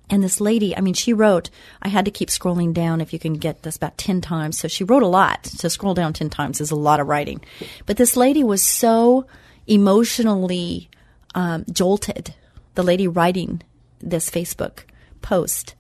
And 0.10 0.24
this 0.24 0.40
lady, 0.40 0.76
I 0.76 0.82
mean, 0.82 0.94
she 0.94 1.12
wrote, 1.12 1.50
I 1.82 1.90
had 1.90 2.06
to 2.06 2.12
keep 2.12 2.30
scrolling 2.30 2.74
down 2.74 3.02
if 3.02 3.12
you 3.12 3.20
can 3.20 3.34
get 3.34 3.64
this 3.64 3.76
about 3.76 3.98
10 3.98 4.22
times. 4.22 4.58
So 4.58 4.68
she 4.68 4.84
wrote 4.84 5.04
a 5.04 5.08
lot. 5.08 5.44
To 5.44 5.70
scroll 5.70 5.94
down 5.94 6.14
10 6.14 6.30
times 6.30 6.62
is 6.62 6.72
a 6.72 6.76
lot 6.76 7.00
of 7.00 7.08
writing. 7.08 7.42
But 7.86 7.98
this 7.98 8.16
lady 8.16 8.44
was 8.44 8.64
so 8.64 9.26
emotionally 9.68 10.90
um, 11.36 11.66
jolted 11.72 12.34
the 12.76 12.84
lady 12.84 13.08
writing 13.08 13.62
this 14.00 14.30
Facebook 14.30 14.84
post 15.22 15.76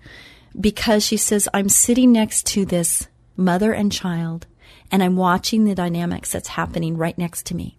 because 0.60 1.06
she 1.06 1.16
says, 1.16 1.48
I'm 1.54 1.70
sitting 1.70 2.12
next 2.12 2.46
to 2.48 2.66
this 2.66 3.08
mother 3.38 3.72
and 3.72 3.92
child 3.92 4.46
and 4.92 5.04
I'm 5.04 5.16
watching 5.16 5.64
the 5.64 5.76
dynamics 5.76 6.32
that's 6.32 6.50
happening 6.50 6.98
right 6.98 7.18
next 7.18 7.46
to 7.48 7.56
me. 7.56 7.78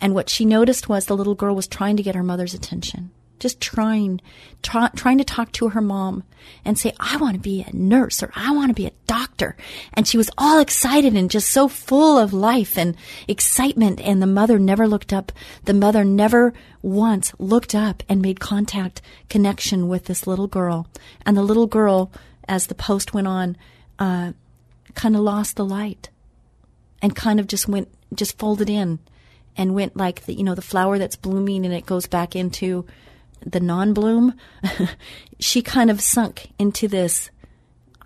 And 0.00 0.14
what 0.14 0.28
she 0.28 0.44
noticed 0.44 0.88
was 0.88 1.06
the 1.06 1.16
little 1.16 1.36
girl 1.36 1.54
was 1.54 1.68
trying 1.68 1.96
to 1.96 2.02
get 2.02 2.16
her 2.16 2.22
mother's 2.22 2.54
attention 2.54 3.10
just 3.42 3.60
trying, 3.60 4.20
try, 4.62 4.88
trying 4.94 5.18
to 5.18 5.24
talk 5.24 5.50
to 5.50 5.70
her 5.70 5.80
mom 5.80 6.22
and 6.64 6.78
say, 6.78 6.94
I 7.00 7.16
want 7.16 7.34
to 7.34 7.40
be 7.40 7.62
a 7.62 7.76
nurse 7.76 8.22
or 8.22 8.30
I 8.36 8.52
want 8.52 8.68
to 8.70 8.74
be 8.74 8.86
a 8.86 8.92
doctor. 9.08 9.56
And 9.92 10.06
she 10.06 10.16
was 10.16 10.30
all 10.38 10.60
excited 10.60 11.14
and 11.14 11.28
just 11.28 11.50
so 11.50 11.66
full 11.66 12.16
of 12.16 12.32
life 12.32 12.78
and 12.78 12.96
excitement. 13.26 14.00
And 14.00 14.22
the 14.22 14.28
mother 14.28 14.60
never 14.60 14.86
looked 14.86 15.12
up. 15.12 15.32
The 15.64 15.74
mother 15.74 16.04
never 16.04 16.54
once 16.82 17.32
looked 17.38 17.74
up 17.74 18.04
and 18.08 18.22
made 18.22 18.38
contact, 18.38 19.02
connection 19.28 19.88
with 19.88 20.04
this 20.04 20.24
little 20.24 20.46
girl. 20.46 20.86
And 21.26 21.36
the 21.36 21.42
little 21.42 21.66
girl, 21.66 22.12
as 22.46 22.68
the 22.68 22.76
post 22.76 23.12
went 23.12 23.26
on, 23.26 23.56
uh, 23.98 24.32
kind 24.94 25.16
of 25.16 25.22
lost 25.22 25.56
the 25.56 25.64
light 25.64 26.10
and 27.02 27.16
kind 27.16 27.40
of 27.40 27.48
just 27.48 27.66
went, 27.66 27.88
just 28.14 28.38
folded 28.38 28.70
in 28.70 29.00
and 29.56 29.74
went 29.74 29.96
like 29.96 30.26
the, 30.26 30.34
you 30.34 30.44
know, 30.44 30.54
the 30.54 30.62
flower 30.62 30.96
that's 30.96 31.16
blooming 31.16 31.64
and 31.64 31.74
it 31.74 31.86
goes 31.86 32.06
back 32.06 32.36
into 32.36 32.86
the 33.46 33.60
non 33.60 33.92
bloom, 33.92 34.34
she 35.40 35.62
kind 35.62 35.90
of 35.90 36.00
sunk 36.00 36.50
into 36.58 36.88
this. 36.88 37.30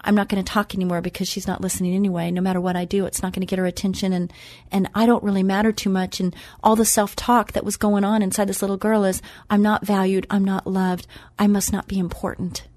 I'm 0.03 0.14
not 0.14 0.28
going 0.28 0.43
to 0.43 0.53
talk 0.53 0.72
anymore 0.74 1.01
because 1.01 1.28
she's 1.28 1.49
not 1.49 1.61
listening 1.61 1.93
anyway. 1.93 2.30
No 2.30 2.41
matter 2.41 2.61
what 2.61 2.76
I 2.76 2.84
do, 2.84 3.07
it's 3.07 3.22
not 3.22 3.32
going 3.32 3.41
to 3.41 3.47
get 3.47 3.59
her 3.59 3.66
attention, 3.66 4.12
and 4.12 4.32
and 4.70 4.89
I 4.95 5.07
don't 5.07 5.24
really 5.24 5.43
matter 5.43 5.72
too 5.72 5.91
much. 5.91 6.20
And 6.20 6.34
all 6.62 6.76
the 6.76 6.84
self 6.84 7.16
talk 7.16 7.53
that 7.53 7.64
was 7.64 7.76
going 7.76 8.05
on 8.05 8.22
inside 8.22 8.49
this 8.49 8.62
little 8.62 8.76
girl 8.76 9.05
is, 9.05 9.20
I'm 9.51 9.62
not 9.62 9.84
valued, 9.84 10.26
I'm 10.30 10.45
not 10.45 10.66
loved, 10.66 11.07
I 11.39 11.47
must 11.47 11.72
not 11.72 11.89
be 11.89 11.99
important. 11.99 12.68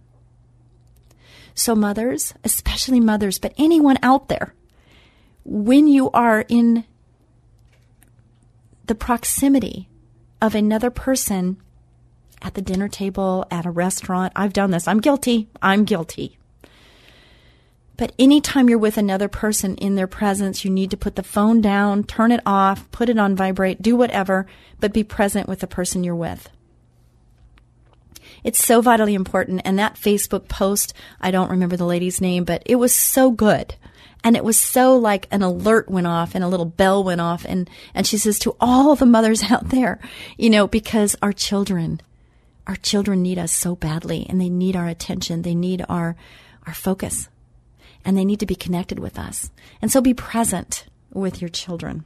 So 1.53 1.75
mothers, 1.75 2.33
especially 2.43 2.99
mothers, 2.99 3.37
but 3.37 3.53
anyone 3.57 3.97
out 4.01 4.29
there, 4.29 4.53
when 5.43 5.87
you 5.87 6.09
are 6.11 6.45
in 6.47 6.85
the 8.85 8.95
proximity 8.95 9.89
of 10.41 10.55
another 10.55 10.89
person 10.89 11.57
at 12.41 12.53
the 12.53 12.61
dinner 12.61 12.87
table, 12.87 13.45
at 13.51 13.65
a 13.65 13.71
restaurant. 13.71 14.33
I've 14.35 14.53
done 14.53 14.71
this. 14.71 14.87
I'm 14.87 14.99
guilty. 14.99 15.49
I'm 15.61 15.83
guilty. 15.85 16.37
But 17.99 18.13
anytime 18.17 18.69
you're 18.69 18.77
with 18.79 18.97
another 18.97 19.27
person 19.27 19.75
in 19.75 19.95
their 19.95 20.07
presence, 20.07 20.63
you 20.63 20.71
need 20.71 20.89
to 20.91 20.97
put 20.97 21.17
the 21.17 21.23
phone 21.23 21.59
down, 21.59 22.05
turn 22.05 22.31
it 22.31 22.39
off, 22.45 22.89
put 22.91 23.09
it 23.09 23.19
on 23.19 23.35
vibrate, 23.35 23.81
do 23.81 23.93
whatever, 23.97 24.45
but 24.79 24.93
be 24.93 25.03
present 25.03 25.49
with 25.49 25.59
the 25.59 25.67
person 25.67 26.05
you're 26.05 26.15
with. 26.15 26.49
It's 28.41 28.63
so 28.63 28.79
vitally 28.79 29.15
important. 29.15 29.63
And 29.65 29.77
that 29.79 29.95
Facebook 29.95 30.47
post, 30.47 30.93
I 31.19 31.31
don't 31.31 31.51
remember 31.51 31.75
the 31.75 31.85
lady's 31.85 32.21
name, 32.21 32.45
but 32.45 32.63
it 32.65 32.75
was 32.75 32.93
so 32.93 33.31
good. 33.31 33.75
And 34.23 34.37
it 34.37 34.43
was 34.43 34.57
so 34.57 34.95
like 34.95 35.27
an 35.31 35.41
alert 35.41 35.89
went 35.89 36.07
off 36.07 36.35
and 36.35 36.43
a 36.43 36.47
little 36.47 36.65
bell 36.65 37.03
went 37.03 37.19
off. 37.19 37.45
And, 37.45 37.69
and 37.93 38.07
she 38.07 38.17
says 38.17 38.39
to 38.39 38.55
all 38.61 38.95
the 38.95 39.05
mothers 39.05 39.43
out 39.51 39.69
there, 39.69 39.99
you 40.37 40.49
know, 40.49 40.67
because 40.67 41.17
our 41.21 41.33
children 41.33 42.01
our 42.69 42.75
children 42.75 43.23
need 43.23 43.39
us 43.39 43.51
so 43.51 43.75
badly 43.75 44.27
and 44.29 44.39
they 44.39 44.47
need 44.47 44.75
our 44.75 44.87
attention. 44.87 45.41
They 45.41 45.55
need 45.55 45.83
our, 45.89 46.15
our 46.67 46.73
focus 46.75 47.27
and 48.05 48.15
they 48.15 48.23
need 48.23 48.39
to 48.41 48.45
be 48.45 48.53
connected 48.53 48.99
with 48.99 49.17
us. 49.17 49.49
And 49.81 49.91
so 49.91 50.01
be 50.01 50.13
present 50.13 50.85
with 51.11 51.41
your 51.41 51.49
children. 51.49 52.05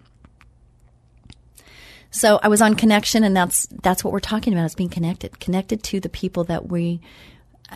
So 2.11 2.39
I 2.41 2.47
was 2.47 2.61
on 2.61 2.75
connection 2.75 3.25
and 3.25 3.35
that's, 3.35 3.67
that's 3.81 4.05
what 4.05 4.13
we're 4.13 4.21
talking 4.21 4.53
about 4.53 4.63
is 4.63 4.73
being 4.73 4.87
connected, 4.87 5.37
connected 5.41 5.83
to 5.83 5.99
the 5.99 6.07
people 6.07 6.45
that 6.45 6.69
we 6.69 7.01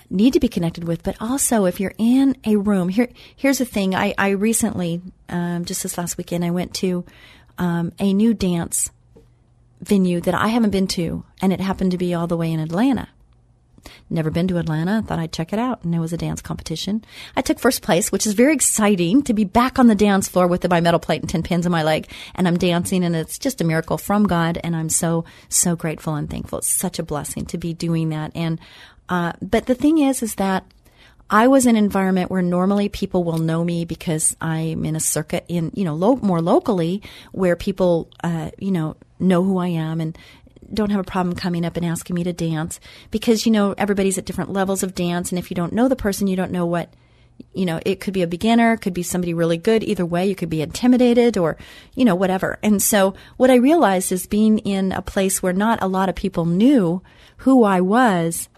need 0.09 0.31
to 0.31 0.39
be 0.39 0.47
connected 0.47 0.85
with, 0.85 1.03
but 1.03 1.17
also 1.19 1.65
if 1.65 1.81
you're 1.81 1.95
in 1.97 2.37
a 2.45 2.55
room, 2.55 2.87
here, 2.87 3.09
here's 3.35 3.57
the 3.57 3.65
thing. 3.65 3.95
I, 3.95 4.13
I 4.17 4.29
recently, 4.29 5.01
um, 5.27 5.65
just 5.65 5.83
this 5.83 5.97
last 5.97 6.17
weekend, 6.17 6.45
I 6.45 6.51
went 6.51 6.73
to, 6.75 7.03
um, 7.57 7.91
a 7.99 8.13
new 8.13 8.33
dance 8.33 8.91
venue 9.81 10.21
that 10.21 10.33
I 10.33 10.47
haven't 10.47 10.71
been 10.71 10.87
to, 10.87 11.23
and 11.41 11.53
it 11.53 11.59
happened 11.59 11.91
to 11.91 11.97
be 11.97 12.13
all 12.13 12.27
the 12.27 12.37
way 12.37 12.51
in 12.51 12.59
Atlanta. 12.59 13.09
Never 14.09 14.29
been 14.29 14.47
to 14.49 14.57
Atlanta. 14.57 15.01
Thought 15.01 15.19
I'd 15.19 15.31
check 15.31 15.53
it 15.53 15.59
out. 15.59 15.83
And 15.83 15.93
it 15.93 15.99
was 15.99 16.13
a 16.13 16.17
dance 16.17 16.41
competition. 16.41 17.03
I 17.35 17.41
took 17.41 17.59
first 17.59 17.81
place, 17.81 18.11
which 18.11 18.25
is 18.25 18.33
very 18.33 18.53
exciting 18.53 19.23
to 19.23 19.33
be 19.33 19.43
back 19.43 19.79
on 19.79 19.87
the 19.87 19.95
dance 19.95 20.27
floor 20.27 20.47
with 20.47 20.67
my 20.69 20.81
metal 20.81 20.99
plate 20.99 21.21
and 21.21 21.29
10 21.29 21.43
pins 21.43 21.65
in 21.65 21.71
my 21.71 21.83
leg. 21.83 22.09
And 22.35 22.47
I'm 22.47 22.57
dancing 22.57 23.03
and 23.03 23.15
it's 23.15 23.39
just 23.39 23.61
a 23.61 23.65
miracle 23.65 23.97
from 23.97 24.25
God. 24.25 24.59
And 24.63 24.75
I'm 24.75 24.89
so, 24.89 25.25
so 25.49 25.75
grateful 25.75 26.15
and 26.15 26.29
thankful. 26.29 26.59
It's 26.59 26.67
such 26.67 26.99
a 26.99 27.03
blessing 27.03 27.45
to 27.47 27.57
be 27.57 27.73
doing 27.73 28.09
that. 28.09 28.31
And, 28.35 28.59
uh, 29.09 29.33
but 29.41 29.65
the 29.65 29.75
thing 29.75 29.99
is, 29.99 30.23
is 30.23 30.35
that 30.35 30.65
I 31.29 31.47
was 31.47 31.65
in 31.65 31.75
an 31.75 31.83
environment 31.83 32.31
where 32.31 32.41
normally 32.41 32.87
people 32.87 33.25
will 33.25 33.37
know 33.37 33.63
me 33.63 33.83
because 33.83 34.37
I'm 34.39 34.85
in 34.85 34.95
a 34.95 35.01
circuit 35.01 35.43
in, 35.49 35.71
you 35.73 35.83
know, 35.83 35.93
lo- 35.93 36.15
more 36.21 36.41
locally 36.41 37.01
where 37.33 37.57
people, 37.57 38.09
uh, 38.23 38.51
you 38.57 38.71
know, 38.71 38.95
know 39.19 39.43
who 39.43 39.57
I 39.57 39.67
am 39.67 40.01
and 40.01 40.17
don't 40.73 40.91
have 40.91 40.99
a 40.99 41.03
problem 41.03 41.35
coming 41.35 41.65
up 41.65 41.77
and 41.77 41.85
asking 41.85 42.15
me 42.15 42.23
to 42.23 42.33
dance 42.33 42.79
because, 43.11 43.45
you 43.45 43.51
know, 43.51 43.73
everybody's 43.77 44.17
at 44.17 44.25
different 44.25 44.51
levels 44.51 44.83
of 44.83 44.95
dance. 44.95 45.31
And 45.31 45.39
if 45.39 45.49
you 45.49 45.55
don't 45.55 45.73
know 45.73 45.87
the 45.87 45.95
person, 45.95 46.27
you 46.27 46.35
don't 46.35 46.51
know 46.51 46.65
what, 46.65 46.93
you 47.53 47.65
know, 47.65 47.79
it 47.85 47.99
could 47.99 48.13
be 48.13 48.21
a 48.21 48.27
beginner, 48.27 48.77
could 48.77 48.93
be 48.93 49.03
somebody 49.03 49.33
really 49.33 49.57
good. 49.57 49.83
Either 49.83 50.05
way, 50.05 50.27
you 50.27 50.35
could 50.35 50.49
be 50.49 50.61
intimidated 50.61 51.37
or, 51.37 51.57
you 51.95 52.03
know, 52.03 52.15
whatever. 52.15 52.59
And 52.63 52.81
so 52.81 53.13
what 53.37 53.49
I 53.49 53.55
realized 53.55 54.11
is 54.11 54.27
being 54.27 54.59
in 54.59 54.91
a 54.91 55.01
place 55.01 55.41
where 55.41 55.53
not 55.53 55.81
a 55.81 55.87
lot 55.87 56.09
of 56.09 56.15
people 56.15 56.45
knew 56.45 57.01
who 57.37 57.63
I 57.63 57.81
was 57.81 58.49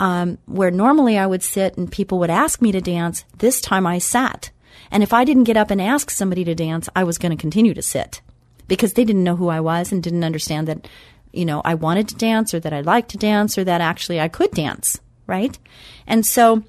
um, 0.00 0.38
where 0.46 0.70
normally 0.70 1.16
I 1.16 1.26
would 1.26 1.42
sit 1.42 1.76
and 1.76 1.90
people 1.90 2.18
would 2.18 2.30
ask 2.30 2.60
me 2.60 2.72
to 2.72 2.80
dance, 2.80 3.24
this 3.38 3.60
time 3.60 3.86
I 3.86 3.98
sat. 3.98 4.50
And 4.90 5.02
if 5.02 5.12
I 5.12 5.24
didn't 5.24 5.44
get 5.44 5.56
up 5.56 5.70
and 5.70 5.80
ask 5.80 6.10
somebody 6.10 6.44
to 6.44 6.54
dance, 6.54 6.88
I 6.96 7.04
was 7.04 7.16
going 7.16 7.30
to 7.30 7.40
continue 7.40 7.74
to 7.74 7.82
sit 7.82 8.20
because 8.68 8.94
they 8.94 9.04
didn't 9.04 9.24
know 9.24 9.36
who 9.36 9.48
I 9.48 9.60
was 9.60 9.92
and 9.92 10.02
didn't 10.02 10.24
understand 10.24 10.68
that, 10.68 10.88
you 11.32 11.44
know, 11.44 11.60
I 11.64 11.74
wanted 11.74 12.08
to 12.08 12.14
dance 12.14 12.54
or 12.54 12.60
that 12.60 12.72
I 12.72 12.80
liked 12.80 13.10
to 13.10 13.18
dance 13.18 13.58
or 13.58 13.64
that 13.64 13.80
actually 13.80 14.20
I 14.20 14.28
could 14.28 14.50
dance, 14.52 15.00
right? 15.26 15.58
And 16.06 16.24
so 16.24 16.62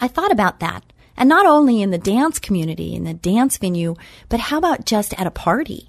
I 0.00 0.08
thought 0.08 0.32
about 0.32 0.60
that. 0.60 0.84
And 1.16 1.28
not 1.28 1.46
only 1.46 1.82
in 1.82 1.90
the 1.90 1.98
dance 1.98 2.38
community, 2.38 2.94
in 2.94 3.04
the 3.04 3.14
dance 3.14 3.58
venue, 3.58 3.96
but 4.28 4.40
how 4.40 4.58
about 4.58 4.86
just 4.86 5.18
at 5.20 5.26
a 5.26 5.30
party? 5.30 5.88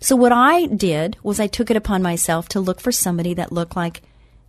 So 0.00 0.16
what 0.16 0.32
I 0.32 0.66
did 0.66 1.16
was 1.22 1.40
I 1.40 1.46
took 1.46 1.70
it 1.70 1.76
upon 1.76 2.02
myself 2.02 2.48
to 2.50 2.60
look 2.60 2.80
for 2.80 2.92
somebody 2.92 3.34
that 3.34 3.52
looked 3.52 3.76
like 3.76 4.02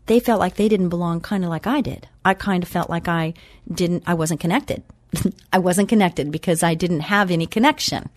they 0.05 0.19
felt 0.19 0.39
like 0.39 0.55
they 0.55 0.67
didn't 0.67 0.89
belong 0.89 1.21
kind 1.21 1.43
of 1.43 1.49
like 1.49 1.67
I 1.67 1.81
did. 1.81 2.07
I 2.25 2.33
kind 2.33 2.63
of 2.63 2.69
felt 2.69 2.89
like 2.89 3.07
I 3.07 3.35
didn't, 3.71 4.03
I 4.07 4.15
wasn't 4.15 4.39
connected. 4.39 4.83
I 5.53 5.59
wasn't 5.59 5.89
connected 5.89 6.31
because 6.31 6.63
I 6.63 6.73
didn't 6.73 7.01
have 7.01 7.29
any 7.29 7.45
connection. 7.45 8.09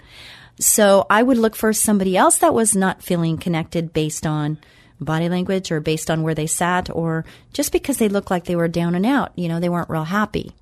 So 0.59 1.07
I 1.09 1.23
would 1.23 1.39
look 1.39 1.57
for 1.57 1.73
somebody 1.73 2.17
else 2.17 2.39
that 2.39 2.55
was 2.55 2.77
not 2.77 3.03
feeling 3.03 3.39
connected 3.39 3.93
based 3.93 4.27
on 4.27 4.59
body 5.01 5.29
language 5.29 5.73
or 5.73 5.81
based 5.81 6.11
on 6.11 6.23
where 6.23 6.35
they 6.35 6.47
sat 6.47 6.89
or 6.91 7.25
just 7.53 7.73
because 7.73 7.99
they 7.99 8.09
looked 8.09 8.31
like 8.31 8.45
they 8.45 8.57
were 8.57 8.69
down 8.69 8.95
and 8.95 9.07
out. 9.07 9.33
You 9.35 9.49
know, 9.49 9.61
they 9.61 9.69
weren't 9.69 9.91
real 9.91 10.05
happy. 10.05 10.53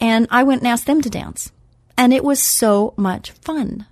And 0.00 0.26
I 0.30 0.44
went 0.44 0.60
and 0.60 0.68
asked 0.68 0.86
them 0.86 1.00
to 1.02 1.10
dance. 1.10 1.50
And 1.96 2.12
it 2.12 2.22
was 2.22 2.40
so 2.40 2.94
much 2.96 3.32
fun. 3.32 3.86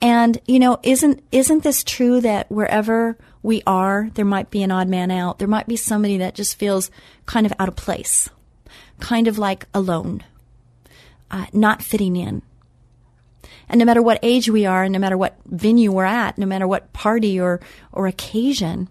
And, 0.00 0.40
you 0.46 0.58
know, 0.58 0.80
isn't, 0.82 1.22
isn't 1.30 1.62
this 1.62 1.84
true 1.84 2.20
that 2.22 2.50
wherever 2.50 3.16
we 3.42 3.62
are, 3.66 4.10
there 4.14 4.24
might 4.24 4.50
be 4.50 4.62
an 4.64 4.72
odd 4.72 4.88
man 4.88 5.12
out. 5.12 5.38
There 5.38 5.46
might 5.46 5.68
be 5.68 5.76
somebody 5.76 6.16
that 6.18 6.34
just 6.34 6.58
feels 6.58 6.90
kind 7.24 7.46
of 7.46 7.52
out 7.60 7.68
of 7.68 7.76
place, 7.76 8.28
kind 8.98 9.28
of 9.28 9.38
like 9.38 9.66
alone, 9.72 10.24
uh, 11.30 11.46
not 11.52 11.82
fitting 11.82 12.16
in. 12.16 12.42
And 13.72 13.78
no 13.78 13.86
matter 13.86 14.02
what 14.02 14.18
age 14.22 14.50
we 14.50 14.66
are, 14.66 14.84
and 14.84 14.92
no 14.92 14.98
matter 14.98 15.16
what 15.16 15.38
venue 15.46 15.90
we're 15.90 16.04
at, 16.04 16.36
no 16.36 16.44
matter 16.44 16.68
what 16.68 16.92
party 16.92 17.40
or, 17.40 17.58
or 17.90 18.06
occasion, 18.06 18.90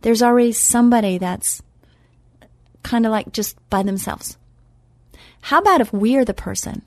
there's 0.00 0.22
already 0.22 0.52
somebody 0.52 1.18
that's 1.18 1.60
kind 2.82 3.04
of 3.04 3.12
like 3.12 3.32
just 3.32 3.56
by 3.68 3.82
themselves. 3.82 4.38
How 5.42 5.58
about 5.58 5.82
if 5.82 5.92
we're 5.92 6.24
the 6.24 6.32
person 6.32 6.80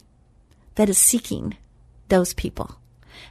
that 0.75 0.89
is 0.89 0.97
seeking 0.97 1.55
those 2.09 2.33
people? 2.33 2.75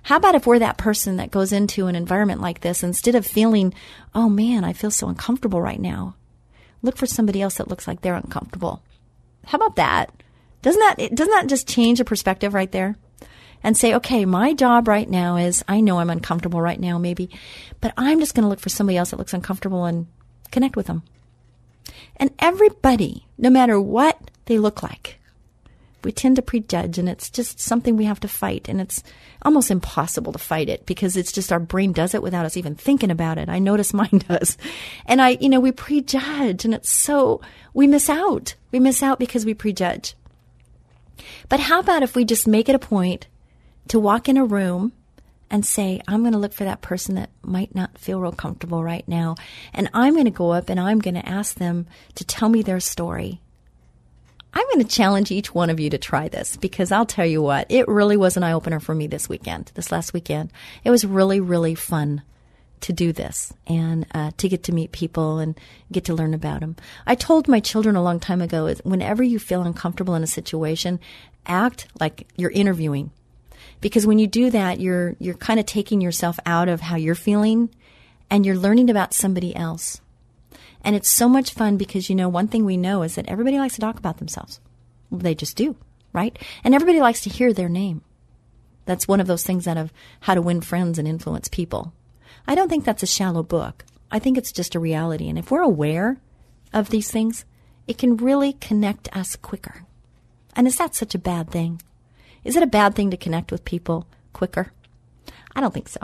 How 0.04 0.18
about 0.18 0.36
if 0.36 0.46
we're 0.46 0.60
that 0.60 0.78
person 0.78 1.16
that 1.16 1.32
goes 1.32 1.52
into 1.52 1.88
an 1.88 1.96
environment 1.96 2.40
like 2.40 2.60
this, 2.60 2.84
instead 2.84 3.16
of 3.16 3.26
feeling, 3.26 3.74
oh 4.14 4.28
man, 4.28 4.62
I 4.62 4.72
feel 4.72 4.92
so 4.92 5.08
uncomfortable 5.08 5.60
right 5.60 5.80
now, 5.80 6.14
look 6.80 6.96
for 6.96 7.06
somebody 7.06 7.42
else 7.42 7.56
that 7.56 7.68
looks 7.68 7.88
like 7.88 8.02
they're 8.02 8.14
uncomfortable. 8.14 8.84
How 9.46 9.56
about 9.56 9.76
that? 9.76 10.12
Doesn't 10.62 10.80
that, 10.80 11.14
doesn't 11.14 11.34
that 11.34 11.48
just 11.48 11.66
change 11.66 11.98
the 11.98 12.04
perspective 12.04 12.54
right 12.54 12.70
there? 12.70 12.96
And 13.64 13.76
say, 13.76 13.94
okay, 13.94 14.24
my 14.24 14.52
job 14.52 14.86
right 14.86 15.08
now 15.08 15.36
is, 15.36 15.64
I 15.66 15.80
know 15.80 15.98
I'm 15.98 16.10
uncomfortable 16.10 16.60
right 16.60 16.78
now, 16.78 16.98
maybe, 16.98 17.30
but 17.80 17.92
I'm 17.96 18.20
just 18.20 18.34
going 18.34 18.44
to 18.44 18.48
look 18.48 18.60
for 18.60 18.68
somebody 18.68 18.96
else 18.96 19.10
that 19.10 19.18
looks 19.18 19.34
uncomfortable 19.34 19.86
and 19.86 20.06
connect 20.52 20.76
with 20.76 20.86
them. 20.86 21.02
And 22.16 22.30
everybody, 22.38 23.26
no 23.38 23.50
matter 23.50 23.80
what 23.80 24.30
they 24.44 24.58
look 24.58 24.82
like, 24.82 25.18
we 26.04 26.12
tend 26.12 26.36
to 26.36 26.42
prejudge 26.42 26.98
and 26.98 27.08
it's 27.08 27.30
just 27.30 27.58
something 27.58 27.96
we 27.96 28.04
have 28.04 28.20
to 28.20 28.28
fight 28.28 28.68
and 28.68 28.80
it's 28.80 29.02
almost 29.42 29.70
impossible 29.70 30.32
to 30.32 30.38
fight 30.38 30.68
it 30.68 30.86
because 30.86 31.16
it's 31.16 31.32
just 31.32 31.52
our 31.52 31.58
brain 31.58 31.92
does 31.92 32.14
it 32.14 32.22
without 32.22 32.46
us 32.46 32.56
even 32.56 32.74
thinking 32.74 33.10
about 33.10 33.38
it. 33.38 33.48
I 33.48 33.58
notice 33.58 33.94
mine 33.94 34.22
does. 34.28 34.56
And 35.06 35.20
I, 35.20 35.30
you 35.40 35.48
know, 35.48 35.60
we 35.60 35.72
prejudge 35.72 36.64
and 36.64 36.74
it's 36.74 36.90
so, 36.90 37.40
we 37.72 37.86
miss 37.86 38.08
out. 38.08 38.54
We 38.70 38.78
miss 38.78 39.02
out 39.02 39.18
because 39.18 39.46
we 39.46 39.54
prejudge. 39.54 40.14
But 41.48 41.60
how 41.60 41.80
about 41.80 42.02
if 42.02 42.14
we 42.14 42.24
just 42.24 42.46
make 42.46 42.68
it 42.68 42.74
a 42.74 42.78
point 42.78 43.26
to 43.88 44.00
walk 44.00 44.28
in 44.28 44.36
a 44.36 44.44
room 44.44 44.92
and 45.50 45.64
say, 45.64 46.00
I'm 46.08 46.22
going 46.22 46.32
to 46.32 46.38
look 46.38 46.52
for 46.52 46.64
that 46.64 46.80
person 46.80 47.14
that 47.14 47.30
might 47.42 47.74
not 47.74 47.98
feel 47.98 48.20
real 48.20 48.32
comfortable 48.32 48.82
right 48.82 49.06
now. 49.06 49.36
And 49.72 49.88
I'm 49.92 50.14
going 50.14 50.24
to 50.24 50.30
go 50.30 50.50
up 50.52 50.68
and 50.68 50.80
I'm 50.80 50.98
going 50.98 51.14
to 51.14 51.28
ask 51.28 51.56
them 51.56 51.86
to 52.16 52.24
tell 52.24 52.48
me 52.48 52.62
their 52.62 52.80
story. 52.80 53.40
I'm 54.52 54.66
going 54.72 54.84
to 54.84 54.96
challenge 54.96 55.30
each 55.30 55.54
one 55.54 55.70
of 55.70 55.80
you 55.80 55.90
to 55.90 55.98
try 55.98 56.28
this 56.28 56.56
because 56.56 56.92
I'll 56.92 57.06
tell 57.06 57.26
you 57.26 57.42
what, 57.42 57.66
it 57.70 57.88
really 57.88 58.16
was 58.16 58.36
an 58.36 58.44
eye 58.44 58.52
opener 58.52 58.80
for 58.80 58.94
me 58.94 59.06
this 59.08 59.28
weekend, 59.28 59.72
this 59.74 59.90
last 59.90 60.12
weekend. 60.12 60.52
It 60.84 60.90
was 60.90 61.04
really, 61.04 61.40
really 61.40 61.74
fun 61.74 62.22
to 62.80 62.92
do 62.92 63.12
this 63.12 63.52
and 63.66 64.06
uh, 64.12 64.30
to 64.36 64.48
get 64.48 64.64
to 64.64 64.72
meet 64.72 64.92
people 64.92 65.38
and 65.38 65.58
get 65.90 66.04
to 66.04 66.14
learn 66.14 66.34
about 66.34 66.60
them. 66.60 66.76
I 67.06 67.14
told 67.14 67.48
my 67.48 67.58
children 67.58 67.96
a 67.96 68.02
long 68.02 68.20
time 68.20 68.42
ago 68.42 68.72
whenever 68.84 69.22
you 69.22 69.38
feel 69.38 69.62
uncomfortable 69.62 70.14
in 70.14 70.22
a 70.22 70.28
situation, 70.28 71.00
act 71.46 71.88
like 71.98 72.26
you're 72.36 72.50
interviewing. 72.50 73.10
Because 73.84 74.06
when 74.06 74.18
you 74.18 74.26
do 74.26 74.48
that, 74.48 74.80
you're 74.80 75.14
you're 75.18 75.34
kind 75.34 75.60
of 75.60 75.66
taking 75.66 76.00
yourself 76.00 76.38
out 76.46 76.70
of 76.70 76.80
how 76.80 76.96
you're 76.96 77.14
feeling 77.14 77.68
and 78.30 78.46
you're 78.46 78.56
learning 78.56 78.88
about 78.88 79.12
somebody 79.12 79.54
else. 79.54 80.00
And 80.82 80.96
it's 80.96 81.10
so 81.10 81.28
much 81.28 81.52
fun 81.52 81.76
because, 81.76 82.08
you 82.08 82.16
know, 82.16 82.30
one 82.30 82.48
thing 82.48 82.64
we 82.64 82.78
know 82.78 83.02
is 83.02 83.16
that 83.16 83.28
everybody 83.28 83.58
likes 83.58 83.74
to 83.74 83.82
talk 83.82 83.98
about 83.98 84.16
themselves. 84.16 84.58
They 85.12 85.34
just 85.34 85.54
do, 85.54 85.76
right? 86.14 86.34
And 86.64 86.74
everybody 86.74 86.98
likes 87.02 87.20
to 87.24 87.28
hear 87.28 87.52
their 87.52 87.68
name. 87.68 88.00
That's 88.86 89.06
one 89.06 89.20
of 89.20 89.26
those 89.26 89.44
things 89.44 89.68
out 89.68 89.76
of 89.76 89.92
how 90.20 90.32
to 90.32 90.40
win 90.40 90.62
friends 90.62 90.98
and 90.98 91.06
influence 91.06 91.48
people. 91.48 91.92
I 92.48 92.54
don't 92.54 92.70
think 92.70 92.86
that's 92.86 93.02
a 93.02 93.06
shallow 93.06 93.42
book. 93.42 93.84
I 94.10 94.18
think 94.18 94.38
it's 94.38 94.50
just 94.50 94.74
a 94.74 94.80
reality. 94.80 95.28
And 95.28 95.38
if 95.38 95.50
we're 95.50 95.60
aware 95.60 96.16
of 96.72 96.88
these 96.88 97.10
things, 97.10 97.44
it 97.86 97.98
can 97.98 98.16
really 98.16 98.54
connect 98.54 99.14
us 99.14 99.36
quicker. 99.36 99.84
And 100.56 100.66
is 100.66 100.78
that 100.78 100.94
such 100.94 101.14
a 101.14 101.18
bad 101.18 101.50
thing? 101.50 101.82
Is 102.44 102.56
it 102.56 102.62
a 102.62 102.66
bad 102.66 102.94
thing 102.94 103.10
to 103.10 103.16
connect 103.16 103.50
with 103.50 103.64
people 103.64 104.06
quicker? 104.32 104.72
I 105.56 105.60
don't 105.60 105.72
think 105.72 105.88
so. 105.88 106.00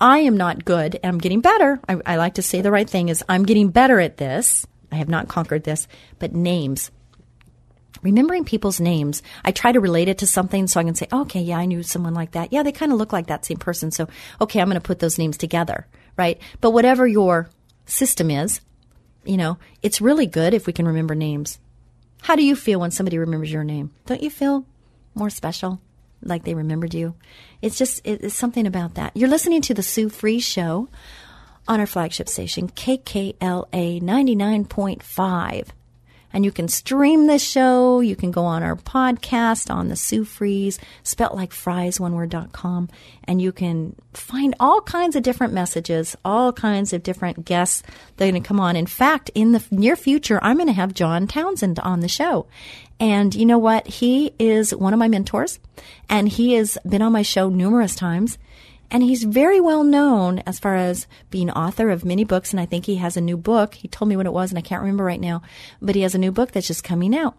I 0.00 0.18
am 0.20 0.36
not 0.36 0.64
good. 0.64 0.98
I'm 1.02 1.18
getting 1.18 1.40
better. 1.40 1.80
I, 1.88 2.00
I, 2.06 2.16
like 2.16 2.34
to 2.34 2.42
say 2.42 2.60
the 2.60 2.70
right 2.70 2.88
thing 2.88 3.08
is 3.08 3.24
I'm 3.28 3.44
getting 3.44 3.70
better 3.70 3.98
at 3.98 4.16
this. 4.16 4.66
I 4.92 4.96
have 4.96 5.08
not 5.08 5.28
conquered 5.28 5.64
this, 5.64 5.88
but 6.18 6.34
names. 6.34 6.90
Remembering 8.00 8.44
people's 8.44 8.78
names, 8.78 9.24
I 9.44 9.50
try 9.50 9.72
to 9.72 9.80
relate 9.80 10.08
it 10.08 10.18
to 10.18 10.26
something 10.26 10.68
so 10.68 10.78
I 10.78 10.84
can 10.84 10.94
say, 10.94 11.08
okay, 11.12 11.40
yeah, 11.40 11.58
I 11.58 11.64
knew 11.64 11.82
someone 11.82 12.14
like 12.14 12.30
that. 12.32 12.52
Yeah, 12.52 12.62
they 12.62 12.70
kind 12.70 12.92
of 12.92 12.98
look 12.98 13.12
like 13.12 13.26
that 13.26 13.44
same 13.44 13.56
person. 13.56 13.90
So, 13.90 14.06
okay, 14.40 14.60
I'm 14.60 14.68
going 14.68 14.80
to 14.80 14.86
put 14.86 15.00
those 15.00 15.18
names 15.18 15.36
together, 15.36 15.86
right? 16.16 16.40
But 16.60 16.70
whatever 16.70 17.08
your 17.08 17.50
system 17.86 18.30
is, 18.30 18.60
you 19.24 19.36
know, 19.36 19.58
it's 19.82 20.00
really 20.00 20.26
good 20.26 20.54
if 20.54 20.66
we 20.66 20.72
can 20.72 20.86
remember 20.86 21.16
names. 21.16 21.58
How 22.22 22.36
do 22.36 22.44
you 22.44 22.54
feel 22.54 22.80
when 22.80 22.92
somebody 22.92 23.18
remembers 23.18 23.50
your 23.50 23.64
name? 23.64 23.90
Don't 24.06 24.22
you 24.22 24.30
feel 24.30 24.64
more 25.18 25.30
special? 25.30 25.80
like 26.22 26.44
they 26.44 26.54
remembered 26.54 26.94
you. 26.94 27.14
It's 27.62 27.78
just 27.78 28.00
it's 28.04 28.34
something 28.34 28.66
about 28.66 28.94
that. 28.94 29.16
You're 29.16 29.28
listening 29.28 29.62
to 29.62 29.74
the 29.74 29.82
Sue 29.82 30.08
Fries 30.08 30.44
Show 30.44 30.88
on 31.66 31.80
our 31.80 31.86
flagship 31.86 32.28
station, 32.28 32.68
KKLA 32.68 34.02
99.5. 34.02 35.68
And 36.32 36.44
you 36.44 36.52
can 36.52 36.68
stream 36.68 37.26
this 37.26 37.42
show. 37.42 38.00
You 38.00 38.14
can 38.14 38.30
go 38.30 38.44
on 38.44 38.62
our 38.62 38.76
podcast 38.76 39.74
on 39.74 39.88
the 39.88 39.96
Sue 39.96 40.24
Fries, 40.24 40.78
spelt 41.02 41.34
like 41.34 41.52
fries, 41.52 41.98
one 41.98 42.14
word, 42.14 42.30
dot 42.30 42.52
com. 42.52 42.88
And 43.24 43.40
you 43.40 43.50
can 43.50 43.96
find 44.12 44.54
all 44.60 44.82
kinds 44.82 45.16
of 45.16 45.22
different 45.22 45.54
messages, 45.54 46.16
all 46.24 46.52
kinds 46.52 46.92
of 46.92 47.02
different 47.02 47.44
guests 47.46 47.82
that 48.16 48.24
are 48.24 48.30
going 48.30 48.42
to 48.42 48.46
come 48.46 48.60
on. 48.60 48.76
In 48.76 48.86
fact, 48.86 49.30
in 49.34 49.52
the 49.52 49.64
near 49.70 49.96
future, 49.96 50.38
I'm 50.42 50.56
going 50.56 50.66
to 50.66 50.72
have 50.74 50.92
John 50.92 51.26
Townsend 51.26 51.78
on 51.80 52.00
the 52.00 52.08
show. 52.08 52.46
And 53.00 53.34
you 53.34 53.46
know 53.46 53.58
what? 53.58 53.86
He 53.86 54.34
is 54.38 54.74
one 54.74 54.92
of 54.92 54.98
my 54.98 55.08
mentors 55.08 55.60
and 56.10 56.28
he 56.28 56.54
has 56.54 56.76
been 56.86 57.00
on 57.00 57.12
my 57.12 57.22
show 57.22 57.48
numerous 57.48 57.94
times. 57.94 58.38
And 58.90 59.02
he's 59.02 59.24
very 59.24 59.60
well 59.60 59.84
known 59.84 60.38
as 60.40 60.58
far 60.58 60.76
as 60.76 61.06
being 61.30 61.50
author 61.50 61.90
of 61.90 62.04
many 62.04 62.24
books. 62.24 62.52
And 62.52 62.60
I 62.60 62.66
think 62.66 62.86
he 62.86 62.96
has 62.96 63.16
a 63.16 63.20
new 63.20 63.36
book. 63.36 63.74
He 63.74 63.88
told 63.88 64.08
me 64.08 64.16
what 64.16 64.26
it 64.26 64.32
was 64.32 64.50
and 64.50 64.58
I 64.58 64.62
can't 64.62 64.80
remember 64.80 65.04
right 65.04 65.20
now, 65.20 65.42
but 65.80 65.94
he 65.94 66.02
has 66.02 66.14
a 66.14 66.18
new 66.18 66.32
book 66.32 66.52
that's 66.52 66.66
just 66.66 66.84
coming 66.84 67.16
out. 67.16 67.36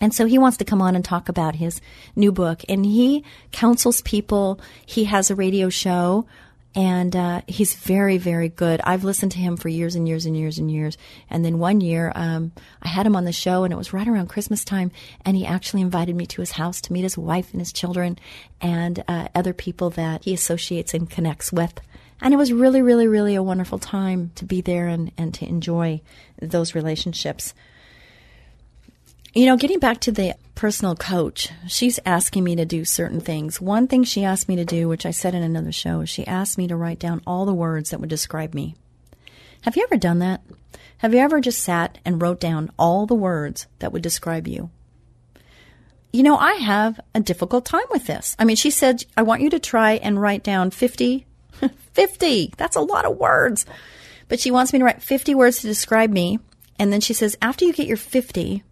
And 0.00 0.12
so 0.12 0.26
he 0.26 0.36
wants 0.36 0.56
to 0.56 0.64
come 0.64 0.82
on 0.82 0.96
and 0.96 1.04
talk 1.04 1.28
about 1.28 1.54
his 1.54 1.80
new 2.16 2.32
book. 2.32 2.64
And 2.68 2.84
he 2.84 3.24
counsels 3.52 4.02
people. 4.02 4.60
He 4.84 5.04
has 5.04 5.30
a 5.30 5.36
radio 5.36 5.68
show 5.68 6.26
and 6.74 7.14
uh, 7.14 7.42
he's 7.46 7.74
very, 7.74 8.18
very 8.18 8.48
good. 8.48 8.80
I've 8.82 9.04
listened 9.04 9.32
to 9.32 9.38
him 9.38 9.56
for 9.56 9.68
years 9.68 9.94
and 9.94 10.08
years 10.08 10.24
and 10.24 10.36
years 10.36 10.58
and 10.58 10.70
years. 10.70 10.96
And 11.28 11.44
then 11.44 11.58
one 11.58 11.80
year, 11.80 12.12
um, 12.14 12.52
I 12.80 12.88
had 12.88 13.06
him 13.06 13.16
on 13.16 13.24
the 13.24 13.32
show, 13.32 13.64
and 13.64 13.72
it 13.72 13.76
was 13.76 13.92
right 13.92 14.08
around 14.08 14.28
Christmas 14.28 14.64
time, 14.64 14.90
and 15.24 15.36
he 15.36 15.44
actually 15.44 15.82
invited 15.82 16.16
me 16.16 16.26
to 16.26 16.40
his 16.40 16.52
house 16.52 16.80
to 16.82 16.92
meet 16.92 17.02
his 17.02 17.18
wife 17.18 17.52
and 17.52 17.60
his 17.60 17.72
children 17.72 18.18
and 18.60 19.04
uh, 19.06 19.28
other 19.34 19.52
people 19.52 19.90
that 19.90 20.24
he 20.24 20.32
associates 20.32 20.94
and 20.94 21.10
connects 21.10 21.52
with. 21.52 21.78
And 22.22 22.32
it 22.32 22.36
was 22.36 22.52
really, 22.52 22.82
really, 22.82 23.08
really 23.08 23.34
a 23.34 23.42
wonderful 23.42 23.78
time 23.78 24.30
to 24.36 24.44
be 24.44 24.60
there 24.60 24.86
and, 24.86 25.10
and 25.18 25.34
to 25.34 25.46
enjoy 25.46 26.00
those 26.40 26.74
relationships. 26.74 27.52
You 29.34 29.46
know, 29.46 29.56
getting 29.56 29.78
back 29.78 30.00
to 30.00 30.12
the 30.12 30.34
personal 30.54 30.94
coach, 30.94 31.48
she's 31.66 31.98
asking 32.04 32.44
me 32.44 32.54
to 32.56 32.66
do 32.66 32.84
certain 32.84 33.20
things. 33.20 33.62
One 33.62 33.88
thing 33.88 34.04
she 34.04 34.24
asked 34.24 34.46
me 34.46 34.56
to 34.56 34.64
do, 34.66 34.90
which 34.90 35.06
I 35.06 35.10
said 35.10 35.34
in 35.34 35.42
another 35.42 35.72
show, 35.72 36.02
is 36.02 36.10
she 36.10 36.26
asked 36.26 36.58
me 36.58 36.68
to 36.68 36.76
write 36.76 36.98
down 36.98 37.22
all 37.26 37.46
the 37.46 37.54
words 37.54 37.90
that 37.90 38.00
would 38.00 38.10
describe 38.10 38.52
me. 38.52 38.74
Have 39.62 39.74
you 39.74 39.84
ever 39.84 39.96
done 39.96 40.18
that? 40.18 40.42
Have 40.98 41.14
you 41.14 41.20
ever 41.20 41.40
just 41.40 41.62
sat 41.62 41.96
and 42.04 42.20
wrote 42.20 42.40
down 42.40 42.72
all 42.78 43.06
the 43.06 43.14
words 43.14 43.66
that 43.78 43.90
would 43.90 44.02
describe 44.02 44.46
you? 44.46 44.68
You 46.12 46.24
know, 46.24 46.36
I 46.36 46.52
have 46.56 47.00
a 47.14 47.20
difficult 47.20 47.64
time 47.64 47.86
with 47.90 48.06
this. 48.06 48.36
I 48.38 48.44
mean, 48.44 48.56
she 48.56 48.70
said, 48.70 49.02
I 49.16 49.22
want 49.22 49.40
you 49.40 49.48
to 49.48 49.58
try 49.58 49.92
and 49.92 50.20
write 50.20 50.42
down 50.42 50.70
50. 50.70 51.24
50! 51.94 52.52
That's 52.58 52.76
a 52.76 52.82
lot 52.82 53.06
of 53.06 53.16
words. 53.16 53.64
But 54.28 54.40
she 54.40 54.50
wants 54.50 54.74
me 54.74 54.78
to 54.80 54.84
write 54.84 55.02
50 55.02 55.34
words 55.34 55.62
to 55.62 55.66
describe 55.66 56.10
me. 56.10 56.38
And 56.78 56.92
then 56.92 57.00
she 57.00 57.14
says, 57.14 57.34
after 57.40 57.64
you 57.64 57.72
get 57.72 57.86
your 57.86 57.96
50, 57.96 58.62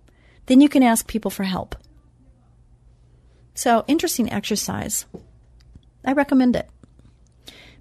then 0.46 0.60
you 0.60 0.68
can 0.68 0.82
ask 0.82 1.06
people 1.06 1.30
for 1.30 1.44
help. 1.44 1.76
So, 3.54 3.84
interesting 3.86 4.32
exercise. 4.32 5.06
I 6.04 6.12
recommend 6.12 6.56
it. 6.56 6.68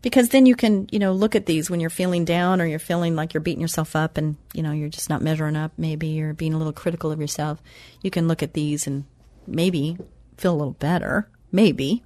Because 0.02 0.30
then 0.30 0.46
you 0.46 0.56
can, 0.56 0.88
you 0.92 1.00
know, 1.00 1.12
look 1.12 1.36
at 1.36 1.46
these 1.46 1.70
when 1.70 1.80
you're 1.80 1.90
feeling 1.90 2.24
down 2.24 2.62
or 2.62 2.66
you're 2.66 2.80
feeling 2.80 3.16
like 3.16 3.34
you're 3.34 3.42
beating 3.42 3.62
yourself 3.62 3.96
up 3.96 4.18
and, 4.18 4.38
you 4.54 4.64
know, 4.64 4.72
you're 4.72 4.90
just 4.90 5.10
not 5.10 5.22
measuring 5.22 5.58
up, 5.58 5.74
maybe 5.78 6.08
you're 6.08 6.34
being 6.34 6.54
a 6.54 6.58
little 6.58 6.74
critical 6.74 7.12
of 7.12 7.20
yourself. 7.20 7.62
You 8.02 8.10
can 8.10 8.28
look 8.28 8.42
at 8.42 8.54
these 8.54 8.88
and 8.88 9.04
maybe 9.46 9.98
feel 10.38 10.54
a 10.54 10.56
little 10.56 10.74
better, 10.74 11.30
maybe. 11.52 12.04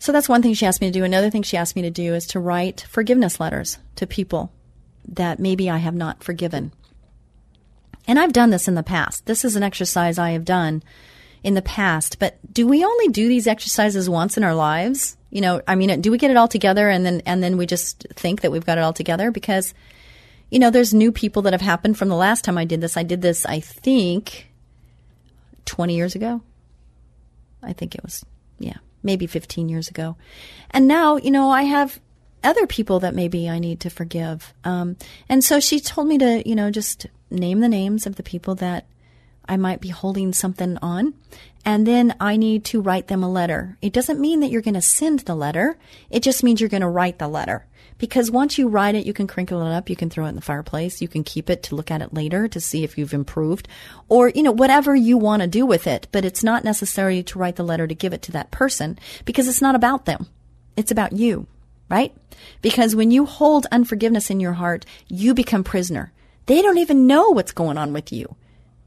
So 0.00 0.10
that's 0.10 0.28
one 0.28 0.42
thing 0.42 0.54
she 0.54 0.66
asked 0.66 0.80
me 0.80 0.88
to 0.88 0.98
do. 0.98 1.04
Another 1.04 1.30
thing 1.30 1.42
she 1.42 1.56
asked 1.56 1.76
me 1.76 1.82
to 1.82 1.90
do 1.90 2.14
is 2.14 2.26
to 2.28 2.40
write 2.40 2.86
forgiveness 2.88 3.38
letters 3.38 3.78
to 3.96 4.06
people 4.06 4.52
that 5.06 5.38
maybe 5.38 5.70
I 5.70 5.78
have 5.78 5.94
not 5.94 6.24
forgiven. 6.24 6.72
And 8.06 8.18
I've 8.18 8.32
done 8.32 8.50
this 8.50 8.68
in 8.68 8.74
the 8.74 8.82
past. 8.82 9.26
This 9.26 9.44
is 9.44 9.56
an 9.56 9.62
exercise 9.62 10.18
I 10.18 10.30
have 10.30 10.44
done 10.44 10.82
in 11.42 11.54
the 11.54 11.62
past. 11.62 12.18
But 12.18 12.38
do 12.52 12.66
we 12.66 12.84
only 12.84 13.08
do 13.08 13.28
these 13.28 13.46
exercises 13.46 14.08
once 14.08 14.36
in 14.36 14.44
our 14.44 14.54
lives? 14.54 15.16
You 15.30 15.40
know, 15.40 15.62
I 15.66 15.74
mean, 15.74 16.00
do 16.00 16.10
we 16.10 16.18
get 16.18 16.30
it 16.30 16.36
all 16.36 16.48
together 16.48 16.88
and 16.88 17.06
then 17.06 17.22
and 17.24 17.42
then 17.42 17.56
we 17.56 17.66
just 17.66 18.06
think 18.14 18.40
that 18.40 18.50
we've 18.50 18.66
got 18.66 18.78
it 18.78 18.84
all 18.84 18.92
together? 18.92 19.30
Because, 19.30 19.74
you 20.50 20.58
know, 20.58 20.70
there's 20.70 20.92
new 20.92 21.12
people 21.12 21.42
that 21.42 21.52
have 21.52 21.60
happened 21.60 21.96
from 21.98 22.08
the 22.08 22.16
last 22.16 22.44
time 22.44 22.58
I 22.58 22.64
did 22.64 22.80
this. 22.80 22.96
I 22.96 23.04
did 23.04 23.22
this, 23.22 23.46
I 23.46 23.60
think, 23.60 24.50
20 25.66 25.94
years 25.94 26.14
ago. 26.14 26.42
I 27.62 27.72
think 27.72 27.94
it 27.94 28.02
was, 28.02 28.24
yeah, 28.58 28.78
maybe 29.02 29.26
15 29.26 29.68
years 29.68 29.88
ago. 29.88 30.16
And 30.70 30.88
now, 30.88 31.16
you 31.16 31.30
know, 31.30 31.50
I 31.50 31.62
have 31.62 32.00
other 32.42 32.66
people 32.66 33.00
that 33.00 33.14
maybe 33.14 33.48
I 33.48 33.58
need 33.58 33.80
to 33.80 33.90
forgive. 33.90 34.52
Um, 34.64 34.96
and 35.28 35.44
so 35.44 35.60
she 35.60 35.78
told 35.78 36.08
me 36.08 36.18
to, 36.18 36.48
you 36.48 36.56
know, 36.56 36.70
just 36.70 37.06
name 37.30 37.60
the 37.60 37.68
names 37.68 38.06
of 38.06 38.16
the 38.16 38.22
people 38.22 38.54
that 38.56 38.86
I 39.48 39.56
might 39.56 39.80
be 39.80 39.88
holding 39.88 40.32
something 40.32 40.78
on. 40.82 41.14
And 41.64 41.86
then 41.86 42.14
I 42.20 42.36
need 42.36 42.64
to 42.66 42.80
write 42.80 43.08
them 43.08 43.22
a 43.22 43.30
letter. 43.30 43.76
It 43.82 43.92
doesn't 43.92 44.20
mean 44.20 44.40
that 44.40 44.50
you're 44.50 44.62
going 44.62 44.74
to 44.74 44.82
send 44.82 45.20
the 45.20 45.34
letter. 45.34 45.76
It 46.08 46.22
just 46.22 46.42
means 46.42 46.60
you're 46.60 46.70
going 46.70 46.80
to 46.82 46.88
write 46.88 47.18
the 47.18 47.28
letter. 47.28 47.66
Because 47.98 48.30
once 48.30 48.56
you 48.56 48.68
write 48.68 48.94
it, 48.94 49.04
you 49.04 49.12
can 49.12 49.26
crinkle 49.26 49.60
it 49.60 49.74
up, 49.74 49.90
you 49.90 49.96
can 49.96 50.08
throw 50.08 50.24
it 50.24 50.30
in 50.30 50.34
the 50.34 50.40
fireplace, 50.40 51.02
you 51.02 51.08
can 51.08 51.22
keep 51.22 51.50
it 51.50 51.62
to 51.64 51.74
look 51.74 51.90
at 51.90 52.00
it 52.00 52.14
later 52.14 52.48
to 52.48 52.58
see 52.58 52.82
if 52.82 52.96
you've 52.96 53.12
improved, 53.12 53.68
or, 54.08 54.30
you 54.30 54.42
know, 54.42 54.52
whatever 54.52 54.96
you 54.96 55.18
want 55.18 55.42
to 55.42 55.46
do 55.46 55.66
with 55.66 55.86
it. 55.86 56.08
But 56.10 56.24
it's 56.24 56.42
not 56.42 56.64
necessary 56.64 57.22
to 57.24 57.38
write 57.38 57.56
the 57.56 57.62
letter 57.62 57.86
to 57.86 57.94
give 57.94 58.14
it 58.14 58.22
to 58.22 58.32
that 58.32 58.50
person 58.50 58.98
because 59.26 59.48
it's 59.48 59.60
not 59.60 59.74
about 59.74 60.06
them. 60.06 60.28
It's 60.78 60.90
about 60.90 61.12
you, 61.12 61.46
right? 61.90 62.14
Because 62.62 62.96
when 62.96 63.10
you 63.10 63.26
hold 63.26 63.66
unforgiveness 63.70 64.30
in 64.30 64.40
your 64.40 64.54
heart, 64.54 64.86
you 65.08 65.34
become 65.34 65.62
prisoner. 65.62 66.10
They 66.46 66.62
don't 66.62 66.78
even 66.78 67.06
know 67.06 67.30
what's 67.30 67.52
going 67.52 67.78
on 67.78 67.92
with 67.92 68.12
you. 68.12 68.36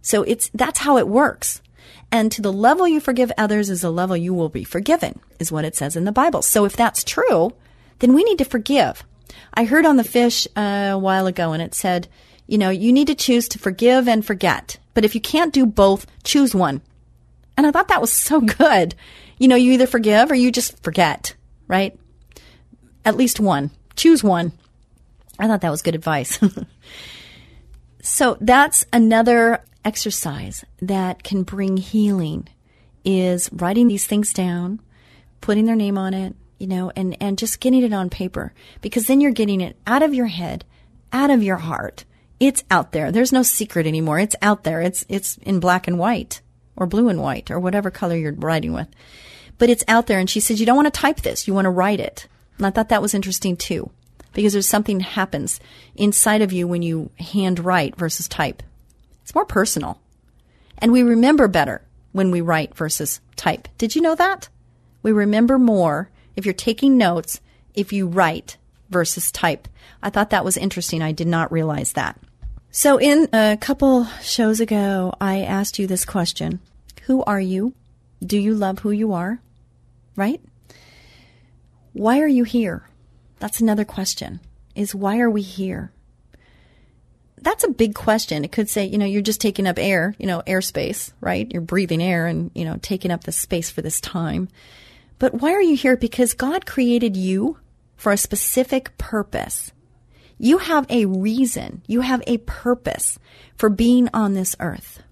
So 0.01 0.23
it's, 0.23 0.49
that's 0.53 0.79
how 0.79 0.97
it 0.97 1.07
works. 1.07 1.61
And 2.11 2.31
to 2.33 2.41
the 2.41 2.53
level 2.53 2.87
you 2.87 2.99
forgive 2.99 3.31
others 3.37 3.69
is 3.69 3.81
the 3.81 3.91
level 3.91 4.15
you 4.15 4.33
will 4.33 4.49
be 4.49 4.63
forgiven, 4.63 5.19
is 5.39 5.51
what 5.51 5.65
it 5.65 5.75
says 5.75 5.95
in 5.95 6.03
the 6.03 6.11
Bible. 6.11 6.41
So 6.41 6.65
if 6.65 6.75
that's 6.75 7.03
true, 7.03 7.53
then 7.99 8.13
we 8.13 8.23
need 8.23 8.37
to 8.37 8.45
forgive. 8.45 9.03
I 9.53 9.65
heard 9.65 9.85
on 9.85 9.95
the 9.97 10.03
fish 10.03 10.47
uh, 10.55 10.91
a 10.93 10.97
while 10.97 11.25
ago 11.25 11.53
and 11.53 11.61
it 11.61 11.73
said, 11.73 12.07
you 12.45 12.57
know, 12.57 12.69
you 12.69 12.91
need 12.91 13.07
to 13.07 13.15
choose 13.15 13.47
to 13.49 13.59
forgive 13.59 14.07
and 14.07 14.25
forget. 14.25 14.77
But 14.93 15.05
if 15.05 15.15
you 15.15 15.21
can't 15.21 15.53
do 15.53 15.65
both, 15.65 16.05
choose 16.23 16.53
one. 16.53 16.81
And 17.57 17.65
I 17.65 17.71
thought 17.71 17.87
that 17.87 18.01
was 18.01 18.11
so 18.11 18.41
good. 18.59 18.95
You 19.39 19.47
know, 19.47 19.55
you 19.55 19.71
either 19.73 19.87
forgive 19.87 20.31
or 20.31 20.35
you 20.35 20.51
just 20.51 20.81
forget, 20.83 21.35
right? 21.67 21.97
At 23.05 23.17
least 23.17 23.39
one. 23.39 23.71
Choose 23.95 24.23
one. 24.23 24.51
I 25.39 25.47
thought 25.47 25.61
that 25.61 25.71
was 25.71 25.81
good 25.81 25.95
advice. 25.95 26.39
so 28.05 28.37
that's 28.41 28.85
another 28.91 29.63
exercise 29.85 30.65
that 30.81 31.23
can 31.23 31.43
bring 31.43 31.77
healing 31.77 32.49
is 33.05 33.49
writing 33.53 33.87
these 33.87 34.05
things 34.05 34.33
down, 34.33 34.81
putting 35.39 35.65
their 35.65 35.75
name 35.77 35.97
on 35.97 36.13
it, 36.13 36.35
you 36.59 36.67
know, 36.67 36.91
and, 36.97 37.15
and 37.21 37.37
just 37.37 37.61
getting 37.61 37.81
it 37.81 37.93
on 37.93 38.09
paper 38.09 38.53
because 38.81 39.07
then 39.07 39.21
you're 39.21 39.31
getting 39.31 39.61
it 39.61 39.77
out 39.87 40.03
of 40.03 40.13
your 40.13 40.27
head, 40.27 40.65
out 41.13 41.29
of 41.29 41.41
your 41.41 41.55
heart. 41.55 42.03
It's 42.41 42.65
out 42.69 42.91
there. 42.91 43.09
There's 43.09 43.31
no 43.31 43.41
secret 43.41 43.87
anymore. 43.87 44.19
It's 44.19 44.35
out 44.41 44.65
there. 44.65 44.81
It's, 44.81 45.05
it's 45.07 45.37
in 45.37 45.61
black 45.61 45.87
and 45.87 45.97
white 45.97 46.41
or 46.75 46.85
blue 46.85 47.07
and 47.07 47.21
white 47.21 47.49
or 47.49 47.57
whatever 47.57 47.89
color 47.89 48.17
you're 48.17 48.33
writing 48.33 48.73
with. 48.73 48.89
But 49.57 49.69
it's 49.69 49.85
out 49.87 50.07
there. 50.07 50.19
And 50.19 50.29
she 50.29 50.41
said, 50.41 50.59
you 50.59 50.65
don't 50.65 50.75
want 50.75 50.93
to 50.93 50.99
type 50.99 51.21
this. 51.21 51.47
You 51.47 51.53
want 51.53 51.65
to 51.65 51.69
write 51.69 52.01
it. 52.01 52.27
And 52.57 52.67
I 52.67 52.69
thought 52.69 52.89
that 52.89 53.01
was 53.01 53.13
interesting 53.13 53.55
too 53.55 53.91
because 54.33 54.53
there's 54.53 54.67
something 54.67 54.99
happens 54.99 55.59
inside 55.95 56.41
of 56.41 56.51
you 56.51 56.67
when 56.67 56.81
you 56.81 57.09
hand 57.19 57.59
write 57.59 57.95
versus 57.95 58.27
type. 58.27 58.61
It's 59.21 59.35
more 59.35 59.45
personal. 59.45 59.99
And 60.77 60.91
we 60.91 61.03
remember 61.03 61.47
better 61.47 61.81
when 62.11 62.31
we 62.31 62.41
write 62.41 62.75
versus 62.75 63.21
type. 63.35 63.67
Did 63.77 63.95
you 63.95 64.01
know 64.01 64.15
that? 64.15 64.49
We 65.01 65.11
remember 65.11 65.57
more 65.57 66.09
if 66.35 66.45
you're 66.45 66.53
taking 66.53 66.97
notes 66.97 67.41
if 67.73 67.93
you 67.93 68.07
write 68.07 68.57
versus 68.89 69.31
type. 69.31 69.67
I 70.01 70.09
thought 70.09 70.29
that 70.31 70.45
was 70.45 70.57
interesting. 70.57 71.01
I 71.01 71.11
did 71.11 71.27
not 71.27 71.51
realize 71.51 71.93
that. 71.93 72.19
So, 72.71 72.99
in 72.99 73.27
a 73.33 73.57
couple 73.59 74.05
shows 74.21 74.59
ago, 74.59 75.13
I 75.21 75.41
asked 75.41 75.77
you 75.77 75.85
this 75.85 76.05
question 76.05 76.59
Who 77.03 77.23
are 77.23 77.39
you? 77.39 77.73
Do 78.25 78.37
you 78.37 78.55
love 78.55 78.79
who 78.79 78.91
you 78.91 79.13
are? 79.13 79.39
Right? 80.15 80.41
Why 81.93 82.19
are 82.19 82.27
you 82.27 82.43
here? 82.43 82.87
That's 83.43 83.59
another 83.59 83.83
question. 83.83 84.39
Is 84.73 84.95
why 84.95 85.19
are 85.19 85.29
we 85.29 85.41
here? 85.41 85.91
that's 87.41 87.65
a 87.65 87.69
big 87.69 87.93
question. 87.93 88.45
It 88.45 88.53
could 88.53 88.69
say, 88.69 88.85
you 88.85 88.97
know, 88.97 89.05
you're 89.05 89.21
just 89.21 89.41
taking 89.41 89.67
up 89.67 89.77
air, 89.77 90.15
you 90.17 90.25
know, 90.27 90.41
airspace, 90.47 91.11
right? 91.19 91.51
You're 91.51 91.61
breathing 91.61 92.01
air 92.01 92.25
and, 92.25 92.51
you 92.55 92.63
know, 92.63 92.79
taking 92.81 93.11
up 93.11 93.25
the 93.25 93.33
space 93.33 93.69
for 93.69 93.81
this 93.81 93.99
time. 93.99 94.47
But 95.19 95.41
why 95.41 95.51
are 95.51 95.61
you 95.61 95.75
here? 95.75 95.97
Because 95.97 96.33
God 96.33 96.65
created 96.65 97.17
you 97.17 97.57
for 97.97 98.13
a 98.13 98.17
specific 98.17 98.97
purpose. 98.97 99.73
You 100.37 100.59
have 100.59 100.85
a 100.89 101.03
reason. 101.03 101.81
You 101.85 101.99
have 101.99 102.23
a 102.27 102.37
purpose 102.37 103.19
for 103.57 103.67
being 103.67 104.07
on 104.13 104.35
this 104.35 104.55
earth. 104.61 105.03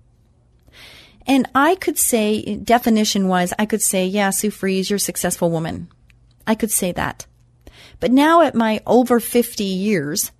And 1.28 1.50
I 1.54 1.76
could 1.76 1.98
say, 1.98 2.56
definition 2.56 3.28
wise, 3.28 3.54
I 3.60 3.66
could 3.66 3.82
say, 3.82 4.06
yeah, 4.06 4.30
Sue 4.30 4.52
Fries, 4.52 4.90
you're 4.90 4.96
a 4.96 5.02
successful 5.02 5.52
woman. 5.52 5.90
I 6.48 6.56
could 6.56 6.72
say 6.72 6.94
that. 6.94 7.26
But 8.02 8.12
now 8.12 8.42
at 8.42 8.56
my 8.56 8.82
over 8.86 9.22
50 9.22 9.64
years, 9.64 10.32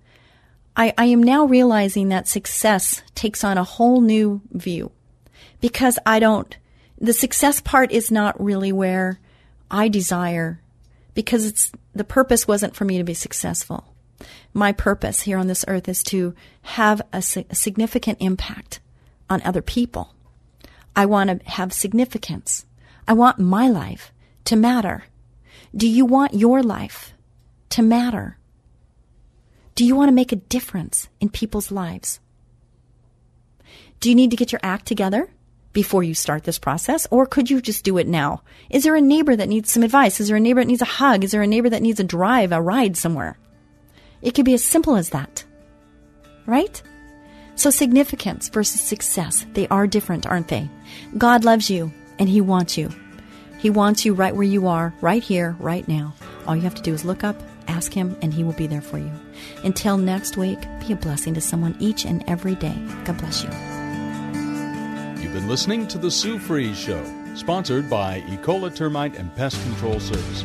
I, 0.76 0.92
I 0.98 1.06
am 1.06 1.22
now 1.22 1.46
realizing 1.46 2.08
that 2.08 2.28
success 2.28 3.02
takes 3.14 3.44
on 3.44 3.56
a 3.56 3.64
whole 3.64 4.00
new 4.00 4.42
view 4.50 4.90
because 5.60 5.98
I 6.04 6.18
don't, 6.18 6.54
the 6.98 7.12
success 7.12 7.60
part 7.60 7.92
is 7.92 8.10
not 8.10 8.42
really 8.42 8.72
where 8.72 9.20
I 9.70 9.88
desire 9.88 10.60
because 11.14 11.46
it's, 11.46 11.70
the 11.94 12.04
purpose 12.04 12.48
wasn't 12.48 12.74
for 12.74 12.84
me 12.84 12.98
to 12.98 13.04
be 13.04 13.14
successful. 13.14 13.94
My 14.52 14.72
purpose 14.72 15.20
here 15.20 15.38
on 15.38 15.46
this 15.46 15.64
earth 15.68 15.88
is 15.88 16.02
to 16.04 16.34
have 16.62 17.00
a, 17.12 17.18
a 17.48 17.54
significant 17.54 18.18
impact 18.20 18.80
on 19.30 19.40
other 19.42 19.62
people. 19.62 20.14
I 20.96 21.06
want 21.06 21.30
to 21.30 21.50
have 21.50 21.72
significance. 21.72 22.66
I 23.06 23.12
want 23.12 23.38
my 23.38 23.68
life 23.68 24.12
to 24.46 24.56
matter. 24.56 25.04
Do 25.76 25.88
you 25.88 26.04
want 26.04 26.34
your 26.34 26.60
life 26.62 27.11
to 27.72 27.82
matter? 27.82 28.38
Do 29.74 29.84
you 29.84 29.96
want 29.96 30.08
to 30.08 30.14
make 30.14 30.32
a 30.32 30.36
difference 30.36 31.08
in 31.20 31.30
people's 31.30 31.70
lives? 31.70 32.20
Do 34.00 34.10
you 34.10 34.14
need 34.14 34.30
to 34.30 34.36
get 34.36 34.52
your 34.52 34.60
act 34.62 34.86
together 34.86 35.30
before 35.72 36.02
you 36.02 36.14
start 36.14 36.44
this 36.44 36.58
process? 36.58 37.06
Or 37.10 37.24
could 37.24 37.48
you 37.48 37.62
just 37.62 37.82
do 37.82 37.96
it 37.96 38.06
now? 38.06 38.42
Is 38.68 38.82
there 38.82 38.94
a 38.94 39.00
neighbor 39.00 39.34
that 39.34 39.48
needs 39.48 39.70
some 39.70 39.82
advice? 39.82 40.20
Is 40.20 40.28
there 40.28 40.36
a 40.36 40.40
neighbor 40.40 40.60
that 40.60 40.66
needs 40.66 40.82
a 40.82 40.96
hug? 41.00 41.24
Is 41.24 41.30
there 41.30 41.40
a 41.40 41.46
neighbor 41.46 41.70
that 41.70 41.80
needs 41.80 41.98
a 41.98 42.04
drive, 42.04 42.52
a 42.52 42.60
ride 42.60 42.96
somewhere? 42.96 43.38
It 44.20 44.34
could 44.34 44.44
be 44.44 44.54
as 44.54 44.62
simple 44.62 44.96
as 44.96 45.10
that. 45.10 45.44
Right? 46.44 46.82
So 47.54 47.70
significance 47.70 48.50
versus 48.50 48.82
success, 48.82 49.46
they 49.54 49.66
are 49.68 49.86
different, 49.86 50.26
aren't 50.26 50.48
they? 50.48 50.68
God 51.16 51.44
loves 51.44 51.70
you 51.70 51.90
and 52.18 52.28
He 52.28 52.42
wants 52.42 52.76
you. 52.76 52.90
He 53.60 53.70
wants 53.70 54.04
you 54.04 54.12
right 54.12 54.34
where 54.34 54.42
you 54.42 54.66
are, 54.66 54.92
right 55.00 55.22
here, 55.22 55.56
right 55.58 55.86
now. 55.88 56.14
All 56.46 56.56
you 56.56 56.62
have 56.62 56.74
to 56.74 56.82
do 56.82 56.92
is 56.92 57.04
look 57.04 57.24
up 57.24 57.40
Ask 57.68 57.92
Him, 57.92 58.16
and 58.22 58.32
He 58.32 58.44
will 58.44 58.52
be 58.52 58.66
there 58.66 58.80
for 58.80 58.98
you. 58.98 59.12
Until 59.64 59.96
next 59.96 60.36
week, 60.36 60.58
be 60.86 60.92
a 60.92 60.96
blessing 60.96 61.34
to 61.34 61.40
someone 61.40 61.76
each 61.78 62.04
and 62.04 62.24
every 62.28 62.54
day. 62.54 62.76
God 63.04 63.18
bless 63.18 63.42
you. 63.42 63.50
You've 65.22 65.34
been 65.34 65.48
listening 65.48 65.86
to 65.88 65.98
The 65.98 66.10
Sue 66.10 66.38
Fries 66.38 66.78
Show, 66.78 67.02
sponsored 67.34 67.88
by 67.88 68.20
Ecola 68.22 68.74
Termite 68.74 69.16
and 69.16 69.34
Pest 69.36 69.62
Control 69.62 69.98
Services. 70.00 70.44